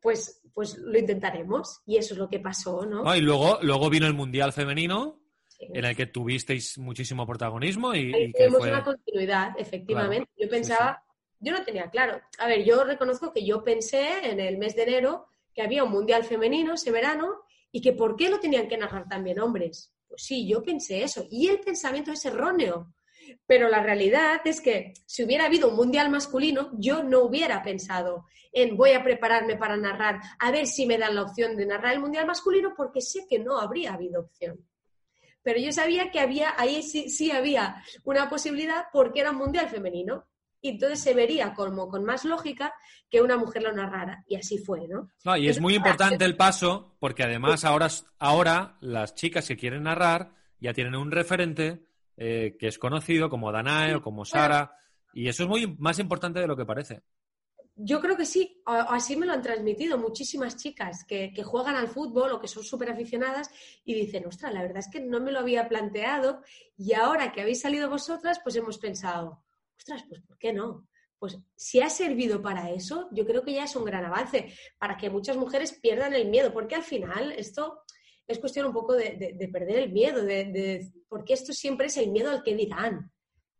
pues, 0.00 0.42
pues 0.52 0.76
lo 0.78 0.98
intentaremos. 0.98 1.80
Y 1.86 1.96
eso 1.96 2.14
es 2.14 2.18
lo 2.18 2.28
que 2.28 2.40
pasó, 2.40 2.84
¿no? 2.84 3.14
y 3.14 3.20
luego, 3.20 3.58
luego 3.62 3.90
vino 3.90 4.06
el 4.06 4.14
Mundial 4.14 4.52
Femenino, 4.52 5.20
en 5.58 5.84
el 5.84 5.96
que 5.96 6.06
tuvisteis 6.06 6.76
muchísimo 6.78 7.26
protagonismo 7.26 7.94
y, 7.94 8.14
y 8.14 8.32
que 8.32 8.50
fue... 8.50 8.68
una 8.68 8.82
continuidad, 8.82 9.52
efectivamente. 9.56 10.28
yo 10.36 10.48
pensaba, 10.48 11.02
yo 11.38 11.52
no 11.52 11.62
tenía 11.64 11.88
claro. 11.88 12.20
A 12.38 12.46
ver, 12.48 12.64
yo 12.64 12.82
reconozco 12.84 13.32
que 13.32 13.46
yo 13.46 13.62
pensé 13.62 14.30
en 14.30 14.40
el 14.40 14.58
mes 14.58 14.74
de 14.74 14.82
enero 14.82 15.26
que 15.54 15.62
había 15.62 15.84
un 15.84 15.92
Mundial 15.92 16.24
Femenino 16.24 16.74
ese 16.74 16.90
verano 16.90 17.42
y 17.70 17.80
que 17.80 17.92
por 17.92 18.16
qué 18.16 18.28
lo 18.28 18.40
tenían 18.40 18.68
que 18.68 18.76
narrar 18.76 19.08
también 19.08 19.40
hombres. 19.40 19.92
Pues 20.08 20.24
sí, 20.24 20.46
yo 20.46 20.62
pensé 20.62 21.02
eso. 21.02 21.26
Y 21.30 21.48
el 21.48 21.60
pensamiento 21.60 22.12
es 22.12 22.24
erróneo. 22.24 22.92
Pero 23.46 23.68
la 23.68 23.82
realidad 23.82 24.40
es 24.44 24.60
que 24.60 24.94
si 25.06 25.24
hubiera 25.24 25.46
habido 25.46 25.68
un 25.68 25.76
mundial 25.76 26.10
masculino, 26.10 26.70
yo 26.74 27.02
no 27.02 27.20
hubiera 27.20 27.62
pensado 27.62 28.26
en 28.52 28.76
voy 28.76 28.92
a 28.92 29.02
prepararme 29.02 29.56
para 29.56 29.76
narrar, 29.76 30.20
a 30.38 30.50
ver 30.50 30.66
si 30.66 30.86
me 30.86 30.98
dan 30.98 31.14
la 31.14 31.22
opción 31.22 31.56
de 31.56 31.66
narrar 31.66 31.94
el 31.94 32.00
mundial 32.00 32.26
masculino, 32.26 32.74
porque 32.76 33.00
sé 33.00 33.26
que 33.28 33.38
no 33.38 33.58
habría 33.58 33.94
habido 33.94 34.20
opción. 34.20 34.60
Pero 35.42 35.58
yo 35.58 35.72
sabía 35.72 36.10
que 36.10 36.20
había, 36.20 36.54
ahí 36.56 36.82
sí, 36.82 37.08
sí 37.08 37.30
había 37.30 37.82
una 38.04 38.28
posibilidad 38.28 38.84
porque 38.92 39.20
era 39.20 39.30
un 39.30 39.38
mundial 39.38 39.68
femenino. 39.68 40.26
Y 40.64 40.70
entonces 40.70 41.00
se 41.00 41.12
vería 41.12 41.54
como 41.54 41.88
con 41.88 42.04
más 42.04 42.24
lógica 42.24 42.72
que 43.10 43.20
una 43.20 43.36
mujer 43.36 43.64
lo 43.64 43.72
narrara. 43.72 44.22
Y 44.28 44.36
así 44.36 44.58
fue, 44.58 44.86
¿no? 44.86 45.10
no 45.24 45.36
y 45.36 45.48
es 45.48 45.60
muy 45.60 45.74
importante 45.74 46.24
el 46.24 46.36
paso, 46.36 46.94
porque 47.00 47.24
además 47.24 47.64
ahora, 47.64 47.88
ahora 48.20 48.76
las 48.80 49.16
chicas 49.16 49.48
que 49.48 49.56
quieren 49.56 49.82
narrar 49.82 50.34
ya 50.60 50.72
tienen 50.72 50.94
un 50.94 51.10
referente 51.10 51.84
eh, 52.16 52.56
que 52.58 52.68
es 52.68 52.78
conocido 52.78 53.30
como 53.30 53.52
Danae 53.52 53.94
o 53.94 54.02
como 54.02 54.24
Sara, 54.24 54.76
y 55.12 55.28
eso 55.28 55.44
es 55.44 55.48
muy 55.48 55.76
más 55.78 55.98
importante 55.98 56.40
de 56.40 56.46
lo 56.46 56.56
que 56.56 56.66
parece. 56.66 57.02
Yo 57.74 58.00
creo 58.00 58.16
que 58.16 58.26
sí, 58.26 58.62
así 58.66 59.16
me 59.16 59.24
lo 59.24 59.32
han 59.32 59.40
transmitido 59.40 59.96
muchísimas 59.96 60.56
chicas 60.56 61.04
que, 61.08 61.32
juegan 61.42 61.74
al 61.74 61.88
fútbol 61.88 62.32
o 62.32 62.40
que 62.40 62.46
son 62.46 62.62
súper 62.62 62.90
aficionadas 62.90 63.50
y 63.84 63.94
dicen, 63.94 64.26
ostras, 64.26 64.52
la 64.52 64.60
verdad 64.60 64.78
es 64.78 64.88
que 64.90 65.00
no 65.00 65.20
me 65.20 65.32
lo 65.32 65.38
había 65.38 65.68
planteado 65.68 66.42
y 66.76 66.92
ahora 66.92 67.32
que 67.32 67.40
habéis 67.40 67.62
salido 67.62 67.88
vosotras, 67.88 68.40
pues 68.42 68.56
hemos 68.56 68.78
pensado, 68.78 69.42
ostras, 69.76 70.04
pues 70.06 70.20
¿por 70.20 70.36
qué 70.36 70.52
no? 70.52 70.86
Pues 71.18 71.38
si 71.56 71.80
ha 71.80 71.88
servido 71.88 72.42
para 72.42 72.70
eso, 72.70 73.08
yo 73.10 73.24
creo 73.24 73.42
que 73.42 73.54
ya 73.54 73.64
es 73.64 73.74
un 73.74 73.84
gran 73.84 74.04
avance, 74.04 74.54
para 74.78 74.96
que 74.98 75.08
muchas 75.08 75.36
mujeres 75.36 75.72
pierdan 75.72 76.12
el 76.12 76.28
miedo, 76.28 76.52
porque 76.52 76.74
al 76.74 76.82
final 76.82 77.32
esto 77.32 77.84
es 78.32 78.38
cuestión 78.38 78.66
un 78.66 78.72
poco 78.72 78.94
de, 78.94 79.48
perder 79.52 79.78
el 79.78 79.92
miedo, 79.92 80.22
de, 80.22 80.90
porque 81.08 81.34
esto 81.34 81.52
siempre 81.52 81.86
es 81.86 81.96
el 81.96 82.10
miedo 82.10 82.30
al 82.30 82.42
que 82.42 82.54
dirán. 82.54 83.10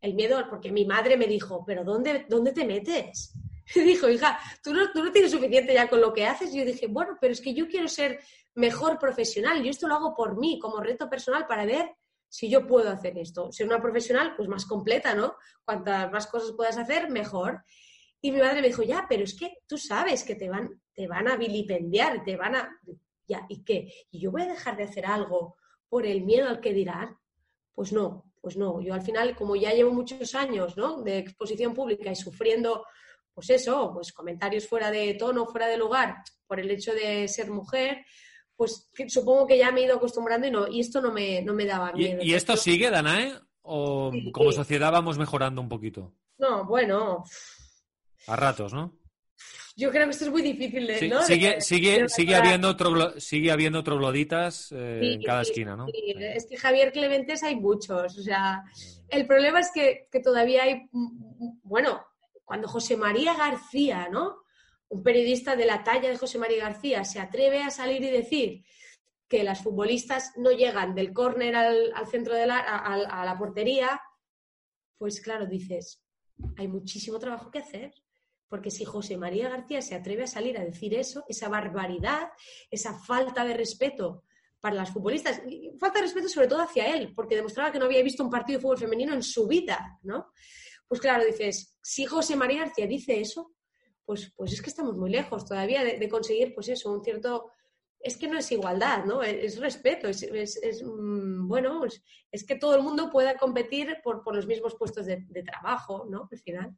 El 0.01 0.15
miedo, 0.15 0.45
porque 0.51 0.73
mi 0.73 0.85
madre 0.85 1.17
me 1.17 1.27
dijo, 1.27 1.65
pero 1.65 1.85
¿dónde, 1.85 2.27
dónde 2.29 2.53
te 2.53 2.65
metes? 2.65 3.35
Me 3.77 3.85
dijo, 3.85 4.09
hija, 4.09 4.39
¿tú 4.63 4.75
no, 4.75 4.91
tú 4.91 5.05
no 5.05 5.13
tienes 5.13 5.31
suficiente 5.31 5.73
ya 5.73 5.89
con 5.89 6.01
lo 6.01 6.13
que 6.13 6.27
haces. 6.27 6.53
Y 6.53 6.59
yo 6.59 6.65
dije, 6.65 6.89
bueno, 6.89 7.17
pero 7.21 7.33
es 7.33 7.41
que 7.41 7.55
yo 7.55 7.69
quiero 7.69 7.87
ser 7.89 8.19
mejor 8.55 8.99
profesional. 8.99 9.63
Yo 9.63 9.71
esto 9.71 9.87
lo 9.89 9.95
hago 9.95 10.15
por 10.15 10.37
mí, 10.37 10.59
como 10.59 10.81
reto 10.81 11.09
personal, 11.09 11.47
para 11.47 11.65
ver 11.65 11.95
si 12.29 12.49
yo 12.49 12.67
puedo 12.67 12.91
hacer 12.91 13.19
esto. 13.19 13.53
Ser 13.53 13.67
una 13.67 13.81
profesional, 13.81 14.35
pues 14.37 14.49
más 14.49 14.67
completa, 14.67 15.15
¿no? 15.15 15.37
Cuantas 15.65 16.11
más 16.11 16.27
cosas 16.27 16.53
puedas 16.57 16.77
hacer, 16.79 17.11
mejor. 17.11 17.63
Y 18.21 18.33
mi 18.33 18.41
madre 18.41 18.63
me 18.63 18.69
dijo, 18.69 18.83
ya, 18.83 19.07
pero 19.09 19.25
es 19.25 19.39
que 19.39 19.59
tú 19.67 19.77
sabes 19.77 20.25
que 20.25 20.35
te 20.35 20.49
van, 20.49 20.81
te 20.95 21.07
van 21.07 21.29
a 21.29 21.37
vilipendiar, 21.37 22.25
te 22.25 22.37
van 22.37 22.55
a... 22.57 22.81
¿y 23.49 23.65
qué? 23.65 23.93
¿Y 24.11 24.21
yo 24.21 24.31
voy 24.31 24.43
a 24.43 24.49
dejar 24.49 24.77
de 24.77 24.85
hacer 24.85 25.07
algo 25.07 25.57
por 25.89 26.07
el 26.07 26.23
miedo 26.23 26.49
al 26.49 26.61
que 26.61 26.73
dirán? 26.73 27.17
Pues 27.75 27.93
no, 27.93 28.33
pues 28.41 28.57
no. 28.57 28.81
Yo 28.81 28.95
al 28.95 29.03
final, 29.03 29.35
como 29.37 29.57
ya 29.57 29.73
llevo 29.73 29.93
muchos 29.93 30.35
años 30.35 30.77
¿no? 30.77 31.03
de 31.03 31.19
exposición 31.19 31.75
pública 31.75 32.11
y 32.11 32.17
sufriendo, 32.17 32.85
pues 33.33 33.51
eso, 33.51 33.93
pues 33.95 34.13
comentarios 34.13 34.67
fuera 34.67 34.91
de 34.91 35.15
tono, 35.15 35.47
fuera 35.47 35.67
de 35.69 35.79
lugar, 35.79 36.17
por 36.47 36.61
el 36.61 36.71
hecho 36.71 36.93
de 36.93 37.29
ser 37.29 37.51
mujer, 37.51 38.05
pues 38.57 38.91
supongo 39.09 39.47
que 39.47 39.59
ya 39.59 39.71
me 39.73 39.81
he 39.81 39.85
ido 39.85 39.97
acostumbrando 39.97 40.47
y, 40.47 40.51
no, 40.51 40.69
y 40.69 40.81
esto 40.81 41.01
no 41.01 41.13
me, 41.13 41.43
no 41.43 41.55
me 41.55 41.65
daba 41.65 41.93
miedo. 41.93 42.23
¿Y, 42.23 42.35
esto 42.35 42.57
sigue, 42.57 42.91
Danae? 42.91 43.35
¿O 43.63 44.13
como 44.33 44.53
sociedad 44.53 44.93
vamos 44.93 45.19
mejorando 45.19 45.61
un 45.61 45.69
poquito? 45.69 46.13
No, 46.39 46.65
bueno. 46.65 47.25
A 48.27 48.37
ratos, 48.37 48.73
¿no? 48.73 49.02
Yo 49.75 49.91
creo 49.91 50.05
que 50.05 50.11
esto 50.11 50.27
es 50.27 50.31
muy 50.31 50.43
difícil 50.43 50.87
de, 50.87 51.09
¿no? 51.09 51.23
Sigue, 51.23 51.61
sigue, 51.61 52.09
sigue, 52.09 52.35
habiendo 52.35 52.77
sigue 53.19 53.51
habiendo 53.51 53.83
trogloditas 53.83 54.71
eh, 54.73 55.15
en 55.15 55.23
cada 55.23 55.43
esquina, 55.43 55.77
¿no? 55.77 55.87
Sí. 55.87 56.15
Es 56.19 56.47
que 56.47 56.57
Javier 56.57 56.93
Clementes 56.93 57.43
hay 57.43 57.57
muchos. 57.57 58.19
O 58.19 58.23
sea, 58.23 58.63
el 59.09 59.27
problema 59.27 59.61
es 59.61 59.71
que, 59.73 60.09
que, 60.11 60.21
todavía 60.21 60.65
hay, 60.65 60.89
bueno, 61.63 62.05
cuando 62.45 62.69
José 62.69 62.97
María 62.97 63.35
García, 63.35 64.09
¿no? 64.11 64.43
Un 64.89 65.03
periodista 65.03 65.57
de 65.57 65.65
la 65.65 65.83
talla 65.83 66.11
de 66.11 66.19
José 66.19 66.39
María 66.39 66.65
García 66.65 67.05
se 67.05 67.19
atreve 67.19 67.63
a 67.63 67.71
salir 67.71 68.03
y 68.03 68.11
decir 68.11 68.65
que 69.27 69.43
las 69.43 69.63
futbolistas 69.63 70.33
no 70.37 70.51
llegan 70.51 70.95
del 70.95 71.15
córner 71.15 71.57
al, 71.57 71.93
al, 71.95 72.07
centro 72.07 72.35
de 72.35 72.47
la, 72.47 72.59
a 72.59 73.25
la 73.25 73.39
portería, 73.39 73.99
pues 74.99 75.23
claro, 75.23 75.47
dices, 75.47 76.03
hay 76.59 76.69
muchísimo 76.69 77.19
trabajo 77.19 77.51
que 77.51 77.61
hacer. 77.61 77.95
Porque 78.53 78.71
si 78.71 78.85
José 78.85 79.17
María 79.17 79.49
García 79.49 79.81
se 79.81 79.95
atreve 79.95 80.25
a 80.25 80.27
salir 80.27 80.59
a 80.59 80.63
decir 80.63 80.93
eso, 80.93 81.25
esa 81.27 81.49
barbaridad, 81.49 82.29
esa 82.71 82.93
falta 82.93 83.47
de 83.47 83.55
respeto 83.55 84.25
para 84.61 84.75
las 84.77 84.91
futbolistas, 84.91 85.41
falta 85.81 86.01
de 86.01 86.03
respeto 86.03 86.29
sobre 86.29 86.49
todo 86.49 86.61
hacia 86.61 86.95
él, 86.95 87.15
porque 87.17 87.35
demostraba 87.35 87.73
que 87.73 87.79
no 87.79 87.87
había 87.87 88.03
visto 88.03 88.23
un 88.23 88.29
partido 88.29 88.59
de 88.59 88.63
fútbol 88.63 88.77
femenino 88.77 89.15
en 89.15 89.23
su 89.23 89.49
vida, 89.49 89.99
¿no? 90.03 90.35
Pues 90.87 91.01
claro, 91.01 91.25
dices, 91.25 91.79
si 91.83 92.05
José 92.05 92.37
María 92.37 92.67
García 92.67 92.87
dice 92.87 93.23
eso, 93.23 93.55
pues, 94.05 94.31
pues 94.37 94.53
es 94.53 94.61
que 94.61 94.69
estamos 94.69 94.99
muy 94.99 95.09
lejos 95.09 95.47
todavía 95.47 95.83
de, 95.83 95.97
de 95.99 96.09
conseguir, 96.11 96.53
pues 96.55 96.69
eso, 96.69 96.93
un 96.93 97.03
cierto 97.03 97.53
es 98.03 98.17
que 98.17 98.29
no 98.29 98.39
es 98.39 98.51
igualdad, 98.53 99.05
¿no? 99.05 99.23
Es, 99.23 99.59
respeto, 99.59 100.09
es, 100.09 100.23
es, 100.23 100.83
mm, 100.83 101.47
bueno, 101.47 101.83
es, 102.31 102.45
que 102.45 102.57
todo 102.57 102.77
el 102.77 102.83
mundo 102.83 103.11
pueda 103.11 103.37
competir 103.37 103.97
por, 104.03 104.23
por 104.23 104.35
los 104.35 104.47
mismos 104.47 104.75
puestos 104.75 105.07
de, 105.07 105.25
trabajo, 105.45 106.07
¿no? 106.11 106.29
Al 106.31 106.39
final. 106.39 106.77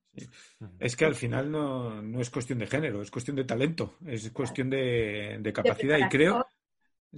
Es 0.78 0.96
que 0.96 1.04
al 1.04 1.14
final 1.14 1.50
no, 1.50 2.02
no, 2.02 2.20
es 2.20 2.30
cuestión 2.30 2.58
de 2.58 2.66
género, 2.66 3.02
es 3.02 3.10
cuestión 3.10 3.36
de 3.36 3.44
talento, 3.44 3.94
es 4.06 4.30
cuestión 4.30 4.70
de, 4.70 5.38
de 5.40 5.52
capacidad 5.52 5.98
y 5.98 6.08
creo 6.08 6.44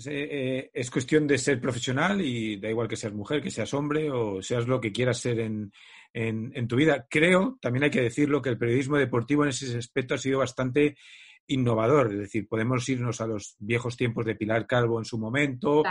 eh, 0.05 0.71
es 0.75 0.91
cuestión 0.91 1.27
de 1.27 1.39
ser 1.39 1.61
profesional 1.61 2.21
y 2.21 2.57
da 2.57 2.69
igual 2.69 2.89
que 2.89 2.97
seas 2.97 3.15
mujer, 3.15 3.41
que 3.41 3.51
seas 3.51 3.73
hombre 3.73 4.11
o 4.11 4.43
seas 4.43 4.67
lo 4.67 4.81
que 4.81 4.93
quieras 4.93 5.19
ser 5.19 5.41
en, 5.41 5.73
en, 6.13 6.53
en 6.55 6.69
tu 6.69 6.77
vida. 6.77 7.07
Creo, 7.09 7.59
también 7.63 7.85
hay 7.85 7.91
que 7.91 8.03
decirlo, 8.03 8.43
que 8.43 8.51
el 8.51 8.59
periodismo 8.59 8.99
deportivo 8.99 9.45
en 9.45 9.51
ese 9.51 9.79
aspecto 9.79 10.15
ha 10.15 10.19
sido 10.19 10.41
bastante 10.41 10.97
innovador, 11.49 12.12
es 12.12 12.18
decir, 12.18 12.49
podemos 12.49 12.88
irnos 12.88 13.20
a 13.20 13.26
los 13.26 13.57
viejos 13.59 13.97
tiempos 13.97 14.24
de 14.24 14.34
Pilar 14.34 14.66
Calvo 14.66 14.99
en 14.99 15.05
su 15.05 15.18
momento, 15.18 15.82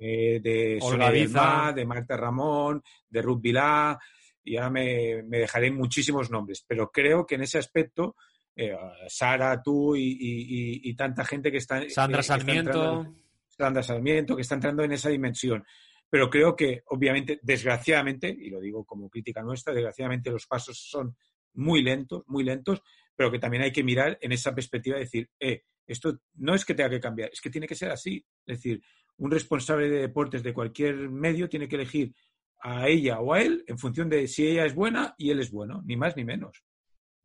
eh, 0.00 0.40
de 0.42 0.78
Sonia 0.80 1.72
de 1.72 1.86
Marta 1.86 2.16
Ramón, 2.16 2.82
de 3.08 3.22
Ruth 3.22 3.40
Vilá, 3.40 3.98
y 4.44 4.56
ahora 4.56 4.70
me, 4.70 5.22
dejaré 5.22 5.70
muchísimos 5.70 6.30
nombres, 6.30 6.64
pero 6.66 6.90
creo 6.90 7.26
que 7.26 7.36
en 7.36 7.42
ese 7.42 7.58
aspecto, 7.58 8.16
eh, 8.54 8.76
Sara, 9.06 9.62
tú 9.62 9.94
y, 9.96 10.94
tanta 10.94 11.24
gente 11.24 11.50
que 11.50 11.58
está... 11.58 11.88
Sandra 11.88 12.22
Sarmiento. 12.22 13.14
Sandra 13.48 13.82
Sarmiento, 13.82 14.36
que 14.36 14.42
está 14.42 14.54
entrando 14.54 14.84
en 14.84 14.92
esa 14.92 15.08
dimensión. 15.08 15.64
Pero 16.10 16.30
creo 16.30 16.56
que, 16.56 16.82
obviamente, 16.86 17.38
desgraciadamente, 17.42 18.28
y 18.28 18.48
lo 18.50 18.60
digo 18.60 18.84
como 18.84 19.10
crítica 19.10 19.42
nuestra, 19.42 19.74
desgraciadamente 19.74 20.30
los 20.30 20.46
pasos 20.46 20.78
son 20.78 21.16
muy 21.54 21.82
lentos, 21.82 22.22
muy 22.28 22.44
lentos, 22.44 22.82
pero 23.18 23.32
que 23.32 23.40
también 23.40 23.64
hay 23.64 23.72
que 23.72 23.82
mirar 23.82 24.16
en 24.20 24.30
esa 24.30 24.54
perspectiva 24.54 24.94
de 24.94 25.02
decir, 25.02 25.28
eh, 25.40 25.64
esto 25.84 26.20
no 26.36 26.54
es 26.54 26.64
que 26.64 26.72
tenga 26.72 26.88
que 26.88 27.00
cambiar, 27.00 27.30
es 27.32 27.40
que 27.40 27.50
tiene 27.50 27.66
que 27.66 27.74
ser 27.74 27.90
así. 27.90 28.24
Es 28.46 28.58
decir, 28.58 28.80
un 29.16 29.28
responsable 29.28 29.88
de 29.88 30.02
deportes 30.02 30.40
de 30.44 30.54
cualquier 30.54 31.10
medio 31.10 31.48
tiene 31.48 31.66
que 31.66 31.74
elegir 31.74 32.14
a 32.60 32.86
ella 32.86 33.18
o 33.18 33.34
a 33.34 33.40
él 33.40 33.64
en 33.66 33.76
función 33.76 34.08
de 34.08 34.28
si 34.28 34.46
ella 34.46 34.66
es 34.66 34.74
buena 34.76 35.16
y 35.18 35.30
él 35.30 35.40
es 35.40 35.50
bueno, 35.50 35.82
ni 35.84 35.96
más 35.96 36.16
ni 36.16 36.24
menos. 36.24 36.62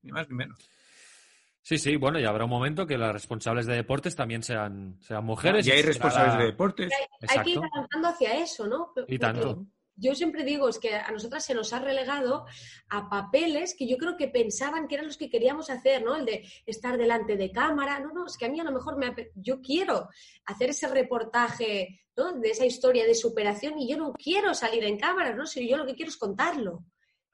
Ni 0.01 0.11
más 0.11 0.27
ni 0.29 0.35
menos. 0.35 0.67
Sí, 1.61 1.77
sí, 1.77 1.95
bueno, 1.95 2.19
y 2.19 2.25
habrá 2.25 2.45
un 2.45 2.49
momento 2.49 2.87
que 2.87 2.97
las 2.97 3.13
responsables 3.13 3.67
de 3.67 3.75
deportes 3.75 4.15
también 4.15 4.41
sean, 4.41 4.97
sean 4.99 5.23
mujeres. 5.23 5.67
Y 5.67 5.71
hay 5.71 5.83
responsables 5.83 6.39
de 6.39 6.45
deportes. 6.45 6.91
Hay, 7.27 7.39
que 7.43 7.51
ir 7.51 7.59
avanzando 7.59 8.07
hacia 8.07 8.33
eso, 8.41 8.65
¿no? 8.65 8.93
Y 9.07 9.19
tanto 9.19 9.67
yo 9.95 10.15
siempre 10.15 10.43
digo, 10.43 10.67
es 10.69 10.79
que 10.79 10.95
a 10.95 11.11
nosotras 11.11 11.45
se 11.45 11.53
nos 11.53 11.71
ha 11.73 11.79
relegado 11.79 12.45
a 12.89 13.09
papeles 13.09 13.75
que 13.77 13.87
yo 13.87 13.97
creo 13.97 14.17
que 14.17 14.27
pensaban 14.27 14.87
que 14.87 14.95
eran 14.95 15.07
los 15.07 15.17
que 15.17 15.29
queríamos 15.29 15.69
hacer, 15.69 16.03
¿no? 16.03 16.15
El 16.15 16.25
de 16.25 16.49
estar 16.65 16.97
delante 16.97 17.37
de 17.37 17.51
cámara. 17.51 17.99
No, 17.99 18.11
no, 18.11 18.25
es 18.25 18.37
que 18.37 18.45
a 18.45 18.49
mí 18.49 18.59
a 18.59 18.63
lo 18.63 18.71
mejor 18.71 18.97
me, 18.97 19.13
yo 19.35 19.61
quiero 19.61 20.09
hacer 20.45 20.71
ese 20.71 20.87
reportaje 20.87 22.01
¿no? 22.15 22.33
de 22.33 22.49
esa 22.49 22.65
historia 22.65 23.05
de 23.05 23.15
superación 23.15 23.77
y 23.77 23.87
yo 23.87 23.97
no 23.97 24.13
quiero 24.13 24.53
salir 24.53 24.83
en 24.83 24.97
cámara, 24.97 25.35
¿no? 25.35 25.45
Si 25.45 25.67
yo 25.67 25.77
lo 25.77 25.85
que 25.85 25.95
quiero 25.95 26.09
es 26.09 26.17
contarlo. 26.17 26.85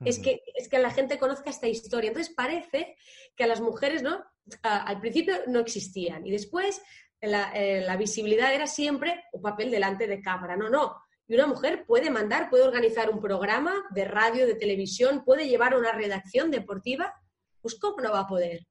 Es 0.05 0.17
que, 0.19 0.41
es 0.55 0.69
que 0.69 0.79
la 0.79 0.91
gente 0.91 1.19
conozca 1.19 1.49
esta 1.49 1.67
historia. 1.67 2.07
Entonces 2.07 2.33
parece 2.33 2.95
que 3.35 3.43
a 3.43 3.47
las 3.47 3.59
mujeres, 3.59 4.01
¿no? 4.01 4.23
al 4.63 4.99
principio 5.01 5.35
no 5.47 5.59
existían 5.59 6.25
y 6.25 6.31
después 6.31 6.81
la, 7.21 7.51
eh, 7.53 7.81
la 7.81 7.97
visibilidad 7.97 8.51
era 8.53 8.65
siempre 8.65 9.25
un 9.33 9.41
papel 9.41 9.69
delante 9.69 10.07
de 10.07 10.21
cámara. 10.21 10.55
No, 10.55 10.69
no, 10.69 10.95
Y 11.29 11.35
una 11.35 11.47
mujer 11.47 11.85
puede 11.85 12.09
mandar, 12.09 12.49
puede 12.49 12.63
organizar 12.63 13.09
un 13.09 13.21
programa 13.21 13.73
de 13.91 14.03
radio, 14.03 14.47
de 14.47 14.55
televisión, 14.55 15.23
puede 15.23 15.47
llevar 15.47 15.77
una 15.77 15.93
redacción 15.93 16.49
deportiva. 16.51 17.13
Pues 17.61 17.79
¿cómo 17.79 18.01
no 18.01 18.11
va 18.11 18.21
a 18.21 18.27
poder? 18.27 18.65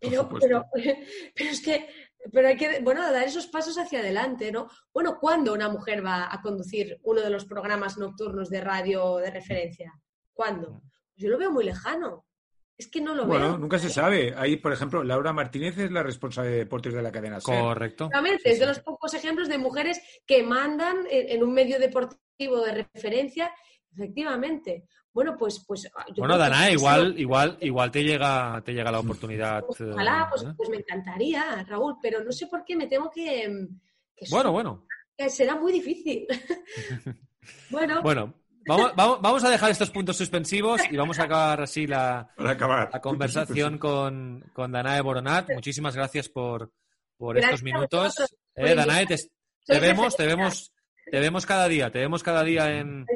Pero, 0.00 0.26
pero, 0.40 0.64
pero 1.34 1.50
es 1.50 1.62
que 1.62 1.88
pero 2.32 2.48
hay 2.48 2.56
que, 2.56 2.80
bueno, 2.80 3.00
dar 3.12 3.26
esos 3.26 3.46
pasos 3.46 3.78
hacia 3.78 4.00
adelante, 4.00 4.52
¿no? 4.52 4.68
Bueno, 4.92 5.18
¿cuándo 5.18 5.54
una 5.54 5.68
mujer 5.68 6.04
va 6.04 6.32
a 6.32 6.40
conducir 6.42 6.98
uno 7.02 7.20
de 7.22 7.30
los 7.30 7.46
programas 7.46 7.96
nocturnos 7.96 8.50
de 8.50 8.60
radio 8.60 9.16
de 9.16 9.30
referencia? 9.30 9.92
¿Cuándo? 10.32 10.82
Yo 11.16 11.30
lo 11.30 11.38
veo 11.38 11.50
muy 11.50 11.64
lejano. 11.64 12.26
Es 12.80 12.88
que 12.88 13.02
no 13.02 13.14
lo 13.14 13.26
bueno, 13.26 13.32
veo. 13.32 13.48
Bueno, 13.50 13.58
nunca 13.58 13.78
se 13.78 13.90
sabe. 13.90 14.32
Ahí, 14.34 14.56
por 14.56 14.72
ejemplo, 14.72 15.04
Laura 15.04 15.34
Martínez 15.34 15.76
es 15.76 15.90
la 15.90 16.02
responsable 16.02 16.50
de 16.50 16.56
deportes 16.60 16.94
de 16.94 17.02
la 17.02 17.12
cadena 17.12 17.38
SER. 17.38 17.60
Correcto. 17.60 18.04
Exactamente, 18.06 18.50
es 18.50 18.58
de 18.58 18.64
los 18.64 18.80
pocos 18.80 19.12
ejemplos 19.12 19.50
de 19.50 19.58
mujeres 19.58 20.00
que 20.26 20.42
mandan 20.42 20.96
en, 21.10 21.42
un 21.42 21.52
medio 21.52 21.78
deportivo 21.78 22.62
de 22.64 22.86
referencia. 22.94 23.52
Efectivamente. 23.92 24.86
Bueno, 25.12 25.36
pues, 25.36 25.62
pues 25.68 25.90
ah, 25.94 26.06
bueno, 26.16 26.38
Dana, 26.38 26.70
igual, 26.70 27.20
igual, 27.20 27.58
igual 27.60 27.90
te 27.90 28.02
llega, 28.02 28.62
te 28.64 28.72
llega 28.72 28.90
la 28.90 29.00
oportunidad. 29.00 29.62
Ojalá, 29.68 30.26
pues, 30.30 30.44
¿eh? 30.44 30.54
pues, 30.56 30.70
me 30.70 30.78
encantaría, 30.78 31.62
Raúl, 31.68 31.96
pero 32.00 32.24
no 32.24 32.32
sé 32.32 32.46
por 32.46 32.64
qué 32.64 32.76
me 32.76 32.86
temo 32.86 33.10
que, 33.10 33.68
bueno, 34.30 34.52
bueno, 34.52 34.86
que 35.14 35.28
será 35.28 35.54
muy 35.54 35.72
difícil. 35.72 36.26
bueno, 37.70 38.00
bueno, 38.00 38.39
Vamos, 38.66 38.92
vamos, 38.94 39.22
vamos, 39.22 39.44
a 39.44 39.50
dejar 39.50 39.70
estos 39.70 39.90
puntos 39.90 40.16
suspensivos 40.16 40.80
y 40.90 40.96
vamos 40.96 41.18
a 41.18 41.24
acabar 41.24 41.62
así 41.62 41.86
la, 41.86 42.28
la 42.36 43.00
conversación 43.00 43.78
con, 43.78 44.44
con 44.52 44.72
Danae 44.72 45.00
Boronat. 45.00 45.50
Muchísimas 45.54 45.96
gracias 45.96 46.28
por, 46.28 46.70
por 47.16 47.38
estos 47.38 47.62
minutos. 47.62 48.14
Eh, 48.54 48.74
Danae, 48.74 49.06
te, 49.06 49.16
te 49.64 49.80
vemos, 49.80 50.16
te 50.16 50.26
vemos, 50.26 50.72
te 51.10 51.20
vemos 51.20 51.46
cada 51.46 51.68
día, 51.68 51.90
te 51.90 51.98
vemos 51.98 52.22
cada 52.22 52.42
día 52.42 52.78
en, 52.78 53.06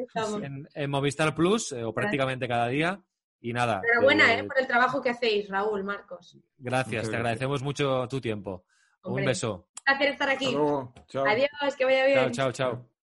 en, 0.73 0.89
Movistar 0.89 1.35
Plus, 1.35 1.71
eh, 1.71 1.83
o 1.83 1.93
prácticamente 1.93 2.47
cada 2.47 2.67
día. 2.67 2.99
Y 3.41 3.53
nada. 3.53 3.81
Enhorabuena 3.83 4.33
eh, 4.33 4.43
por 4.43 4.57
el 4.57 4.65
trabajo 4.65 5.01
que 5.01 5.11
hacéis, 5.11 5.47
Raúl, 5.49 5.83
Marcos. 5.83 6.37
Gracias, 6.57 7.09
te 7.09 7.15
agradecemos 7.15 7.61
mucho 7.61 8.07
tu 8.07 8.19
tiempo. 8.19 8.65
Un 9.03 9.23
beso. 9.23 9.67
Un 9.77 9.83
placer 9.85 10.07
estar 10.07 10.29
aquí. 10.29 10.47
Adiós, 10.47 11.75
que 11.77 11.85
vaya 11.85 12.05
bien. 12.05 12.31
Chao, 12.31 12.51
chao, 12.51 12.51
chao. 12.51 12.94